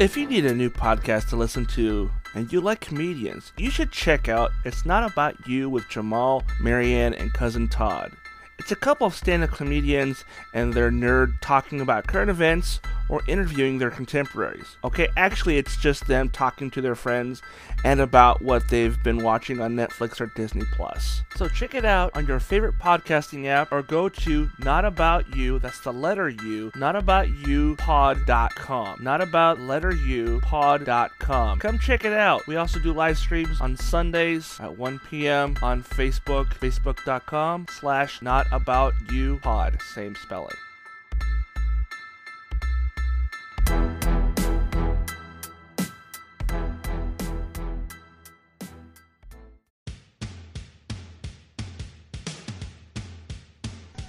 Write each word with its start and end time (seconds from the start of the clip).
If 0.00 0.16
you 0.16 0.28
need 0.28 0.46
a 0.46 0.54
new 0.54 0.70
podcast 0.70 1.28
to 1.30 1.36
listen 1.36 1.66
to 1.74 2.08
and 2.36 2.52
you 2.52 2.60
like 2.60 2.78
comedians, 2.78 3.52
you 3.56 3.68
should 3.68 3.90
check 3.90 4.28
out 4.28 4.52
It's 4.64 4.86
Not 4.86 5.10
About 5.10 5.48
You 5.48 5.68
with 5.68 5.88
Jamal, 5.88 6.44
Marianne, 6.60 7.14
and 7.14 7.32
Cousin 7.32 7.66
Todd. 7.66 8.12
It's 8.60 8.70
a 8.70 8.76
couple 8.76 9.08
of 9.08 9.14
stand 9.16 9.42
up 9.42 9.50
comedians 9.50 10.24
and 10.54 10.72
their 10.72 10.92
nerd 10.92 11.40
talking 11.40 11.80
about 11.80 12.06
current 12.06 12.30
events 12.30 12.78
or 13.08 13.22
interviewing 13.26 13.78
their 13.78 13.90
contemporaries. 13.90 14.76
Okay, 14.84 15.08
actually, 15.16 15.58
it's 15.58 15.76
just 15.76 16.06
them 16.06 16.28
talking 16.28 16.70
to 16.70 16.80
their 16.80 16.94
friends 16.94 17.42
and 17.84 18.00
about 18.00 18.42
what 18.42 18.68
they've 18.68 19.00
been 19.02 19.22
watching 19.22 19.60
on 19.60 19.74
Netflix 19.74 20.20
or 20.20 20.26
Disney 20.26 20.64
Plus. 20.72 21.22
So 21.36 21.48
check 21.48 21.74
it 21.74 21.84
out 21.84 22.16
on 22.16 22.26
your 22.26 22.40
favorite 22.40 22.78
podcasting 22.78 23.46
app 23.46 23.72
or 23.72 23.82
go 23.82 24.08
to 24.08 24.50
Not 24.58 24.84
About 24.84 25.36
You, 25.36 25.58
that's 25.58 25.80
the 25.80 25.92
letter 25.92 26.28
U, 26.28 26.70
notaboutyoupod.com. 26.74 29.02
Not 29.02 29.20
about 29.20 29.60
letter 29.60 29.94
U 29.94 30.40
pod.com. 30.42 31.58
Come 31.58 31.78
check 31.78 32.04
it 32.04 32.12
out. 32.12 32.46
We 32.46 32.56
also 32.56 32.78
do 32.78 32.92
live 32.92 33.18
streams 33.18 33.60
on 33.60 33.76
Sundays 33.76 34.58
at 34.60 34.76
1 34.76 35.00
p.m. 35.10 35.56
on 35.62 35.82
Facebook, 35.82 36.54
facebook.com 36.54 37.66
slash 37.70 38.22
not 38.22 38.46
about 38.52 38.94
you 39.10 39.38
pod. 39.42 39.78
Same 39.94 40.14
spelling. 40.16 40.56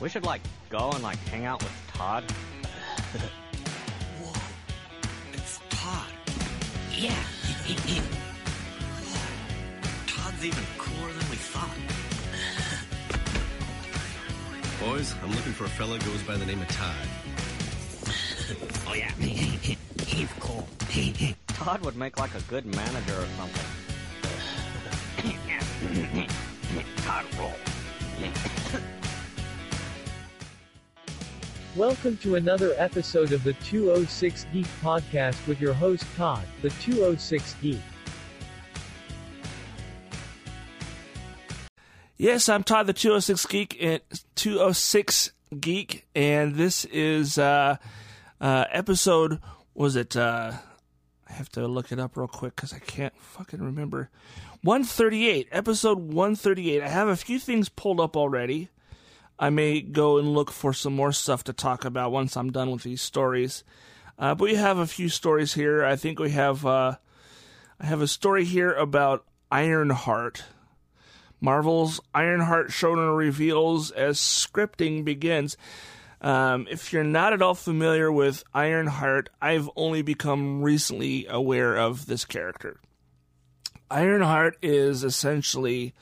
We 0.02 0.08
should 0.08 0.24
like 0.24 0.42
go 0.70 0.92
and 0.92 1.04
like 1.04 1.18
hang 1.28 1.46
out 1.46 1.62
with 1.62 1.72
Todd. 1.94 2.24
Whoa, 4.22 4.42
it's 5.34 5.60
Todd. 5.70 6.08
Yeah. 6.96 7.12
Todd's 10.08 10.46
even 10.46 10.64
cooler 10.78 11.12
than 11.12 11.30
we 11.30 11.36
thought. 11.36 11.76
Boys, 14.90 15.14
I'm 15.22 15.32
looking 15.32 15.52
for 15.52 15.66
a 15.66 15.70
fella 15.70 16.00
goes 16.00 16.24
by 16.24 16.38
the 16.38 16.46
name 16.46 16.62
of 16.62 16.70
Todd. 16.70 16.96
Oh 18.88 18.96
yeah. 18.96 19.12
He's 19.12 20.34
cool. 20.40 20.68
Todd 21.50 21.82
would 21.82 21.96
make 21.96 22.18
like 22.20 22.34
a 22.34 22.42
good 22.50 22.66
manager 22.66 23.14
or 23.14 23.28
something. 23.38 23.64
Todd 27.04 27.26
roll. 27.38 27.54
Welcome 31.76 32.18
to 32.18 32.34
another 32.34 32.74
episode 32.78 33.32
of 33.32 33.44
the 33.44 33.54
206 33.54 34.48
Geek 34.52 34.66
Podcast 34.82 35.46
with 35.46 35.62
your 35.62 35.74
host 35.74 36.04
Todd, 36.18 36.44
the 36.64 36.72
206 36.72 37.56
Geek. 37.62 37.80
Yes, 42.18 42.50
I'm 42.50 42.64
Todd 42.64 42.88
the 42.88 42.94
206 42.94 43.46
Geek 43.46 43.78
and 43.80 44.02
206 44.34 45.32
Geek, 45.60 46.08
and 46.16 46.56
this 46.56 46.86
is 46.86 47.38
uh, 47.38 47.78
uh, 48.42 48.66
episode. 48.72 49.40
Was 49.76 49.96
it? 49.96 50.18
Uh, 50.18 50.54
I 51.30 51.34
have 51.34 51.50
to 51.50 51.68
look 51.68 51.92
it 51.92 52.00
up 52.00 52.18
real 52.18 52.28
quick 52.28 52.56
because 52.56 52.74
I 52.74 52.80
can't 52.80 53.16
fucking 53.16 53.62
remember. 53.62 54.10
138, 54.64 55.50
episode 55.52 56.00
138. 56.00 56.82
I 56.82 56.90
have 56.90 57.10
a 57.10 57.16
few 57.16 57.38
things 57.38 57.70
pulled 57.70 58.00
up 58.00 58.18
already. 58.18 58.70
I 59.40 59.50
may 59.50 59.80
go 59.82 60.18
and 60.18 60.34
look 60.34 60.52
for 60.52 60.74
some 60.74 60.94
more 60.94 61.14
stuff 61.14 61.46
to 61.46 61.54
talk 61.54 61.86
about 61.86 62.12
once 62.12 62.36
I'm 62.36 62.52
done 62.52 62.72
with 62.72 62.84
these 62.84 63.02
stories. 63.02 63.64
Uh, 64.18 64.36
but 64.36 64.44
we 64.44 64.56
have 64.56 64.78
a 64.78 64.86
few 64.86 65.08
stories 65.08 65.54
here. 65.54 65.86
I 65.86 65.96
think 65.96 66.20
we 66.20 66.32
have. 66.32 66.66
Uh, 66.66 66.98
I 67.80 67.86
have 67.86 68.02
a 68.02 68.08
story 68.08 68.44
here 68.44 68.74
about 68.74 69.26
Ironheart. 69.50 70.44
Marvel's 71.40 72.02
Ironheart 72.14 72.68
showrunner 72.68 73.16
reveals 73.16 73.92
as 73.92 74.20
scripting 74.20 75.06
begins. 75.06 75.56
Um, 76.22 76.68
if 76.70 76.92
you're 76.92 77.06
not 77.06 77.32
at 77.32 77.42
all 77.42 77.56
familiar 77.56 78.12
with 78.12 78.44
Ironheart, 78.54 79.30
I've 79.42 79.70
only 79.78 80.02
become 80.02 80.62
recently 80.62 81.26
aware 81.28 81.78
of 81.78 82.08
this 82.08 82.26
character. 82.26 82.82
Ironheart 83.90 84.58
is 84.62 85.06
essentially 85.06 85.94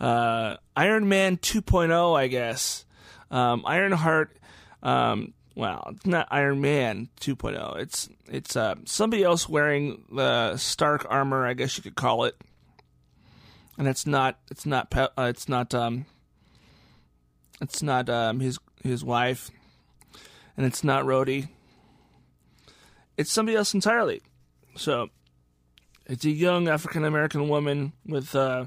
uh, 0.00 0.56
Iron 0.76 1.08
Man 1.08 1.36
2.0, 1.36 2.16
I 2.16 2.26
guess. 2.28 2.84
Um, 3.30 3.64
Ironheart, 3.66 4.36
um, 4.82 5.34
well, 5.54 5.92
it's 5.92 6.06
not 6.06 6.28
Iron 6.30 6.60
Man 6.60 7.08
2.0. 7.20 7.76
It's 7.78 8.08
it's 8.28 8.56
uh, 8.56 8.76
somebody 8.86 9.22
else 9.22 9.48
wearing 9.48 10.04
the 10.10 10.56
Stark 10.56 11.06
armor, 11.08 11.46
I 11.46 11.54
guess 11.54 11.76
you 11.76 11.82
could 11.82 11.96
call 11.96 12.24
it 12.24 12.34
and 13.80 13.88
it's 13.88 14.06
not 14.06 14.38
it's 14.50 14.66
not 14.66 14.94
uh, 14.94 15.08
it's 15.16 15.48
not 15.48 15.74
um 15.74 16.04
it's 17.62 17.82
not 17.82 18.10
um 18.10 18.38
his 18.38 18.58
his 18.84 19.02
wife 19.02 19.50
and 20.54 20.66
it's 20.66 20.84
not 20.84 21.04
Rhodey. 21.04 21.48
It's 23.16 23.32
somebody 23.32 23.56
else 23.56 23.72
entirely. 23.72 24.20
So 24.76 25.08
it's 26.04 26.26
a 26.26 26.30
young 26.30 26.68
African 26.68 27.06
American 27.06 27.48
woman 27.48 27.94
with 28.06 28.34
uh 28.34 28.66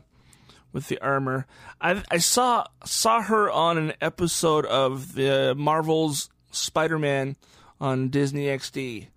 with 0.73 0.89
the 0.89 0.99
armor. 0.99 1.45
I 1.79 2.03
I 2.11 2.17
saw 2.17 2.65
saw 2.83 3.21
her 3.21 3.49
on 3.49 3.77
an 3.77 3.93
episode 4.01 4.65
of 4.65 5.13
the 5.13 5.53
Marvel's 5.55 6.29
Spider-Man 6.51 7.37
on 7.79 8.09
Disney 8.09 8.45
XD. 8.45 9.07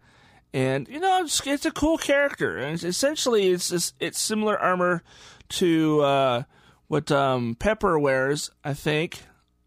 And 0.52 0.88
you 0.88 1.00
know, 1.00 1.22
it's, 1.22 1.44
it's 1.46 1.66
a 1.66 1.70
cool 1.70 1.98
character, 1.98 2.56
and 2.56 2.74
it's, 2.74 2.84
essentially, 2.84 3.48
it's 3.48 3.92
it's, 4.00 4.18
similar 4.18 4.58
armor 4.58 5.02
to 5.50 6.00
uh, 6.00 6.42
what 6.88 7.10
um, 7.12 7.56
Pepper 7.56 7.98
wears. 7.98 8.50
I 8.64 8.72
think 8.72 9.22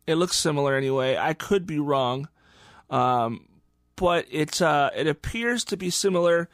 it 0.08 0.16
looks 0.16 0.36
similar 0.36 0.76
anyway. 0.76 1.16
I 1.16 1.34
could 1.34 1.68
be 1.68 1.80
wrong, 1.80 2.28
um, 2.90 3.48
but 3.98 4.26
it 4.32 4.62
uh, 4.62 4.90
it 4.96 5.06
appears 5.06 5.64
to 5.66 5.78
be 5.78 5.92
similar 5.92 6.50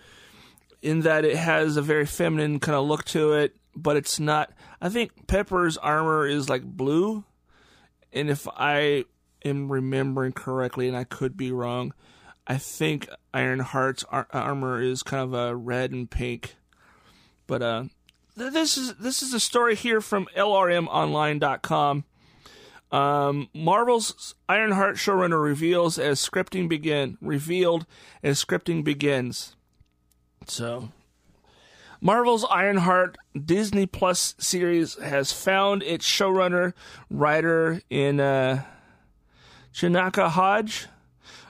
in 0.82 1.02
that 1.02 1.24
it 1.24 1.38
has 1.38 1.78
a 1.78 1.82
very 1.82 2.06
feminine 2.06 2.60
kind 2.60 2.76
of 2.76 2.86
look 2.86 3.06
to 3.06 3.34
it, 3.34 3.56
but 3.76 3.98
it's 3.98 4.20
not. 4.20 4.52
I 4.82 4.90
think 4.90 5.28
Pepper's 5.28 5.78
armor 5.78 6.28
is 6.28 6.50
like 6.50 6.64
blue, 6.64 7.24
and 8.14 8.30
if 8.30 8.48
I 8.48 9.06
am 9.44 9.72
remembering 9.72 10.34
correctly, 10.34 10.88
and 10.88 10.98
I 10.98 11.04
could 11.04 11.38
be 11.38 11.52
wrong, 11.52 11.94
I 12.48 12.58
think 12.58 13.10
Ironheart's 13.34 14.04
ar- 14.06 14.28
armor 14.32 14.82
is 14.82 15.04
kind 15.04 15.24
of 15.24 15.34
a 15.34 15.56
red 15.56 15.92
and 15.92 16.10
pink. 16.10 16.56
But 17.48 17.62
uh, 17.62 17.84
this 18.36 18.78
is 18.78 18.96
this 18.96 19.22
is 19.22 19.34
a 19.34 19.40
story 19.40 19.76
here 19.76 20.02
from 20.02 20.28
LRMOnline.com. 20.36 22.06
Um, 22.92 23.50
Marvel's 23.54 24.36
Ironheart 24.48 24.96
showrunner 24.96 25.42
reveals 25.42 25.98
as 25.98 26.20
scripting 26.20 26.70
begin 26.70 27.18
revealed 27.20 27.86
as 28.24 28.44
scripting 28.44 28.84
begins. 28.84 29.56
So, 30.48 30.92
Marvel's 32.06 32.46
Ironheart 32.52 33.18
Disney 33.34 33.88
Plus 33.88 34.36
series 34.38 34.94
has 35.00 35.32
found 35.32 35.82
its 35.82 36.06
showrunner 36.08 36.74
writer 37.10 37.82
in 37.90 38.20
uh, 38.20 38.62
Chinaka 39.74 40.30
Hodge. 40.30 40.86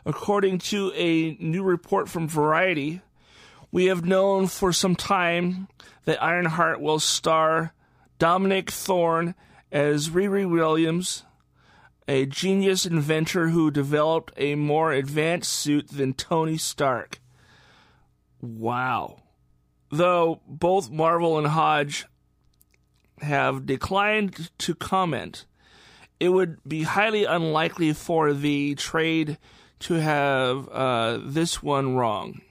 According 0.06 0.60
to 0.60 0.94
a 0.96 1.36
new 1.42 1.62
report 1.62 2.08
from 2.08 2.30
Variety, 2.30 3.02
we 3.70 3.88
have 3.88 4.06
known 4.06 4.48
for 4.48 4.72
some 4.72 4.96
time 4.96 5.68
that 6.06 6.24
Ironheart 6.24 6.80
will 6.80 7.00
star 7.00 7.74
Dominique 8.18 8.72
Thorne 8.72 9.36
as 9.74 10.08
Riri 10.08 10.50
Williams, 10.50 11.25
a 12.08 12.25
genius 12.25 12.86
inventor 12.86 13.50
who 13.50 13.69
developed 13.72 14.31
a 14.38 14.56
more 14.56 14.94
advanced 14.94 15.51
suit 15.51 15.90
than 15.90 16.13
Tony 16.13 16.58
Stark. 16.58 17.19
Wow. 18.40 19.18
Though 19.92 20.42
both 20.48 20.90
Marvel 20.90 21.38
and 21.38 21.48
Hodge 21.48 22.06
have 23.22 23.66
declined 23.66 24.50
to 24.58 24.76
comment, 24.76 25.46
it 26.20 26.30
would 26.30 26.58
be 26.68 26.84
highly 26.84 27.26
unlikely 27.26 27.94
for 27.94 28.34
the 28.34 28.76
trade 28.76 29.38
to 29.80 29.96
have 29.96 30.68
uh, 30.70 31.20
this 31.22 31.62
one 31.62 31.96
wrong. 31.96 32.42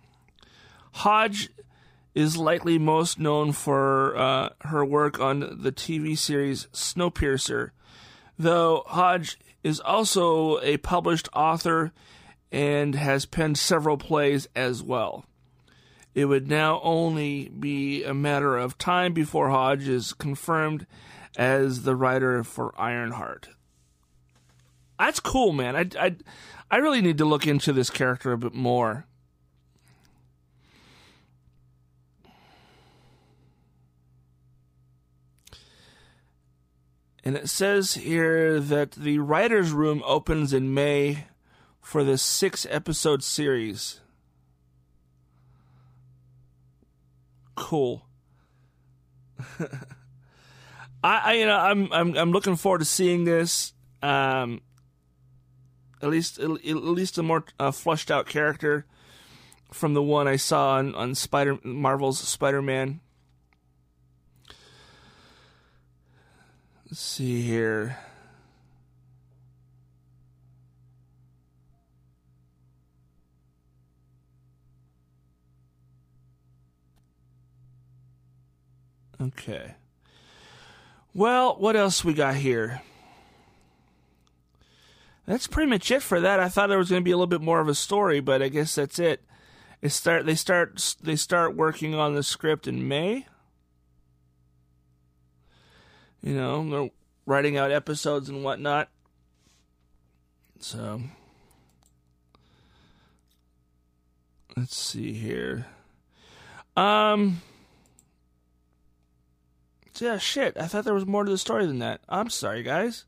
Hodge 0.93 1.51
is 2.15 2.37
likely 2.37 2.79
most 2.79 3.19
known 3.19 3.53
for 3.53 4.17
uh, 4.17 4.51
her 4.61 4.85
work 4.85 5.19
on 5.19 5.59
the 5.61 5.73
TV 5.73 6.17
series 6.17 6.69
Snowpiercer, 6.73 7.71
though 8.39 8.85
Hodge 8.87 9.39
is 9.65 9.81
also 9.81 10.61
a 10.61 10.77
published 10.77 11.29
author 11.33 11.93
and 12.53 12.95
has 12.95 13.27
penned 13.27 13.59
several 13.59 13.97
plays 13.97 14.47
as 14.55 14.83
well. 14.83 15.25
It 16.15 16.27
would 16.27 16.49
now 16.49 16.81
only 16.83 17.49
be 17.49 18.05
a 18.05 18.15
matter 18.15 18.57
of 18.57 18.79
time 18.79 19.13
before 19.13 19.51
Hodge 19.51 19.89
is 19.89 20.13
confirmed 20.13 20.87
as 21.37 21.83
the 21.83 21.97
writer 21.97 22.45
for 22.45 22.73
Ironheart. 22.81 23.49
That's 24.99 25.19
cool, 25.19 25.53
man. 25.53 25.75
I, 25.75 25.89
I, 25.99 26.17
I 26.71 26.77
really 26.77 27.01
need 27.03 27.19
to 27.19 27.25
look 27.25 27.47
into 27.47 27.73
this 27.73 27.91
character 27.91 28.33
a 28.33 28.39
bit 28.39 28.55
more. 28.55 29.07
And 37.25 37.37
it 37.37 37.49
says 37.49 37.95
here 37.95 38.61
that 38.61 38.93
the 38.93 39.19
writer's 39.19 39.73
room 39.73 40.03
opens 40.05 40.53
in 40.53 40.75
May 40.75 41.27
for 41.81 42.05
this 42.05 42.23
six 42.23 42.67
episode 42.71 43.25
series. 43.25 44.01
Cool. 47.55 48.07
I, 51.03 51.19
I, 51.19 51.33
you 51.35 51.47
know, 51.47 51.57
I'm, 51.57 51.93
I'm, 51.93 52.17
I'm 52.17 52.33
looking 52.33 52.57
forward 52.57 52.79
to 52.79 52.85
seeing 52.85 53.25
this. 53.25 53.73
Um, 54.03 54.61
at 56.03 56.11
least, 56.11 56.39
at 56.39 56.49
least 56.51 57.19
a 57.19 57.23
more 57.23 57.45
uh, 57.59 57.71
flushed 57.71 58.11
out 58.11 58.27
character 58.27 58.87
from 59.73 59.95
the 59.95 60.03
one 60.03 60.29
I 60.29 60.37
saw 60.37 60.75
on, 60.75 60.95
on 60.95 61.15
Spider 61.15 61.59
Marvel's 61.65 62.19
Spider 62.19 62.63
Man. 62.63 63.01
Let's 66.87 67.01
see 67.01 67.43
here. 67.43 67.99
Okay. 79.21 79.75
Well, 81.15 81.57
what 81.57 81.77
else 81.77 82.05
we 82.05 82.15
got 82.15 82.35
here? 82.37 82.83
That's 85.27 85.47
pretty 85.47 85.71
much 85.71 85.91
it 85.91 86.03
for 86.03 86.21
that. 86.21 86.41
I 86.41 86.49
thought 86.49 86.69
there 86.69 86.79
was 86.79 86.91
going 86.91 87.01
to 87.01 87.05
be 87.05 87.13
a 87.13 87.17
little 87.17 87.27
bit 87.27 87.41
more 87.41 87.61
of 87.61 87.69
a 87.69 87.75
story, 87.75 88.21
but 88.21 88.43
I 88.43 88.49
guess 88.49 88.75
that's 88.75 88.99
it. 88.99 89.23
It 89.81 89.91
start 89.91 90.25
they 90.27 90.35
start 90.35 90.97
they 91.03 91.17
start 91.17 91.57
working 91.57 91.95
on 91.95 92.15
the 92.15 92.23
script 92.23 92.67
in 92.67 92.89
May. 92.89 93.27
You 96.23 96.35
know, 96.35 96.71
they're 96.71 96.91
writing 97.27 97.59
out 97.59 97.71
episodes 97.71 98.31
and 98.31 98.43
whatnot. 98.43 98.89
So 100.59 101.03
let's 104.57 104.75
see 104.75 105.13
here. 105.13 105.67
Um 106.77 107.43
yeah, 110.01 110.19
shit. 110.19 110.57
I 110.59 110.67
thought 110.67 110.85
there 110.85 110.95
was 110.95 111.07
more 111.07 111.25
to 111.25 111.31
the 111.31 111.39
story 111.39 111.67
than 111.67 111.79
that. 111.81 112.01
I'm 112.09 112.31
sorry, 112.31 112.63
guys. 112.63 113.05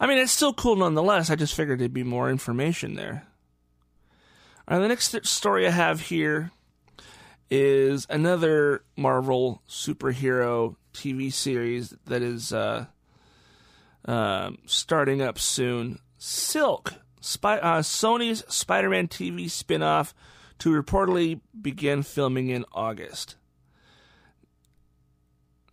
I 0.00 0.06
mean, 0.06 0.18
it's 0.18 0.32
still 0.32 0.52
cool 0.54 0.76
nonetheless. 0.76 1.30
I 1.30 1.36
just 1.36 1.54
figured 1.54 1.78
there'd 1.78 1.92
be 1.92 2.04
more 2.04 2.30
information 2.30 2.94
there. 2.94 3.26
All 4.66 4.76
right, 4.78 4.82
the 4.82 4.88
next 4.88 5.26
story 5.26 5.66
I 5.66 5.70
have 5.70 6.00
here 6.00 6.50
is 7.50 8.06
another 8.08 8.82
Marvel 8.96 9.62
superhero 9.68 10.76
TV 10.92 11.32
series 11.32 11.94
that 12.06 12.22
is 12.22 12.52
uh, 12.52 12.86
uh, 14.06 14.50
starting 14.66 15.20
up 15.20 15.38
soon. 15.38 15.98
Silk, 16.18 16.94
Spy- 17.20 17.58
uh, 17.58 17.82
Sony's 17.82 18.42
Spider 18.52 18.88
Man 18.88 19.08
TV 19.08 19.50
spin 19.50 19.82
off, 19.82 20.14
to 20.60 20.70
reportedly 20.70 21.40
begin 21.60 22.02
filming 22.02 22.48
in 22.48 22.64
August. 22.72 23.36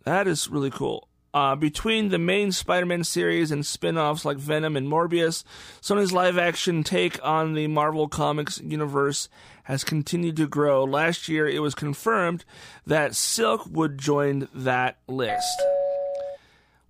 That 0.04 0.26
is 0.26 0.48
really 0.48 0.70
cool. 0.70 1.08
Uh, 1.34 1.56
between 1.56 2.10
the 2.10 2.18
main 2.18 2.52
Spider 2.52 2.84
Man 2.84 3.04
series 3.04 3.50
and 3.50 3.64
spin 3.64 3.96
offs 3.96 4.24
like 4.24 4.36
Venom 4.36 4.76
and 4.76 4.86
Morbius, 4.86 5.44
Sony's 5.80 6.12
live 6.12 6.36
action 6.36 6.84
take 6.84 7.18
on 7.26 7.54
the 7.54 7.68
Marvel 7.68 8.06
Comics 8.06 8.60
universe 8.60 9.30
has 9.64 9.82
continued 9.82 10.36
to 10.36 10.46
grow. 10.46 10.84
Last 10.84 11.28
year, 11.28 11.48
it 11.48 11.60
was 11.60 11.74
confirmed 11.74 12.44
that 12.86 13.14
Silk 13.14 13.62
would 13.70 13.96
join 13.96 14.48
that 14.52 14.98
list. 15.06 15.62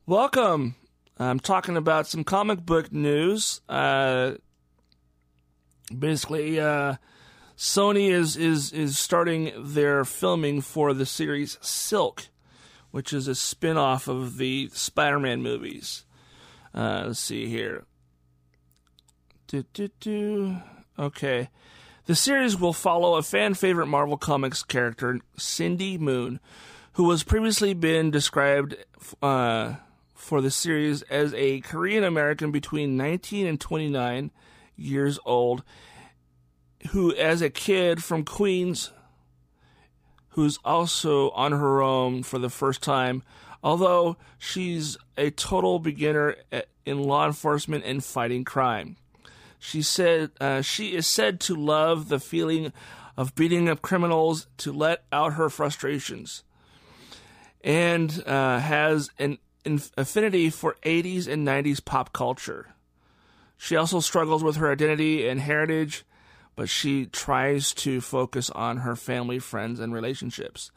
Welcome. 0.06 0.74
I'm 1.18 1.38
talking 1.38 1.76
about 1.76 2.08
some 2.08 2.24
comic 2.24 2.66
book 2.66 2.92
news. 2.92 3.60
Uh, 3.68 4.32
basically, 5.96 6.58
uh, 6.58 6.96
Sony 7.56 8.10
is, 8.10 8.36
is, 8.36 8.72
is 8.72 8.98
starting 8.98 9.52
their 9.56 10.04
filming 10.04 10.62
for 10.62 10.92
the 10.92 11.06
series 11.06 11.58
Silk 11.60 12.26
which 12.92 13.12
is 13.12 13.26
a 13.26 13.34
spin 13.34 13.76
off 13.76 14.06
of 14.06 14.36
the 14.36 14.68
Spider 14.72 15.18
Man 15.18 15.42
movies. 15.42 16.04
Uh, 16.72 17.04
let's 17.08 17.18
see 17.18 17.46
here. 17.46 17.84
Do, 19.48 19.64
do, 19.74 19.88
do. 20.00 20.56
Okay. 20.98 21.48
The 22.06 22.14
series 22.14 22.58
will 22.58 22.72
follow 22.72 23.16
a 23.16 23.22
fan 23.22 23.54
favorite 23.54 23.86
Marvel 23.86 24.16
Comics 24.16 24.62
character, 24.62 25.20
Cindy 25.36 25.98
Moon, 25.98 26.40
who 26.94 27.10
has 27.10 27.22
previously 27.22 27.74
been 27.74 28.10
described 28.10 28.76
uh, 29.22 29.74
for 30.14 30.40
the 30.40 30.50
series 30.50 31.02
as 31.02 31.32
a 31.34 31.60
Korean 31.60 32.04
American 32.04 32.50
between 32.50 32.96
19 32.96 33.46
and 33.46 33.60
29 33.60 34.30
years 34.76 35.18
old, 35.24 35.62
who, 36.90 37.14
as 37.14 37.40
a 37.40 37.50
kid 37.50 38.02
from 38.02 38.24
Queens, 38.24 38.90
who's 40.32 40.58
also 40.64 41.30
on 41.30 41.52
her 41.52 41.82
own 41.82 42.22
for 42.22 42.38
the 42.38 42.50
first 42.50 42.82
time, 42.82 43.22
although 43.62 44.16
she's 44.38 44.96
a 45.16 45.30
total 45.30 45.78
beginner 45.78 46.36
in 46.84 47.02
law 47.02 47.26
enforcement 47.26 47.84
and 47.84 48.04
fighting 48.04 48.44
crime. 48.44 48.96
She 49.58 49.82
said 49.82 50.30
uh, 50.40 50.62
she 50.62 50.96
is 50.96 51.06
said 51.06 51.38
to 51.40 51.54
love 51.54 52.08
the 52.08 52.18
feeling 52.18 52.72
of 53.16 53.34
beating 53.34 53.68
up 53.68 53.82
criminals 53.82 54.48
to 54.58 54.72
let 54.72 55.04
out 55.12 55.34
her 55.34 55.48
frustrations, 55.48 56.42
and 57.62 58.22
uh, 58.26 58.58
has 58.58 59.10
an 59.18 59.38
affinity 59.96 60.50
for 60.50 60.76
80s 60.82 61.28
and 61.28 61.46
90s 61.46 61.84
pop 61.84 62.12
culture. 62.12 62.74
She 63.56 63.76
also 63.76 64.00
struggles 64.00 64.42
with 64.42 64.56
her 64.56 64.72
identity 64.72 65.28
and 65.28 65.40
heritage 65.40 66.04
but 66.56 66.68
she 66.68 67.06
tries 67.06 67.72
to 67.74 68.00
focus 68.00 68.50
on 68.50 68.78
her 68.78 68.96
family, 68.96 69.38
friends, 69.38 69.80
and 69.80 69.94
relationships. 69.94 70.70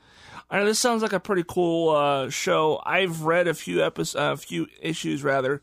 I 0.50 0.60
know 0.60 0.66
this 0.66 0.80
sounds 0.80 1.01
like 1.01 1.13
a 1.13 1.19
pretty 1.19 1.44
cool 1.48 1.89
uh, 1.89 2.30
show. 2.30 2.81
I've 2.86 3.22
read 3.22 3.48
a 3.48 3.54
few 3.54 3.83
episodes, 3.83 4.16
a 4.16 4.45
few 4.45 4.68
issues 4.81 5.24
rather, 5.24 5.62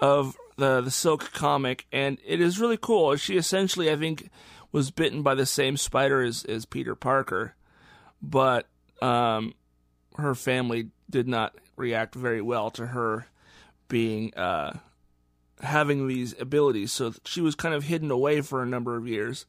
of 0.00 0.36
the 0.56 0.80
the 0.80 0.90
Silk 0.90 1.32
comic, 1.32 1.86
and 1.92 2.18
it 2.24 2.40
is 2.40 2.60
really 2.60 2.76
cool. 2.76 3.16
She 3.16 3.36
essentially, 3.36 3.90
I 3.90 3.96
think, 3.96 4.30
was 4.72 4.90
bitten 4.90 5.22
by 5.22 5.34
the 5.34 5.46
same 5.46 5.76
spider 5.76 6.22
as, 6.22 6.44
as 6.44 6.64
Peter 6.64 6.94
Parker, 6.94 7.54
but 8.22 8.66
um, 9.02 9.54
her 10.16 10.34
family 10.34 10.90
did 11.10 11.28
not 11.28 11.54
react 11.76 12.14
very 12.14 12.40
well 12.40 12.70
to 12.70 12.86
her 12.86 13.26
being 13.88 14.32
uh, 14.34 14.78
having 15.60 16.08
these 16.08 16.34
abilities. 16.40 16.92
So 16.92 17.14
she 17.24 17.40
was 17.40 17.54
kind 17.54 17.74
of 17.74 17.84
hidden 17.84 18.10
away 18.10 18.40
for 18.40 18.62
a 18.62 18.66
number 18.66 18.96
of 18.96 19.06
years. 19.06 19.46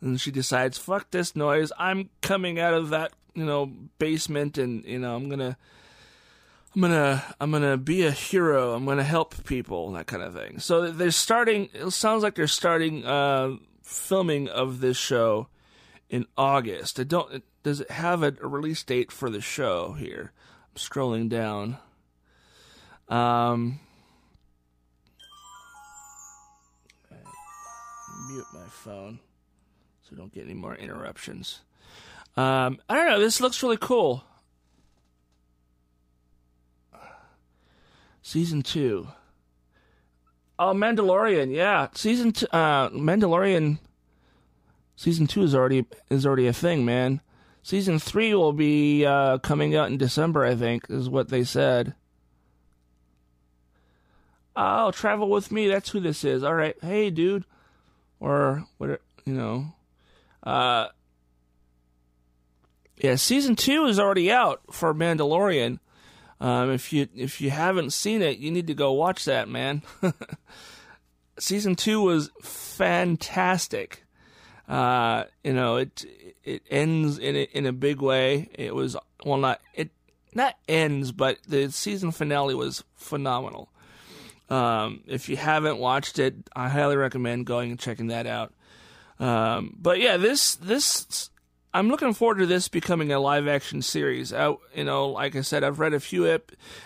And 0.00 0.20
she 0.20 0.30
decides, 0.30 0.78
fuck 0.78 1.10
this 1.10 1.36
noise. 1.36 1.70
I'm 1.78 2.10
coming 2.22 2.58
out 2.58 2.74
of 2.74 2.90
that, 2.90 3.12
you 3.34 3.44
know, 3.44 3.66
basement 3.98 4.58
and, 4.58 4.84
you 4.84 4.98
know, 4.98 5.14
I'm 5.14 5.28
going 5.28 5.38
to 5.38 5.56
I'm 6.74 6.80
gonna 6.80 7.22
I'm 7.38 7.50
gonna 7.50 7.76
be 7.76 8.04
a 8.04 8.10
hero. 8.10 8.72
I'm 8.72 8.86
gonna 8.86 9.04
help 9.04 9.44
people, 9.44 9.92
that 9.92 10.06
kind 10.06 10.22
of 10.22 10.32
thing. 10.32 10.58
So 10.58 10.90
they're 10.90 11.10
starting. 11.10 11.68
It 11.74 11.90
sounds 11.90 12.22
like 12.22 12.34
they're 12.34 12.46
starting 12.46 13.04
uh, 13.04 13.56
filming 13.82 14.48
of 14.48 14.80
this 14.80 14.96
show 14.96 15.48
in 16.08 16.26
August. 16.36 16.98
I 16.98 17.04
don't. 17.04 17.44
Does 17.62 17.82
it 17.82 17.90
have 17.90 18.22
a, 18.22 18.34
a 18.40 18.48
release 18.48 18.82
date 18.82 19.12
for 19.12 19.28
the 19.28 19.42
show 19.42 19.92
here? 19.92 20.32
I'm 20.70 20.78
scrolling 20.78 21.28
down. 21.28 21.76
Um, 23.08 23.80
mute 28.32 28.46
my 28.54 28.66
phone 28.68 29.18
so 30.08 30.16
don't 30.16 30.32
get 30.32 30.44
any 30.44 30.54
more 30.54 30.74
interruptions. 30.74 31.60
Um, 32.36 32.80
I 32.88 32.94
don't 32.94 33.08
know. 33.08 33.20
This 33.20 33.40
looks 33.40 33.62
really 33.62 33.76
cool. 33.76 34.24
Season 38.22 38.62
two. 38.62 39.08
Oh, 40.58 40.72
Mandalorian. 40.72 41.54
Yeah, 41.54 41.88
season 41.94 42.32
two. 42.32 42.46
Uh, 42.52 42.88
Mandalorian. 42.90 43.78
Season 44.96 45.26
two 45.26 45.42
is 45.42 45.54
already 45.54 45.84
is 46.08 46.24
already 46.24 46.46
a 46.46 46.52
thing, 46.52 46.84
man. 46.84 47.20
Season 47.62 47.98
three 47.98 48.34
will 48.34 48.52
be 48.52 49.04
uh, 49.04 49.38
coming 49.38 49.76
out 49.76 49.88
in 49.88 49.98
December, 49.98 50.44
I 50.44 50.54
think, 50.54 50.86
is 50.88 51.08
what 51.08 51.28
they 51.28 51.44
said. 51.44 51.94
Oh, 54.54 54.90
travel 54.90 55.28
with 55.28 55.52
me. 55.52 55.68
That's 55.68 55.90
who 55.90 56.00
this 56.00 56.24
is. 56.24 56.42
All 56.42 56.54
right. 56.54 56.76
Hey, 56.80 57.10
dude 57.10 57.44
or 58.22 58.64
what 58.78 59.00
you 59.26 59.34
know. 59.34 59.74
Uh, 60.42 60.86
yeah, 62.96 63.16
season 63.16 63.56
two 63.56 63.84
is 63.86 63.98
already 63.98 64.30
out 64.30 64.62
for 64.70 64.94
Mandalorian. 64.94 65.80
Um, 66.40 66.70
if 66.70 66.92
you 66.92 67.08
if 67.14 67.40
you 67.40 67.50
haven't 67.50 67.92
seen 67.92 68.22
it, 68.22 68.38
you 68.38 68.50
need 68.50 68.68
to 68.68 68.74
go 68.74 68.92
watch 68.92 69.24
that, 69.24 69.48
man. 69.48 69.82
season 71.38 71.74
two 71.74 72.00
was 72.00 72.30
fantastic. 72.42 74.04
Uh, 74.68 75.24
you 75.42 75.52
know, 75.52 75.76
it 75.76 76.04
it 76.44 76.62
ends 76.70 77.18
in 77.18 77.34
a, 77.34 77.42
in 77.52 77.66
a 77.66 77.72
big 77.72 78.00
way. 78.00 78.48
It 78.54 78.74
was 78.74 78.96
well, 79.24 79.38
not 79.38 79.60
it 79.74 79.90
not 80.32 80.56
ends, 80.68 81.10
but 81.10 81.38
the 81.46 81.72
season 81.72 82.12
finale 82.12 82.54
was 82.54 82.84
phenomenal. 82.94 83.71
Um, 84.52 85.00
if 85.06 85.30
you 85.30 85.36
haven't 85.36 85.78
watched 85.78 86.18
it, 86.18 86.34
I 86.54 86.68
highly 86.68 86.96
recommend 86.96 87.46
going 87.46 87.70
and 87.70 87.80
checking 87.80 88.08
that 88.08 88.26
out. 88.26 88.52
Um, 89.18 89.74
but 89.80 89.98
yeah, 89.98 90.18
this 90.18 90.56
this 90.56 91.30
I'm 91.72 91.88
looking 91.88 92.12
forward 92.12 92.38
to 92.38 92.46
this 92.46 92.68
becoming 92.68 93.12
a 93.12 93.18
live 93.18 93.48
action 93.48 93.80
series. 93.80 94.30
I, 94.30 94.54
you 94.74 94.84
know, 94.84 95.08
like 95.08 95.36
I 95.36 95.40
said, 95.40 95.64
I've 95.64 95.78
read 95.78 95.94
a 95.94 96.00
few 96.00 96.38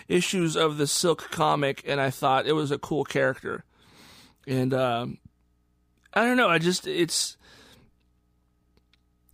issues 0.07 0.55
of 0.55 0.77
the 0.77 0.87
Silk 0.87 1.29
comic, 1.29 1.83
and 1.85 1.99
I 1.99 2.09
thought 2.09 2.47
it 2.47 2.53
was 2.53 2.71
a 2.71 2.77
cool 2.77 3.03
character. 3.03 3.65
And 4.47 4.73
um, 4.73 5.17
I 6.13 6.25
don't 6.25 6.37
know, 6.37 6.47
I 6.47 6.59
just 6.59 6.87
it's 6.87 7.35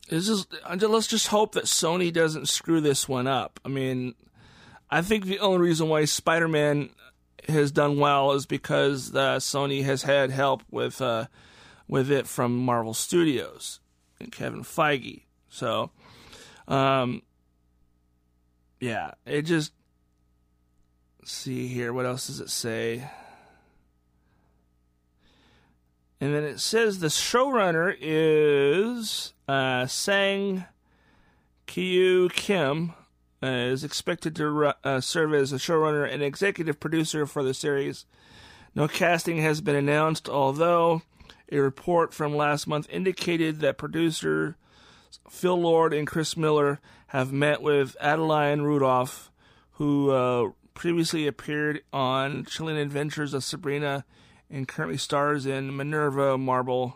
it's 0.10 0.25
just 0.25 0.52
let's 0.72 1.08
just 1.08 1.28
hope 1.28 1.54
that 1.54 1.66
Sony 1.66 2.12
doesn't 2.12 2.50
screw 2.50 2.82
this 2.82 3.08
one 3.08 3.28
up. 3.28 3.60
I 3.63 3.70
mean, 3.70 4.16
I 4.90 5.04
think 5.04 5.25
the 5.25 5.40
only 5.40 5.60
reason 5.60 5.88
why 5.88 6.06
Spider-Man 6.06 6.90
has 7.50 7.72
done 7.72 8.00
well 8.00 8.32
is 8.34 8.46
because 8.46 9.14
uh, 9.14 9.38
Sony 9.38 9.84
has 9.84 10.04
had 10.04 10.32
help 10.32 10.64
with 10.72 11.02
uh, 11.02 11.26
with 11.88 12.12
it 12.12 12.28
from 12.28 12.58
Marvel 12.58 12.94
Studios 12.94 13.80
and 14.20 14.32
Kevin 14.32 14.64
Feige. 14.64 15.24
So, 15.50 15.92
um, 16.68 17.22
yeah, 18.80 19.12
it 19.26 19.44
just 19.44 19.74
see 21.26 21.68
here. 21.68 21.94
What 21.94 22.06
else 22.06 22.28
does 22.28 22.40
it 22.40 22.50
say? 22.50 23.08
And 26.20 26.34
then 26.34 26.44
it 26.44 26.60
says 26.62 27.00
the 27.00 27.08
showrunner 27.08 27.96
is 28.00 29.34
uh, 29.48 29.88
Sang 29.88 30.64
Kyu 31.68 32.30
Kim. 32.30 32.94
Uh, 33.44 33.48
is 33.48 33.84
expected 33.84 34.34
to 34.38 34.74
uh, 34.86 35.02
serve 35.02 35.34
as 35.34 35.52
a 35.52 35.58
showrunner 35.58 36.10
and 36.10 36.24
executive 36.24 36.80
producer 36.80 37.26
for 37.26 37.44
the 37.44 37.54
series. 37.54 38.06
No 38.74 38.88
casting 38.88 39.40
has 39.40 39.60
been 39.60 39.76
announced, 39.76 40.30
although 40.30 41.02
a 41.52 41.58
report 41.58 42.14
from 42.14 42.38
last 42.38 42.68
month 42.68 42.88
indicated 42.90 43.60
that 43.60 43.78
producer 43.78 44.56
Phil 45.30 45.60
Lord 45.60 45.94
and 45.94 46.08
Chris 46.08 46.38
Miller 46.38 46.80
have 47.08 47.34
met 47.34 47.62
with 47.62 47.98
Adeline 48.00 48.62
Rudolph, 48.62 49.30
who 49.74 50.12
uh, 50.12 50.52
previously 50.74 51.28
appeared 51.28 51.82
on 51.92 52.46
Chilling 52.46 52.78
Adventures 52.78 53.34
of 53.34 53.44
Sabrina 53.44 54.06
and 54.50 54.70
currently 54.70 54.98
stars 54.98 55.46
in 55.46 55.76
Minerva 55.76 56.38
Marble 56.38 56.96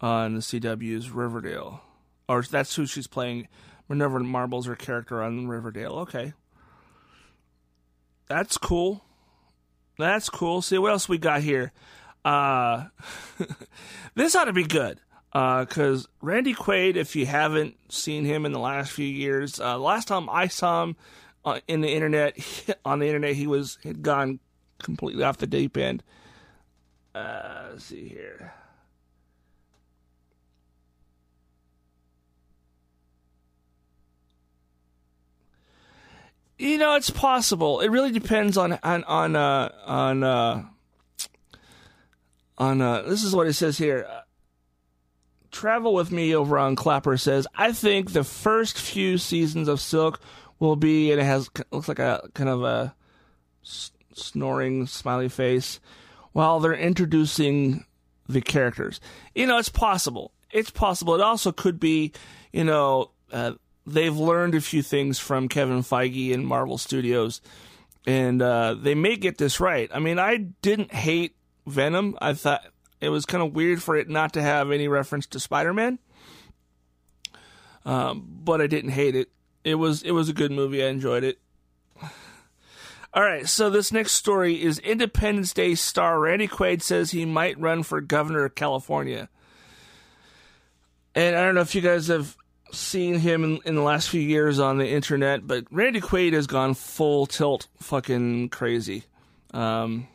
on 0.00 0.34
the 0.34 0.40
CW's 0.40 1.10
Riverdale. 1.10 1.82
Or 2.28 2.42
that's 2.42 2.74
who 2.74 2.84
she's 2.84 3.06
playing. 3.06 3.46
Minerva 3.90 4.20
Marble's 4.20 4.66
her 4.66 4.76
character 4.76 5.20
on 5.20 5.48
Riverdale. 5.48 5.98
Okay. 5.98 6.32
That's 8.28 8.56
cool. 8.56 9.04
That's 9.98 10.30
cool. 10.30 10.62
See 10.62 10.78
what 10.78 10.92
else 10.92 11.08
we 11.08 11.18
got 11.18 11.42
here. 11.42 11.72
Uh, 12.24 12.84
this 14.14 14.36
ought 14.36 14.44
to 14.44 14.52
be 14.52 14.64
good 14.64 15.00
because 15.32 16.06
uh, 16.06 16.08
Randy 16.22 16.54
Quaid, 16.54 16.94
if 16.94 17.16
you 17.16 17.26
haven't 17.26 17.92
seen 17.92 18.24
him 18.24 18.46
in 18.46 18.52
the 18.52 18.60
last 18.60 18.92
few 18.92 19.06
years, 19.06 19.58
uh, 19.58 19.76
last 19.76 20.06
time 20.06 20.30
I 20.30 20.46
saw 20.46 20.84
him 20.84 20.96
uh, 21.44 21.58
in 21.66 21.80
the 21.80 21.90
internet, 21.92 22.38
on 22.84 23.00
the 23.00 23.06
internet, 23.06 23.34
he 23.34 23.48
was 23.48 23.76
had 23.82 24.02
gone 24.02 24.38
completely 24.78 25.24
off 25.24 25.38
the 25.38 25.48
deep 25.48 25.76
end. 25.76 26.04
Uh, 27.12 27.70
let's 27.72 27.86
see 27.86 28.08
here. 28.08 28.54
You 36.60 36.76
know, 36.76 36.94
it's 36.94 37.08
possible. 37.08 37.80
It 37.80 37.88
really 37.88 38.12
depends 38.12 38.58
on 38.58 38.78
on 38.82 39.02
on 39.04 39.34
uh, 39.34 39.72
on 39.86 40.22
uh, 40.22 40.62
on. 42.58 42.82
Uh, 42.82 43.00
this 43.00 43.24
is 43.24 43.34
what 43.34 43.46
it 43.46 43.54
says 43.54 43.78
here. 43.78 44.06
Travel 45.50 45.94
with 45.94 46.12
me 46.12 46.34
over 46.34 46.58
on 46.58 46.76
Clapper 46.76 47.16
says, 47.16 47.46
I 47.54 47.72
think 47.72 48.12
the 48.12 48.24
first 48.24 48.78
few 48.78 49.16
seasons 49.16 49.68
of 49.68 49.80
Silk 49.80 50.20
will 50.58 50.76
be, 50.76 51.10
and 51.10 51.18
it 51.18 51.24
has 51.24 51.48
looks 51.70 51.88
like 51.88 51.98
a 51.98 52.28
kind 52.34 52.50
of 52.50 52.62
a 52.62 52.94
snoring 54.12 54.86
smiley 54.86 55.30
face, 55.30 55.80
while 56.32 56.60
they're 56.60 56.74
introducing 56.74 57.86
the 58.28 58.42
characters. 58.42 59.00
You 59.34 59.46
know, 59.46 59.56
it's 59.56 59.70
possible. 59.70 60.32
It's 60.50 60.70
possible. 60.70 61.14
It 61.14 61.22
also 61.22 61.52
could 61.52 61.80
be, 61.80 62.12
you 62.52 62.64
know, 62.64 63.12
uh, 63.32 63.52
they've 63.86 64.16
learned 64.16 64.54
a 64.54 64.60
few 64.60 64.82
things 64.82 65.18
from 65.18 65.48
Kevin 65.48 65.82
Feige 65.82 66.32
and 66.32 66.46
Marvel 66.46 66.78
Studios, 66.78 67.40
and 68.06 68.40
uh, 68.40 68.74
they 68.74 68.94
may 68.94 69.16
get 69.16 69.38
this 69.38 69.60
right. 69.60 69.90
I 69.92 69.98
mean, 69.98 70.18
I 70.18 70.36
didn't 70.36 70.92
hate 70.92 71.36
Venom. 71.66 72.16
I 72.20 72.34
thought 72.34 72.64
it 73.00 73.08
was 73.08 73.26
kind 73.26 73.42
of 73.42 73.54
weird 73.54 73.82
for 73.82 73.96
it 73.96 74.08
not 74.08 74.32
to 74.34 74.42
have 74.42 74.70
any 74.70 74.88
reference 74.88 75.26
to 75.28 75.40
Spider-Man, 75.40 75.98
um, 77.84 78.26
but 78.44 78.60
I 78.60 78.66
didn't 78.66 78.90
hate 78.90 79.16
it. 79.16 79.30
It 79.64 79.74
was 79.76 80.02
it 80.02 80.12
was 80.12 80.28
a 80.28 80.34
good 80.34 80.52
movie. 80.52 80.82
I 80.82 80.88
enjoyed 80.88 81.24
it. 81.24 81.38
All 83.12 83.22
right, 83.22 83.46
so 83.48 83.68
this 83.68 83.92
next 83.92 84.12
story 84.12 84.62
is 84.62 84.78
Independence 84.78 85.52
Day 85.52 85.74
star 85.74 86.20
Randy 86.20 86.48
Quaid 86.48 86.80
says 86.82 87.10
he 87.10 87.24
might 87.24 87.58
run 87.58 87.82
for 87.82 88.00
governor 88.00 88.44
of 88.44 88.54
California. 88.54 89.28
And 91.14 91.34
I 91.34 91.44
don't 91.44 91.56
know 91.56 91.60
if 91.60 91.74
you 91.74 91.80
guys 91.80 92.06
have 92.06 92.36
seen 92.72 93.18
him 93.18 93.44
in, 93.44 93.60
in, 93.64 93.74
the 93.74 93.82
last 93.82 94.08
few 94.08 94.20
years 94.20 94.58
on 94.58 94.78
the 94.78 94.88
internet, 94.88 95.46
but 95.46 95.64
Randy 95.70 96.00
Quaid 96.00 96.32
has 96.32 96.46
gone 96.46 96.74
full 96.74 97.26
tilt 97.26 97.68
fucking 97.78 98.50
crazy. 98.50 99.04
Um, 99.52 100.08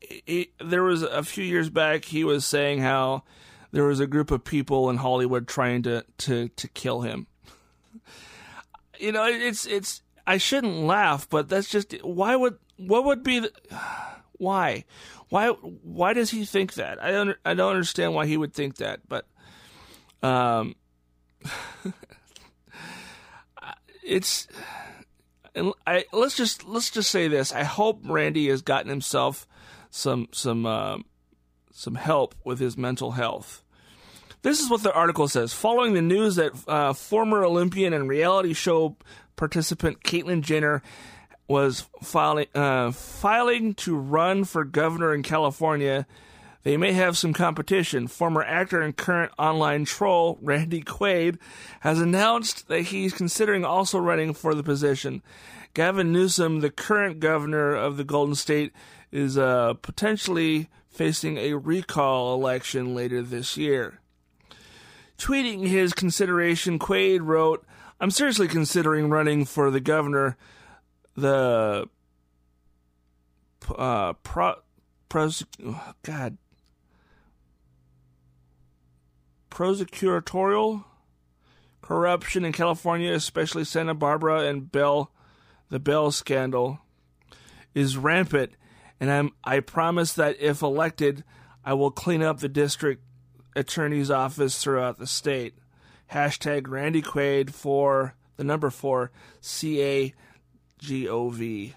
he, 0.00 0.50
there 0.60 0.82
was 0.82 1.02
a 1.02 1.22
few 1.22 1.44
years 1.44 1.70
back 1.70 2.04
he 2.04 2.24
was 2.24 2.44
saying 2.44 2.80
how 2.80 3.24
there 3.72 3.84
was 3.84 4.00
a 4.00 4.06
group 4.06 4.30
of 4.30 4.44
people 4.44 4.88
in 4.90 4.96
Hollywood 4.96 5.46
trying 5.46 5.82
to 5.82 6.04
to 6.18 6.48
to 6.48 6.68
kill 6.68 7.02
him. 7.02 7.26
You 9.00 9.12
know, 9.12 9.26
it's 9.26 9.64
it's 9.64 10.02
I 10.26 10.38
shouldn't 10.38 10.74
laugh, 10.74 11.28
but 11.30 11.48
that's 11.48 11.68
just 11.68 11.92
why 12.02 12.34
would 12.34 12.58
what 12.78 13.04
would 13.04 13.22
be 13.22 13.38
the 13.38 13.52
why 14.38 14.86
why 15.28 15.50
why 15.50 16.14
does 16.14 16.30
he 16.30 16.44
think 16.44 16.74
that? 16.74 17.00
I 17.00 17.12
don't 17.12 17.36
I 17.44 17.54
don't 17.54 17.70
understand 17.70 18.14
why 18.14 18.26
he 18.26 18.36
would 18.36 18.52
think 18.52 18.78
that, 18.78 19.08
but 19.08 19.24
um 20.20 20.74
it's 24.02 24.48
I 25.86 26.04
let's 26.12 26.36
just 26.36 26.66
let's 26.66 26.90
just 26.90 27.10
say 27.10 27.28
this. 27.28 27.52
I 27.52 27.64
hope 27.64 28.00
Randy 28.04 28.48
has 28.48 28.62
gotten 28.62 28.88
himself 28.88 29.46
some 29.90 30.28
some 30.32 30.66
uh, 30.66 30.98
some 31.72 31.96
help 31.96 32.34
with 32.44 32.58
his 32.58 32.76
mental 32.76 33.12
health. 33.12 33.62
This 34.42 34.60
is 34.60 34.70
what 34.70 34.82
the 34.82 34.92
article 34.92 35.26
says. 35.26 35.52
Following 35.52 35.94
the 35.94 36.02
news 36.02 36.36
that 36.36 36.52
uh, 36.68 36.92
former 36.92 37.44
Olympian 37.44 37.92
and 37.92 38.08
reality 38.08 38.52
show 38.52 38.96
participant 39.36 40.02
Caitlyn 40.02 40.42
Jenner 40.42 40.82
was 41.48 41.86
filing 42.02 42.46
uh, 42.54 42.92
filing 42.92 43.74
to 43.74 43.96
run 43.96 44.44
for 44.44 44.64
governor 44.64 45.14
in 45.14 45.22
California, 45.22 46.06
they 46.62 46.76
may 46.76 46.92
have 46.92 47.16
some 47.16 47.32
competition. 47.32 48.08
Former 48.08 48.42
actor 48.42 48.80
and 48.80 48.96
current 48.96 49.32
online 49.38 49.84
troll 49.84 50.38
Randy 50.42 50.82
Quaid 50.82 51.38
has 51.80 52.00
announced 52.00 52.68
that 52.68 52.82
he's 52.82 53.12
considering 53.12 53.64
also 53.64 53.98
running 53.98 54.34
for 54.34 54.54
the 54.54 54.62
position. 54.62 55.22
Gavin 55.74 56.12
Newsom, 56.12 56.60
the 56.60 56.70
current 56.70 57.20
governor 57.20 57.74
of 57.74 57.96
the 57.96 58.04
Golden 58.04 58.34
State, 58.34 58.72
is 59.12 59.38
uh, 59.38 59.74
potentially 59.74 60.68
facing 60.88 61.38
a 61.38 61.54
recall 61.54 62.34
election 62.34 62.94
later 62.94 63.22
this 63.22 63.56
year. 63.56 64.00
Tweeting 65.16 65.66
his 65.66 65.92
consideration, 65.92 66.78
Quaid 66.78 67.20
wrote, 67.22 67.64
I'm 68.00 68.10
seriously 68.10 68.48
considering 68.48 69.10
running 69.10 69.44
for 69.44 69.70
the 69.70 69.80
governor. 69.80 70.36
The 71.16 71.88
uh, 73.76 74.12
pro, 74.22 74.54
pros, 75.08 75.44
God, 76.02 76.38
prosecutorial 79.50 80.84
corruption 81.82 82.44
in 82.44 82.52
California, 82.52 83.12
especially 83.12 83.64
Santa 83.64 83.94
Barbara 83.94 84.46
and 84.46 84.70
Bell, 84.70 85.10
the 85.70 85.78
Bell 85.78 86.10
scandal, 86.10 86.80
is 87.74 87.96
rampant 87.96 88.52
and 89.00 89.10
I'm 89.10 89.32
I 89.44 89.60
promise 89.60 90.12
that 90.14 90.40
if 90.40 90.62
elected, 90.62 91.24
I 91.64 91.74
will 91.74 91.90
clean 91.90 92.22
up 92.22 92.40
the 92.40 92.48
district 92.48 93.02
attorney's 93.54 94.10
office 94.10 94.62
throughout 94.62 94.98
the 94.98 95.06
state. 95.06 95.54
Hashtag 96.12 96.68
Randy 96.68 97.02
Quaid 97.02 97.50
for 97.50 98.14
the 98.36 98.44
number 98.44 98.70
four 98.70 99.10
C 99.40 99.82
A 99.82 100.14
G 100.78 101.08
O 101.08 101.28
V. 101.30 101.74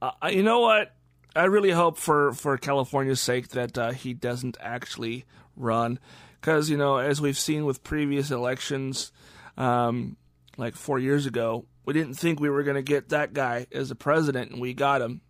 Uh, 0.00 0.10
you 0.30 0.42
know 0.42 0.60
what? 0.60 0.94
I 1.34 1.44
really 1.44 1.70
hope 1.70 1.98
for 1.98 2.32
for 2.32 2.56
California's 2.56 3.20
sake 3.20 3.48
that 3.48 3.76
uh, 3.76 3.92
he 3.92 4.14
doesn't 4.14 4.56
actually 4.60 5.24
run, 5.56 5.98
because 6.40 6.70
you 6.70 6.76
know, 6.76 6.98
as 6.98 7.20
we've 7.20 7.38
seen 7.38 7.64
with 7.64 7.82
previous 7.82 8.30
elections, 8.30 9.12
um, 9.56 10.16
like 10.56 10.74
four 10.74 10.98
years 10.98 11.26
ago, 11.26 11.66
we 11.84 11.92
didn't 11.92 12.14
think 12.14 12.40
we 12.40 12.50
were 12.50 12.62
going 12.62 12.76
to 12.76 12.82
get 12.82 13.10
that 13.10 13.32
guy 13.32 13.66
as 13.72 13.90
a 13.90 13.94
president, 13.94 14.52
and 14.52 14.60
we 14.60 14.74
got 14.74 15.02
him. 15.02 15.20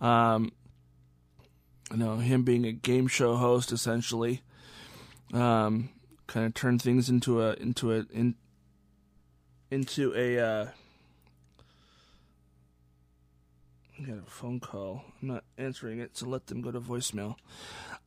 Um, 0.00 0.52
you 1.90 1.96
know, 1.98 2.16
him 2.16 2.44
being 2.44 2.64
a 2.64 2.72
game 2.72 3.08
show 3.08 3.36
host 3.36 3.72
essentially, 3.72 4.42
um, 5.32 5.90
kind 6.26 6.46
of 6.46 6.54
turned 6.54 6.80
things 6.80 7.08
into 7.08 7.42
a 7.42 7.54
into 7.54 7.92
a 7.92 8.06
in, 8.12 8.36
into 9.70 10.14
a. 10.16 10.38
Uh, 10.38 10.66
I 13.98 14.02
got 14.02 14.18
a 14.18 14.30
phone 14.30 14.60
call. 14.60 15.04
I'm 15.20 15.28
not 15.28 15.44
answering 15.58 15.98
it, 15.98 16.16
so 16.16 16.26
let 16.26 16.46
them 16.46 16.62
go 16.62 16.70
to 16.70 16.80
voicemail. 16.80 17.36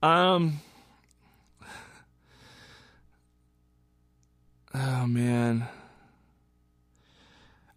Um. 0.02 0.62
Oh 4.74 5.06
man. 5.08 5.68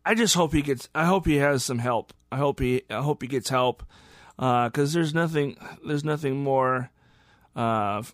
I 0.05 0.15
just 0.15 0.35
hope 0.35 0.53
he 0.53 0.63
gets. 0.63 0.89
I 0.95 1.05
hope 1.05 1.27
he 1.27 1.37
has 1.39 1.65
some 1.65 1.81
help. 1.81 2.15
I 2.31 2.37
hope 2.37 2.61
he. 2.61 2.83
I 2.89 3.03
hope 3.03 3.23
he 3.23 3.29
gets 3.29 3.49
help, 3.49 3.83
uh, 4.39 4.69
because 4.69 4.93
there's 4.93 5.13
nothing. 5.13 5.57
There's 5.85 6.05
nothing 6.05 6.37
more 6.45 6.91
uh, 7.57 8.05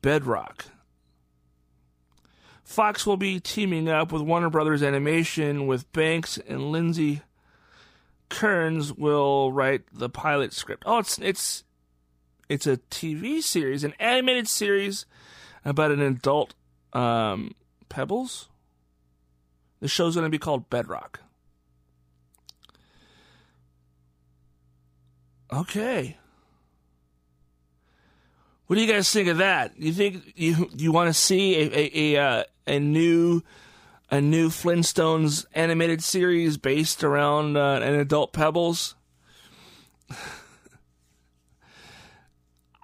Bedrock. 0.00 0.66
Fox 2.62 3.04
will 3.04 3.16
be 3.16 3.40
teaming 3.40 3.88
up 3.88 4.12
with 4.12 4.22
Warner 4.22 4.48
Brothers 4.48 4.82
Animation 4.82 5.66
with 5.66 5.90
Banks 5.92 6.38
and 6.38 6.70
Lindsay 6.70 7.22
Kearns 8.28 8.92
will 8.92 9.52
write 9.52 9.82
the 9.92 10.08
pilot 10.08 10.52
script. 10.52 10.84
Oh, 10.86 10.98
it's 10.98 11.18
it's 11.18 11.64
it's 12.50 12.66
a 12.66 12.78
TV 12.90 13.40
series, 13.40 13.84
an 13.84 13.94
animated 14.00 14.48
series 14.48 15.06
about 15.64 15.92
an 15.92 16.02
adult 16.02 16.54
um, 16.92 17.54
Pebbles. 17.88 18.48
The 19.78 19.86
show's 19.86 20.16
going 20.16 20.24
to 20.24 20.30
be 20.30 20.38
called 20.38 20.68
Bedrock. 20.68 21.20
Okay. 25.52 26.18
What 28.66 28.76
do 28.76 28.82
you 28.82 28.92
guys 28.92 29.10
think 29.12 29.28
of 29.28 29.38
that? 29.38 29.78
You 29.78 29.92
think 29.92 30.32
you 30.34 30.68
you 30.76 30.90
want 30.90 31.08
to 31.08 31.14
see 31.14 31.54
a 31.54 31.66
a 31.66 31.90
a, 31.94 32.22
uh, 32.22 32.44
a 32.66 32.78
new 32.80 33.42
a 34.10 34.20
new 34.20 34.48
Flintstones 34.48 35.46
animated 35.54 36.02
series 36.02 36.56
based 36.56 37.04
around 37.04 37.56
uh, 37.56 37.80
an 37.80 37.94
adult 37.94 38.32
Pebbles? 38.32 38.96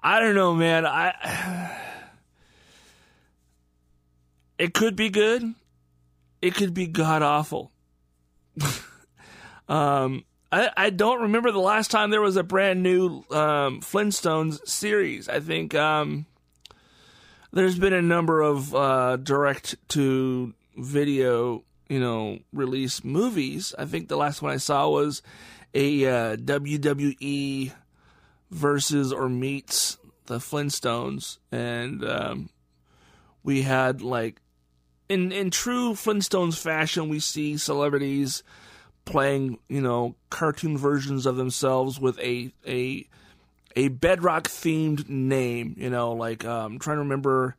I 0.07 0.21
don't 0.21 0.35
know, 0.35 0.55
man. 0.55 0.85
I 0.85 1.75
it 4.57 4.73
could 4.73 4.95
be 4.95 5.09
good. 5.09 5.53
It 6.41 6.55
could 6.55 6.73
be 6.73 6.87
god 6.87 7.23
awful. 7.23 7.73
um, 9.67 10.23
I 10.49 10.69
I 10.77 10.89
don't 10.91 11.23
remember 11.23 11.51
the 11.51 11.59
last 11.59 11.91
time 11.91 12.09
there 12.09 12.21
was 12.21 12.37
a 12.37 12.43
brand 12.43 12.81
new 12.81 13.25
um, 13.31 13.81
Flintstones 13.81 14.65
series. 14.65 15.27
I 15.27 15.41
think 15.41 15.75
um, 15.75 16.25
there's 17.51 17.77
been 17.77 17.91
a 17.91 18.01
number 18.01 18.39
of 18.41 18.73
uh, 18.73 19.17
direct 19.17 19.75
to 19.89 20.53
video, 20.77 21.65
you 21.89 21.99
know, 21.99 22.39
release 22.53 23.03
movies. 23.03 23.75
I 23.77 23.83
think 23.83 24.07
the 24.07 24.15
last 24.15 24.41
one 24.41 24.53
I 24.53 24.57
saw 24.57 24.87
was 24.87 25.21
a 25.73 26.05
uh, 26.05 26.35
WWE 26.37 27.73
versus 28.51 29.11
or 29.11 29.29
meets 29.29 29.97
the 30.25 30.37
Flintstones, 30.37 31.37
and 31.51 32.03
um, 32.03 32.49
we 33.43 33.61
had 33.63 34.01
like 34.01 34.41
in 35.09 35.31
in 35.31 35.51
true 35.51 35.93
Flintstones 35.93 36.57
fashion, 36.57 37.09
we 37.09 37.19
see 37.19 37.57
celebrities 37.57 38.43
playing, 39.05 39.57
you 39.69 39.81
know, 39.81 40.15
cartoon 40.29 40.77
versions 40.77 41.25
of 41.25 41.37
themselves 41.37 41.99
with 41.99 42.19
a 42.19 42.51
a 42.67 43.07
a 43.75 43.87
bedrock 43.87 44.45
themed 44.45 45.07
name. 45.09 45.75
You 45.77 45.89
know, 45.89 46.13
like 46.13 46.45
um, 46.45 46.73
I'm 46.73 46.79
trying 46.79 46.97
to 46.97 47.03
remember 47.03 47.55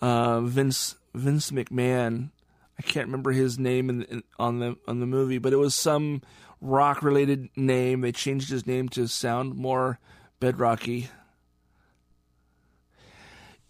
uh, 0.00 0.40
Vince 0.40 0.96
Vince 1.14 1.50
McMahon. 1.50 2.30
I 2.78 2.82
can't 2.82 3.08
remember 3.08 3.32
his 3.32 3.58
name 3.58 3.90
in, 3.90 4.02
in, 4.04 4.22
on 4.38 4.58
the 4.58 4.76
on 4.88 5.00
the 5.00 5.06
movie, 5.06 5.38
but 5.38 5.52
it 5.52 5.56
was 5.56 5.74
some 5.74 6.22
rock 6.60 7.02
related 7.02 7.48
name. 7.56 8.00
They 8.00 8.12
changed 8.12 8.50
his 8.50 8.66
name 8.66 8.88
to 8.90 9.06
sound 9.08 9.54
more 9.56 9.98
bedrocky. 10.40 11.08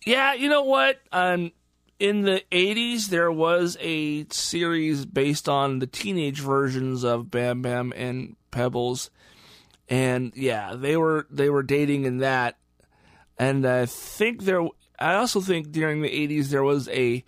Yeah, 0.05 0.35
you 0.35 0.49
know 0.49 0.65
what? 0.65 0.99
Um, 1.13 1.53
in 1.99 2.23
the 2.23 2.43
80s, 2.51 3.09
there 3.09 3.31
was 3.31 3.77
a 3.81 4.27
series 4.31 5.05
based 5.05 5.49
on 5.49 5.79
the 5.79 5.87
teenage 5.87 6.41
versions 6.41 7.05
of 7.05 7.31
Bam 7.31 7.61
Bam 7.63 7.93
and 7.95 8.37
Pebbles. 8.51 9.11
And 9.89 10.33
yeah, 10.35 10.75
they 10.75 10.97
were 10.97 11.27
they 11.31 11.51
were 11.51 11.63
dating 11.63 12.05
in 12.05 12.19
that. 12.19 12.57
And 13.39 13.67
I 13.67 13.87
think 13.87 14.45
there 14.45 14.67
I 14.99 15.15
also 15.15 15.41
think 15.41 15.73
during 15.73 16.01
the 16.01 16.09
80s 16.09 16.49
there 16.49 16.63
was 16.63 16.89
a 16.89 17.25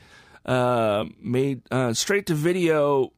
uh, 0.46 1.04
made 1.20 1.62
uh, 1.70 1.92
straight 1.92 2.26
to 2.26 2.34
video 2.34 3.12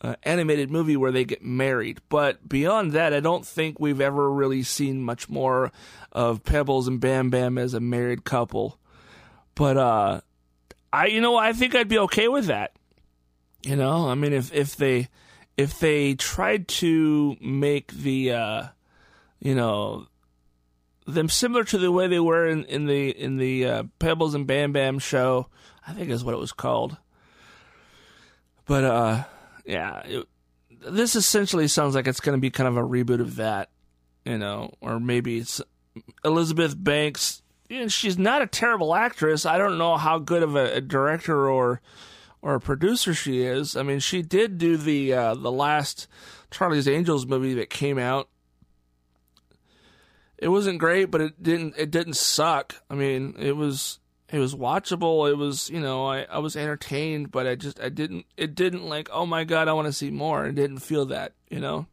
uh, 0.00 0.16
animated 0.22 0.70
movie 0.70 0.96
where 0.96 1.12
they 1.12 1.24
get 1.24 1.42
married. 1.42 2.00
But 2.08 2.48
beyond 2.48 2.92
that, 2.92 3.12
I 3.12 3.20
don't 3.20 3.46
think 3.46 3.80
we've 3.80 4.00
ever 4.00 4.30
really 4.30 4.62
seen 4.62 5.02
much 5.02 5.28
more 5.28 5.72
of 6.12 6.44
Pebbles 6.44 6.88
and 6.88 7.00
Bam 7.00 7.30
Bam 7.30 7.58
as 7.58 7.74
a 7.74 7.80
married 7.80 8.24
couple. 8.24 8.78
But 9.54 9.76
uh, 9.76 10.20
I, 10.92 11.06
you 11.06 11.20
know, 11.20 11.36
I 11.36 11.52
think 11.52 11.74
I'd 11.74 11.88
be 11.88 11.98
okay 12.00 12.28
with 12.28 12.46
that. 12.46 12.72
You 13.62 13.76
know, 13.76 14.08
I 14.08 14.14
mean, 14.14 14.32
if 14.32 14.52
if 14.54 14.76
they 14.76 15.08
if 15.56 15.78
they 15.80 16.14
tried 16.14 16.68
to 16.68 17.36
make 17.40 17.92
the, 17.92 18.32
uh, 18.32 18.62
you 19.40 19.54
know, 19.54 20.06
them 21.06 21.28
similar 21.28 21.64
to 21.64 21.78
the 21.78 21.90
way 21.90 22.06
they 22.06 22.20
were 22.20 22.46
in, 22.46 22.64
in 22.64 22.86
the 22.86 23.10
in 23.10 23.38
the 23.38 23.66
uh, 23.66 23.82
Pebbles 23.98 24.34
and 24.34 24.46
Bam 24.46 24.72
Bam 24.72 24.98
show, 24.98 25.48
I 25.86 25.92
think 25.92 26.10
is 26.10 26.22
what 26.22 26.34
it 26.34 26.40
was 26.40 26.52
called. 26.52 26.96
But 28.66 28.84
uh, 28.84 29.24
yeah, 29.66 30.00
it, 30.04 30.26
this 30.88 31.16
essentially 31.16 31.68
sounds 31.68 31.94
like 31.94 32.06
it's 32.06 32.20
going 32.20 32.36
to 32.36 32.40
be 32.40 32.50
kind 32.50 32.68
of 32.68 32.76
a 32.76 32.86
reboot 32.86 33.20
of 33.20 33.36
that, 33.36 33.70
you 34.24 34.38
know, 34.38 34.72
or 34.80 35.00
maybe 35.00 35.38
it's 35.38 35.60
Elizabeth 36.24 36.74
Banks. 36.76 37.42
Know, 37.68 37.88
she's 37.88 38.18
not 38.18 38.42
a 38.42 38.46
terrible 38.46 38.94
actress. 38.94 39.44
I 39.44 39.58
don't 39.58 39.78
know 39.78 39.96
how 39.96 40.18
good 40.18 40.42
of 40.42 40.54
a, 40.54 40.76
a 40.76 40.80
director 40.80 41.50
or 41.50 41.80
or 42.42 42.54
a 42.54 42.60
producer 42.60 43.12
she 43.12 43.42
is. 43.42 43.76
I 43.76 43.82
mean, 43.82 43.98
she 43.98 44.22
did 44.22 44.58
do 44.58 44.76
the 44.76 45.12
uh, 45.12 45.34
the 45.34 45.50
last 45.50 46.06
Charlie's 46.50 46.86
Angels 46.86 47.26
movie 47.26 47.54
that 47.54 47.70
came 47.70 47.98
out. 47.98 48.28
It 50.38 50.48
wasn't 50.48 50.78
great, 50.78 51.06
but 51.06 51.20
it 51.20 51.42
didn't 51.42 51.74
it 51.76 51.90
didn't 51.90 52.14
suck. 52.14 52.76
I 52.88 52.94
mean, 52.94 53.34
it 53.38 53.56
was 53.56 53.98
it 54.30 54.38
was 54.38 54.54
watchable. 54.54 55.30
It 55.30 55.36
was 55.36 55.70
you 55.70 55.80
know 55.80 56.06
I, 56.06 56.22
I 56.22 56.38
was 56.38 56.56
entertained, 56.56 57.30
but 57.30 57.46
I 57.46 57.54
just 57.54 57.80
I 57.80 57.88
didn't 57.88 58.26
it 58.36 58.54
didn't 58.54 58.84
like 58.84 59.08
oh 59.12 59.26
my 59.26 59.44
god 59.44 59.68
I 59.68 59.72
want 59.72 59.86
to 59.86 59.92
see 59.92 60.10
more. 60.10 60.46
I 60.46 60.50
didn't 60.50 60.78
feel 60.78 61.06
that 61.06 61.32
you 61.48 61.60
know. 61.60 61.86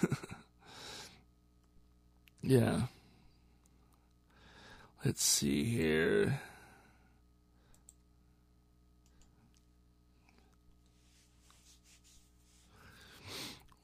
yeah. 2.42 2.82
Let's 5.04 5.22
see 5.22 5.64
here. 5.64 6.40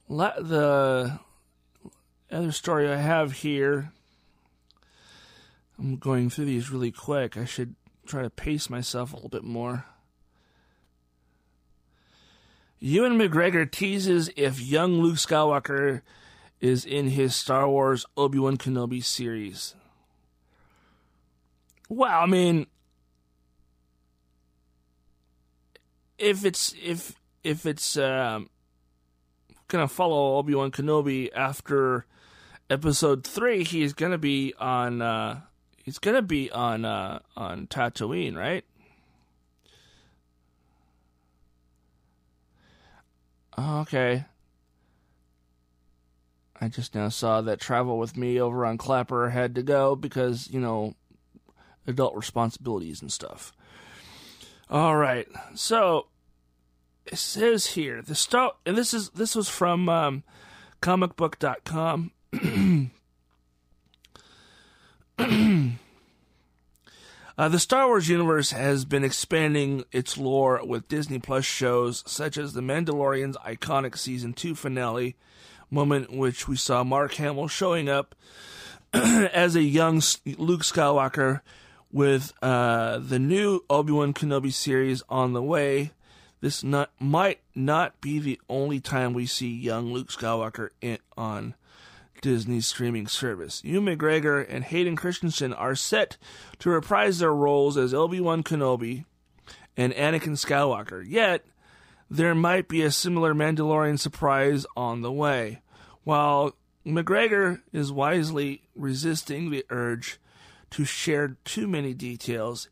Let 0.09 0.47
the 0.47 1.19
other 2.31 2.53
story 2.53 2.89
I 2.89 2.97
have 2.97 3.33
here. 3.33 3.94
I'm 5.79 5.97
going 5.97 6.31
through 6.31 6.47
these 6.47 6.71
really 6.71 6.93
quick. 6.93 7.37
I 7.37 7.45
should 7.45 7.75
try 8.07 8.23
to 8.23 8.31
pace 8.31 8.71
myself 8.71 9.13
a 9.13 9.17
little 9.17 9.29
bit 9.31 9.45
more. 9.45 9.87
Ewan 12.79 13.19
McGregor 13.19 13.71
teases 13.71 14.31
if 14.37 14.61
young 14.61 15.01
Luke 15.01 15.17
Skywalker 15.17 16.03
is 16.61 16.85
in 16.85 17.09
his 17.09 17.35
Star 17.35 17.69
Wars 17.69 18.05
Obi 18.17 18.39
Wan 18.39 18.57
Kenobi 18.57 19.03
series. 19.03 19.75
Well, 21.89 22.21
I 22.21 22.27
mean, 22.27 22.67
if 26.19 26.45
it's 26.45 26.75
if 26.83 27.15
if 27.43 27.67
it's 27.67 27.97
um, 27.97 28.49
gonna 29.69 29.89
follow 29.89 30.37
Obi 30.39 30.55
Wan 30.55 30.71
Kenobi 30.71 31.31
after 31.35 32.07
episode 32.69 33.25
three, 33.27 33.65
he's 33.65 33.93
gonna 33.93 34.19
be 34.19 34.55
on 34.59 35.03
uh, 35.03 35.41
he's 35.85 35.99
gonna 35.99 36.23
be 36.23 36.51
on 36.51 36.85
uh, 36.85 37.21
on 37.37 37.69
Tatooine, 37.69 38.35
right? 38.35 38.65
Oh, 43.57 43.81
okay. 43.83 44.25
I 46.61 46.69
just 46.69 46.95
now 46.95 47.09
saw 47.11 47.41
that 47.43 47.61
travel 47.61 47.99
with 47.99 48.17
me 48.17 48.41
over 48.41 48.65
on 48.65 48.79
Clapper 48.79 49.31
had 49.31 49.55
to 49.55 49.63
go 49.63 49.95
because 49.95 50.49
you 50.51 50.59
know 50.59 50.95
adult 51.87 52.17
responsibilities 52.17 53.03
and 53.03 53.13
stuff. 53.13 53.53
All 54.71 54.97
right, 54.97 55.29
so 55.55 56.07
it 57.05 57.19
says 57.19 57.67
here 57.67 58.01
the 58.01 58.15
star, 58.15 58.53
and 58.65 58.77
this 58.77 58.95
is 58.95 59.11
this 59.11 59.37
was 59.37 59.49
from 59.49 59.89
um, 59.89 60.25
comicbook.com. 60.81 62.13
Uh, 67.37 67.49
the 67.49 67.59
Star 67.59 67.89
Wars 67.89 68.09
universe 68.09 68.53
has 68.53 68.85
been 68.85 69.03
expanding 69.03 69.85
its 69.91 70.17
lore 70.17 70.65
with 70.65 70.87
Disney 70.87 71.19
Plus 71.19 71.45
shows 71.45 72.05
such 72.07 72.39
as 72.39 72.53
The 72.53 72.61
Mandalorian's 72.61 73.37
iconic 73.39 73.99
season 73.99 74.35
2 74.35 74.55
finale 74.55 75.17
moment, 75.69 76.11
in 76.11 76.19
which 76.19 76.47
we 76.47 76.55
saw 76.55 76.85
Mark 76.85 77.15
Hamill 77.15 77.49
showing 77.49 77.89
up 77.89 78.15
as 78.93 79.57
a 79.57 79.63
young 79.63 80.01
Luke 80.39 80.63
Skywalker 80.63 81.41
with 81.91 82.33
uh, 82.41 83.01
the 83.01 83.19
new 83.19 83.65
Obi 83.69 83.93
Wan 83.93 84.15
Kenobi 84.15 84.53
series 84.53 85.03
on 85.09 85.33
the 85.33 85.43
way. 85.43 85.91
This 86.41 86.63
not, 86.63 86.91
might 87.01 87.41
not 87.55 88.01
be 88.01 88.21
the 88.21 88.41
only 88.49 88.79
time 88.79 89.13
we 89.13 89.27
see 89.27 89.53
young 89.53 89.93
Luke 89.93 90.09
Skywalker 90.09 90.69
in, 90.81 90.99
on 91.17 91.55
Disney's 92.21 92.67
streaming 92.67 93.07
service. 93.07 93.63
Ewan 93.65 93.97
McGregor 93.97 94.45
and 94.49 94.65
Hayden 94.65 94.97
Christensen 94.97 95.53
are 95.53 95.75
set 95.75 96.17
to 96.61 96.71
reprise 96.71 97.19
their 97.19 97.35
roles 97.35 97.77
as 97.77 97.93
Obi 97.93 98.21
Wan 98.21 98.43
Kenobi 98.43 99.05
and 99.77 99.93
Anakin 99.93 100.37
Skywalker. 100.37 101.05
Yet, 101.07 101.45
there 102.11 102.35
might 102.35 102.69
be 102.69 102.83
a 102.83 102.91
similar 102.91 103.35
Mandalorian 103.35 103.99
surprise 103.99 104.67
on 104.77 105.03
the 105.03 105.13
way. 105.13 105.61
While 106.05 106.57
McGregor 106.87 107.63
is 107.73 107.91
wisely 107.91 108.63
resisting 108.75 109.51
the 109.51 109.65
urge 109.71 110.19
to 110.71 110.85
share 110.85 111.37
too 111.45 111.67
many 111.67 111.95
details, 111.95 112.69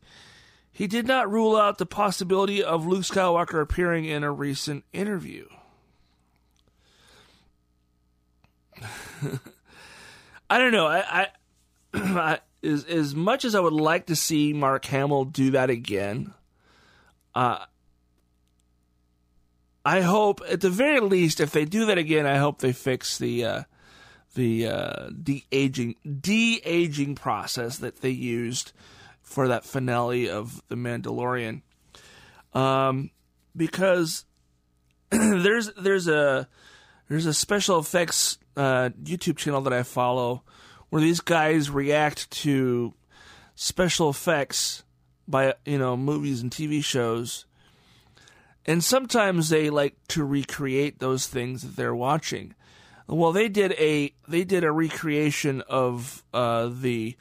he 0.71 0.87
did 0.87 1.05
not 1.05 1.31
rule 1.31 1.55
out 1.55 1.77
the 1.77 1.85
possibility 1.85 2.63
of 2.63 2.87
Luke 2.87 3.03
Skywalker 3.03 3.61
appearing 3.61 4.05
in 4.05 4.23
a 4.23 4.31
recent 4.31 4.83
interview. 4.93 5.45
I 10.49 10.57
don't 10.57 10.71
know. 10.71 10.87
I, 10.87 11.27
I, 11.93 12.39
as 12.63 12.85
as 12.85 13.15
much 13.15 13.45
as 13.45 13.55
I 13.55 13.59
would 13.59 13.73
like 13.73 14.07
to 14.07 14.15
see 14.15 14.53
Mark 14.53 14.85
Hamill 14.85 15.25
do 15.25 15.51
that 15.51 15.69
again, 15.69 16.33
uh, 17.35 17.65
I 19.85 20.01
hope 20.01 20.41
at 20.49 20.61
the 20.61 20.69
very 20.69 20.99
least, 20.99 21.39
if 21.39 21.51
they 21.51 21.65
do 21.65 21.85
that 21.87 21.97
again, 21.97 22.25
I 22.25 22.37
hope 22.37 22.59
they 22.59 22.71
fix 22.71 23.17
the 23.17 23.45
uh, 23.45 23.63
the 24.35 24.67
uh, 24.67 25.09
de 25.09 25.45
aging 25.51 25.95
de 26.21 26.61
aging 26.63 27.15
process 27.15 27.77
that 27.77 28.01
they 28.01 28.09
used 28.09 28.71
for 29.21 29.47
that 29.49 29.65
finale 29.65 30.29
of 30.29 30.61
the 30.69 30.75
Mandalorian, 30.75 31.61
um, 32.53 33.11
because 33.55 34.25
there's 35.09 35.71
there's 35.73 36.07
a 36.07 36.47
there's 37.09 37.25
a 37.25 37.33
special 37.33 37.79
effects 37.79 38.37
uh, 38.55 38.89
YouTube 39.03 39.37
channel 39.37 39.61
that 39.61 39.73
I 39.73 39.83
follow 39.83 40.43
where 40.89 41.01
these 41.01 41.21
guys 41.21 41.71
react 41.71 42.29
to 42.29 42.93
special 43.55 44.11
effects 44.11 44.83
by 45.27 45.55
you 45.65 45.79
know 45.79 45.97
movies 45.97 46.41
and 46.41 46.51
TV 46.51 46.83
shows, 46.83 47.45
and 48.65 48.83
sometimes 48.83 49.49
they 49.49 49.71
like 49.71 49.95
to 50.09 50.23
recreate 50.23 50.99
those 50.99 51.25
things 51.25 51.63
that 51.63 51.75
they're 51.75 51.95
watching. 51.95 52.53
Well, 53.07 53.31
they 53.31 53.49
did 53.49 53.71
a 53.73 54.13
they 54.27 54.43
did 54.43 54.63
a 54.63 54.71
recreation 54.71 55.61
of 55.67 56.23
uh, 56.31 56.69
the 56.71 57.17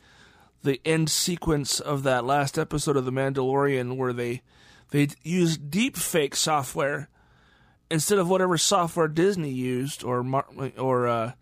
the 0.62 0.81
end 0.85 1.11
sequence 1.11 1.81
of 1.81 2.03
that 2.03 2.25
last 2.25 2.59
episode 2.59 2.99
of 2.99 3.05
The 3.05 3.11
Mandalorian, 3.11 3.97
where 3.97 4.12
they 4.12 4.42
they 4.90 5.09
used 5.23 5.71
deep 5.71 5.97
fake 5.97 6.37
software 6.37 7.09
instead 7.92 8.18
of 8.18 8.28
whatever 8.28 8.57
software 8.57 9.07
Disney 9.07 9.50
used 9.50 10.02
or 10.02 10.24
or 10.78 11.07
uh, 11.07 11.33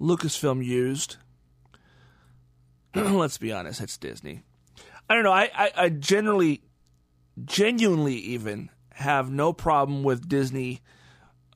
Lucasfilm 0.00 0.64
used. 0.64 1.16
Let's 2.94 3.38
be 3.38 3.52
honest, 3.52 3.80
it's 3.80 3.96
Disney. 3.96 4.42
I 5.08 5.14
don't 5.14 5.22
know. 5.22 5.32
I, 5.32 5.50
I, 5.54 5.70
I 5.76 5.88
generally, 5.88 6.62
genuinely, 7.44 8.16
even 8.16 8.70
have 8.94 9.30
no 9.30 9.52
problem 9.52 10.02
with 10.02 10.28
Disney, 10.28 10.80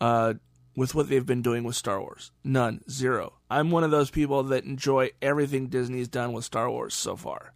uh, 0.00 0.34
with 0.76 0.94
what 0.94 1.08
they've 1.08 1.26
been 1.26 1.42
doing 1.42 1.64
with 1.64 1.74
Star 1.74 2.00
Wars. 2.00 2.30
None, 2.44 2.82
zero. 2.88 3.34
I'm 3.50 3.70
one 3.70 3.84
of 3.84 3.90
those 3.90 4.10
people 4.10 4.44
that 4.44 4.64
enjoy 4.64 5.10
everything 5.20 5.66
Disney's 5.66 6.08
done 6.08 6.32
with 6.32 6.44
Star 6.44 6.70
Wars 6.70 6.94
so 6.94 7.16
far. 7.16 7.52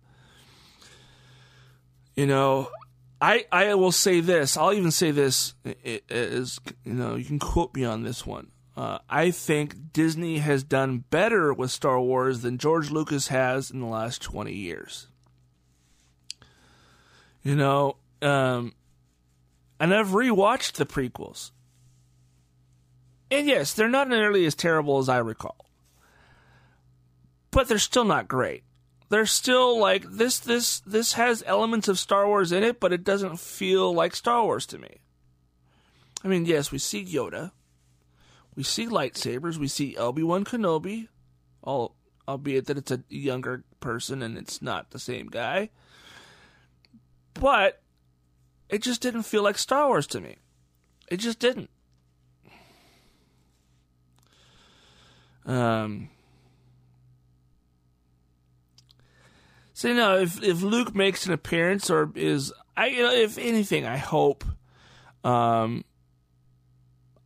You 2.16 2.26
know, 2.26 2.70
I 3.20 3.46
I 3.50 3.74
will 3.74 3.92
say 3.92 4.20
this. 4.20 4.56
I'll 4.56 4.72
even 4.72 4.90
say 4.90 5.10
this 5.10 5.54
is 5.84 6.60
you 6.84 6.94
know 6.94 7.16
you 7.16 7.24
can 7.24 7.38
quote 7.38 7.74
me 7.74 7.84
on 7.84 8.02
this 8.02 8.24
one. 8.26 8.52
Uh, 8.76 8.98
I 9.10 9.32
think 9.32 9.92
Disney 9.92 10.38
has 10.38 10.62
done 10.62 11.04
better 11.10 11.52
with 11.52 11.72
Star 11.72 12.00
Wars 12.00 12.42
than 12.42 12.58
George 12.58 12.90
Lucas 12.90 13.28
has 13.28 13.70
in 13.70 13.80
the 13.80 13.86
last 13.86 14.22
twenty 14.22 14.54
years. 14.54 15.08
You 17.42 17.56
know, 17.56 17.96
um, 18.22 18.74
and 19.80 19.92
I've 19.92 20.08
rewatched 20.08 20.74
the 20.74 20.86
prequels, 20.86 21.50
and 23.30 23.48
yes, 23.48 23.74
they're 23.74 23.88
not 23.88 24.08
nearly 24.08 24.46
as 24.46 24.54
terrible 24.54 24.98
as 24.98 25.08
I 25.08 25.18
recall, 25.18 25.66
but 27.50 27.66
they're 27.66 27.78
still 27.78 28.04
not 28.04 28.28
great 28.28 28.62
they're 29.08 29.26
still 29.26 29.78
like 29.78 30.04
this 30.10 30.38
this 30.38 30.80
this 30.80 31.14
has 31.14 31.42
elements 31.46 31.88
of 31.88 31.98
Star 31.98 32.26
Wars 32.26 32.52
in 32.52 32.62
it, 32.62 32.78
but 32.78 32.92
it 32.92 33.04
doesn't 33.04 33.40
feel 33.40 33.92
like 33.92 34.14
Star 34.14 34.44
Wars 34.44 34.66
to 34.66 34.78
me. 34.78 34.98
I 36.24 36.28
mean, 36.28 36.44
yes, 36.44 36.70
we 36.70 36.78
see 36.78 37.04
Yoda. 37.04 37.52
We 38.54 38.64
see 38.64 38.86
lightsabers, 38.86 39.56
we 39.56 39.68
see 39.68 39.96
Obi-Wan 39.96 40.44
Kenobi, 40.44 41.06
all 41.62 41.94
albeit 42.26 42.66
that 42.66 42.76
it's 42.76 42.90
a 42.90 43.04
younger 43.08 43.64
person 43.78 44.20
and 44.20 44.36
it's 44.36 44.60
not 44.60 44.90
the 44.90 44.98
same 44.98 45.28
guy. 45.28 45.70
But 47.34 47.80
it 48.68 48.82
just 48.82 49.00
didn't 49.00 49.22
feel 49.22 49.44
like 49.44 49.58
Star 49.58 49.86
Wars 49.86 50.08
to 50.08 50.20
me. 50.20 50.36
It 51.08 51.18
just 51.18 51.38
didn't. 51.38 51.70
Um 55.46 56.10
So 59.78 59.86
you 59.86 59.94
know, 59.94 60.16
if 60.18 60.42
if 60.42 60.60
Luke 60.60 60.92
makes 60.92 61.24
an 61.24 61.32
appearance 61.32 61.88
or 61.88 62.10
is 62.16 62.52
I 62.76 62.88
you 62.88 63.00
know, 63.00 63.12
if 63.12 63.38
anything, 63.38 63.86
I 63.86 63.96
hope, 63.96 64.44
um, 65.22 65.84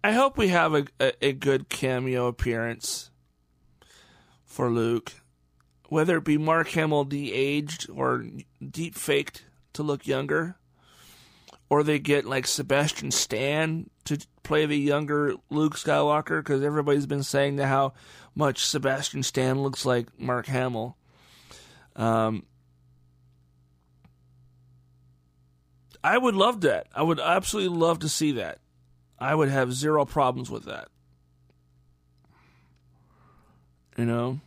I 0.05 0.13
hope 0.13 0.37
we 0.37 0.49
have 0.49 0.75
a, 0.75 0.85
a, 1.01 1.29
a 1.29 1.33
good 1.33 1.71
cameo 1.71 2.27
appearance 2.27 3.11
for 4.45 4.69
Luke, 4.69 5.15
whether 5.89 6.19
it 6.19 6.25
be 6.25 6.37
Mark 6.37 6.69
Hamill 6.69 7.05
de-aged 7.05 7.89
or 7.89 8.27
deep 8.61 8.97
faked 8.97 9.47
to 9.73 9.83
look 9.83 10.07
younger, 10.07 10.57
or 11.71 11.83
they 11.83 11.99
get 11.99 12.27
like 12.27 12.47
Sebastian 12.47 13.13
Stan 13.13 13.89
to 14.05 14.19
play 14.43 14.67
the 14.67 14.79
younger 14.79 15.37
Luke 15.49 15.77
Skywalker 15.77 16.41
because 16.41 16.63
everybody's 16.63 17.07
been 17.07 17.23
saying 17.23 17.57
how 17.57 17.95
much 18.35 18.67
Sebastian 18.67 19.23
Stan 19.23 19.63
looks 19.63 19.87
like 19.87 20.09
Mark 20.21 20.45
Hamill. 20.49 20.99
Um, 21.97 22.45
I 26.05 26.19
would 26.19 26.35
love 26.35 26.63
that. 26.63 26.87
I 26.95 27.03
would 27.03 27.21
absolutely 27.21 27.77
love 27.77 28.01
to 28.01 28.09
see 28.09 28.33
that. 28.33 28.59
I 29.19 29.35
would 29.35 29.49
have 29.49 29.73
zero 29.73 30.05
problems 30.05 30.51
with 30.51 30.65
that. 30.65 30.89
You 33.97 34.07
know, 34.07 34.41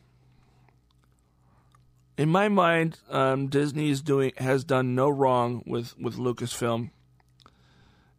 in 2.18 2.30
my 2.30 2.50
mind, 2.50 3.00
um, 3.10 3.48
Disney 3.48 3.90
is 3.90 4.02
doing 4.02 4.34
has 4.38 4.64
done 4.64 4.96
no 4.96 5.08
wrong 5.08 5.64
with 5.66 5.98
with 6.00 6.16
Lucasfilm, 6.16 6.90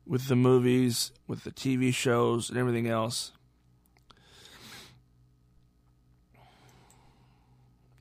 with 0.06 0.28
the 0.28 0.36
movies, 0.36 1.12
with 1.26 1.44
the 1.44 1.50
TV 1.50 1.92
shows, 1.92 2.48
and 2.48 2.58
everything 2.58 2.86
else. 2.86 3.32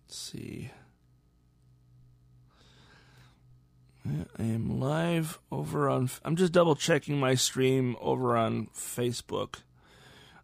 Let's 0.07 0.19
see. 0.19 0.71
I 4.07 4.43
am 4.43 4.79
live 4.79 5.39
over 5.51 5.89
on. 5.89 6.09
I'm 6.23 6.35
just 6.35 6.51
double 6.53 6.75
checking 6.75 7.19
my 7.19 7.33
stream 7.33 7.95
over 7.99 8.37
on 8.37 8.67
Facebook. 8.67 9.55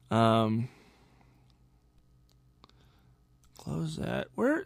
Um, 0.09 0.69
close 3.57 3.97
that. 3.97 4.27
Where? 4.33 4.65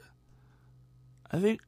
I 1.30 1.40
think 1.40 1.62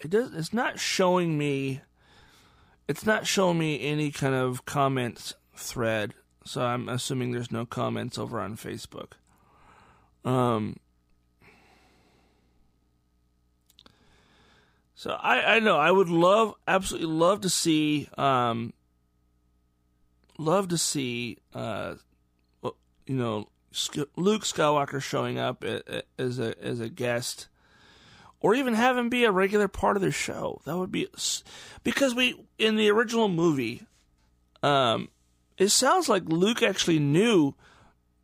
it 0.00 0.10
does. 0.10 0.32
It's 0.34 0.52
not 0.52 0.78
showing 0.78 1.36
me. 1.36 1.80
It's 2.86 3.04
not 3.04 3.26
showing 3.26 3.58
me 3.58 3.80
any 3.80 4.12
kind 4.12 4.34
of 4.34 4.64
comments 4.66 5.34
thread, 5.56 6.14
so 6.44 6.62
I'm 6.62 6.88
assuming 6.88 7.32
there's 7.32 7.50
no 7.50 7.66
comments 7.66 8.18
over 8.18 8.40
on 8.40 8.56
Facebook. 8.56 9.12
Um. 10.24 10.76
So 15.02 15.10
I, 15.10 15.56
I 15.56 15.58
know 15.58 15.78
I 15.78 15.90
would 15.90 16.08
love 16.08 16.54
absolutely 16.68 17.08
love 17.08 17.40
to 17.40 17.48
see 17.48 18.08
um 18.16 18.72
love 20.38 20.68
to 20.68 20.78
see 20.78 21.38
uh 21.52 21.94
you 22.62 23.16
know 23.16 23.48
Luke 24.14 24.44
Skywalker 24.44 25.02
showing 25.02 25.40
up 25.40 25.64
as 25.64 26.38
a 26.38 26.54
as 26.64 26.78
a 26.78 26.88
guest 26.88 27.48
or 28.38 28.54
even 28.54 28.74
have 28.74 28.96
him 28.96 29.08
be 29.08 29.24
a 29.24 29.32
regular 29.32 29.66
part 29.66 29.96
of 29.96 30.02
the 30.02 30.12
show. 30.12 30.60
That 30.66 30.76
would 30.76 30.92
be 30.92 31.08
because 31.82 32.14
we 32.14 32.40
in 32.56 32.76
the 32.76 32.88
original 32.88 33.28
movie 33.28 33.82
um 34.62 35.08
it 35.58 35.70
sounds 35.70 36.08
like 36.08 36.22
Luke 36.26 36.62
actually 36.62 37.00
knew 37.00 37.56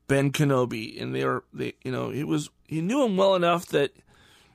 Ben 0.06 0.30
Kenobi 0.30 1.02
and 1.02 1.12
they 1.12 1.24
were 1.24 1.42
they 1.52 1.72
you 1.82 1.90
know 1.90 2.10
he 2.10 2.22
was 2.22 2.50
he 2.68 2.80
knew 2.80 3.02
him 3.02 3.16
well 3.16 3.34
enough 3.34 3.66
that 3.66 3.90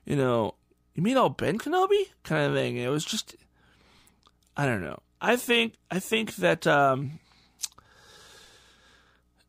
you 0.06 0.16
know 0.16 0.56
you 0.94 1.04
mean 1.04 1.18
all 1.18 1.30
Ben 1.30 1.58
Kenobi 1.58 2.06
kind 2.24 2.48
of 2.48 2.54
thing. 2.54 2.78
It 2.78 2.90
was 2.90 3.04
just, 3.06 3.36
I 4.56 4.66
don't 4.66 4.82
know. 4.82 5.00
I 5.22 5.38
think 5.38 5.76
I 5.90 6.00
think 6.00 6.36
that 6.36 6.68
um, 6.68 7.20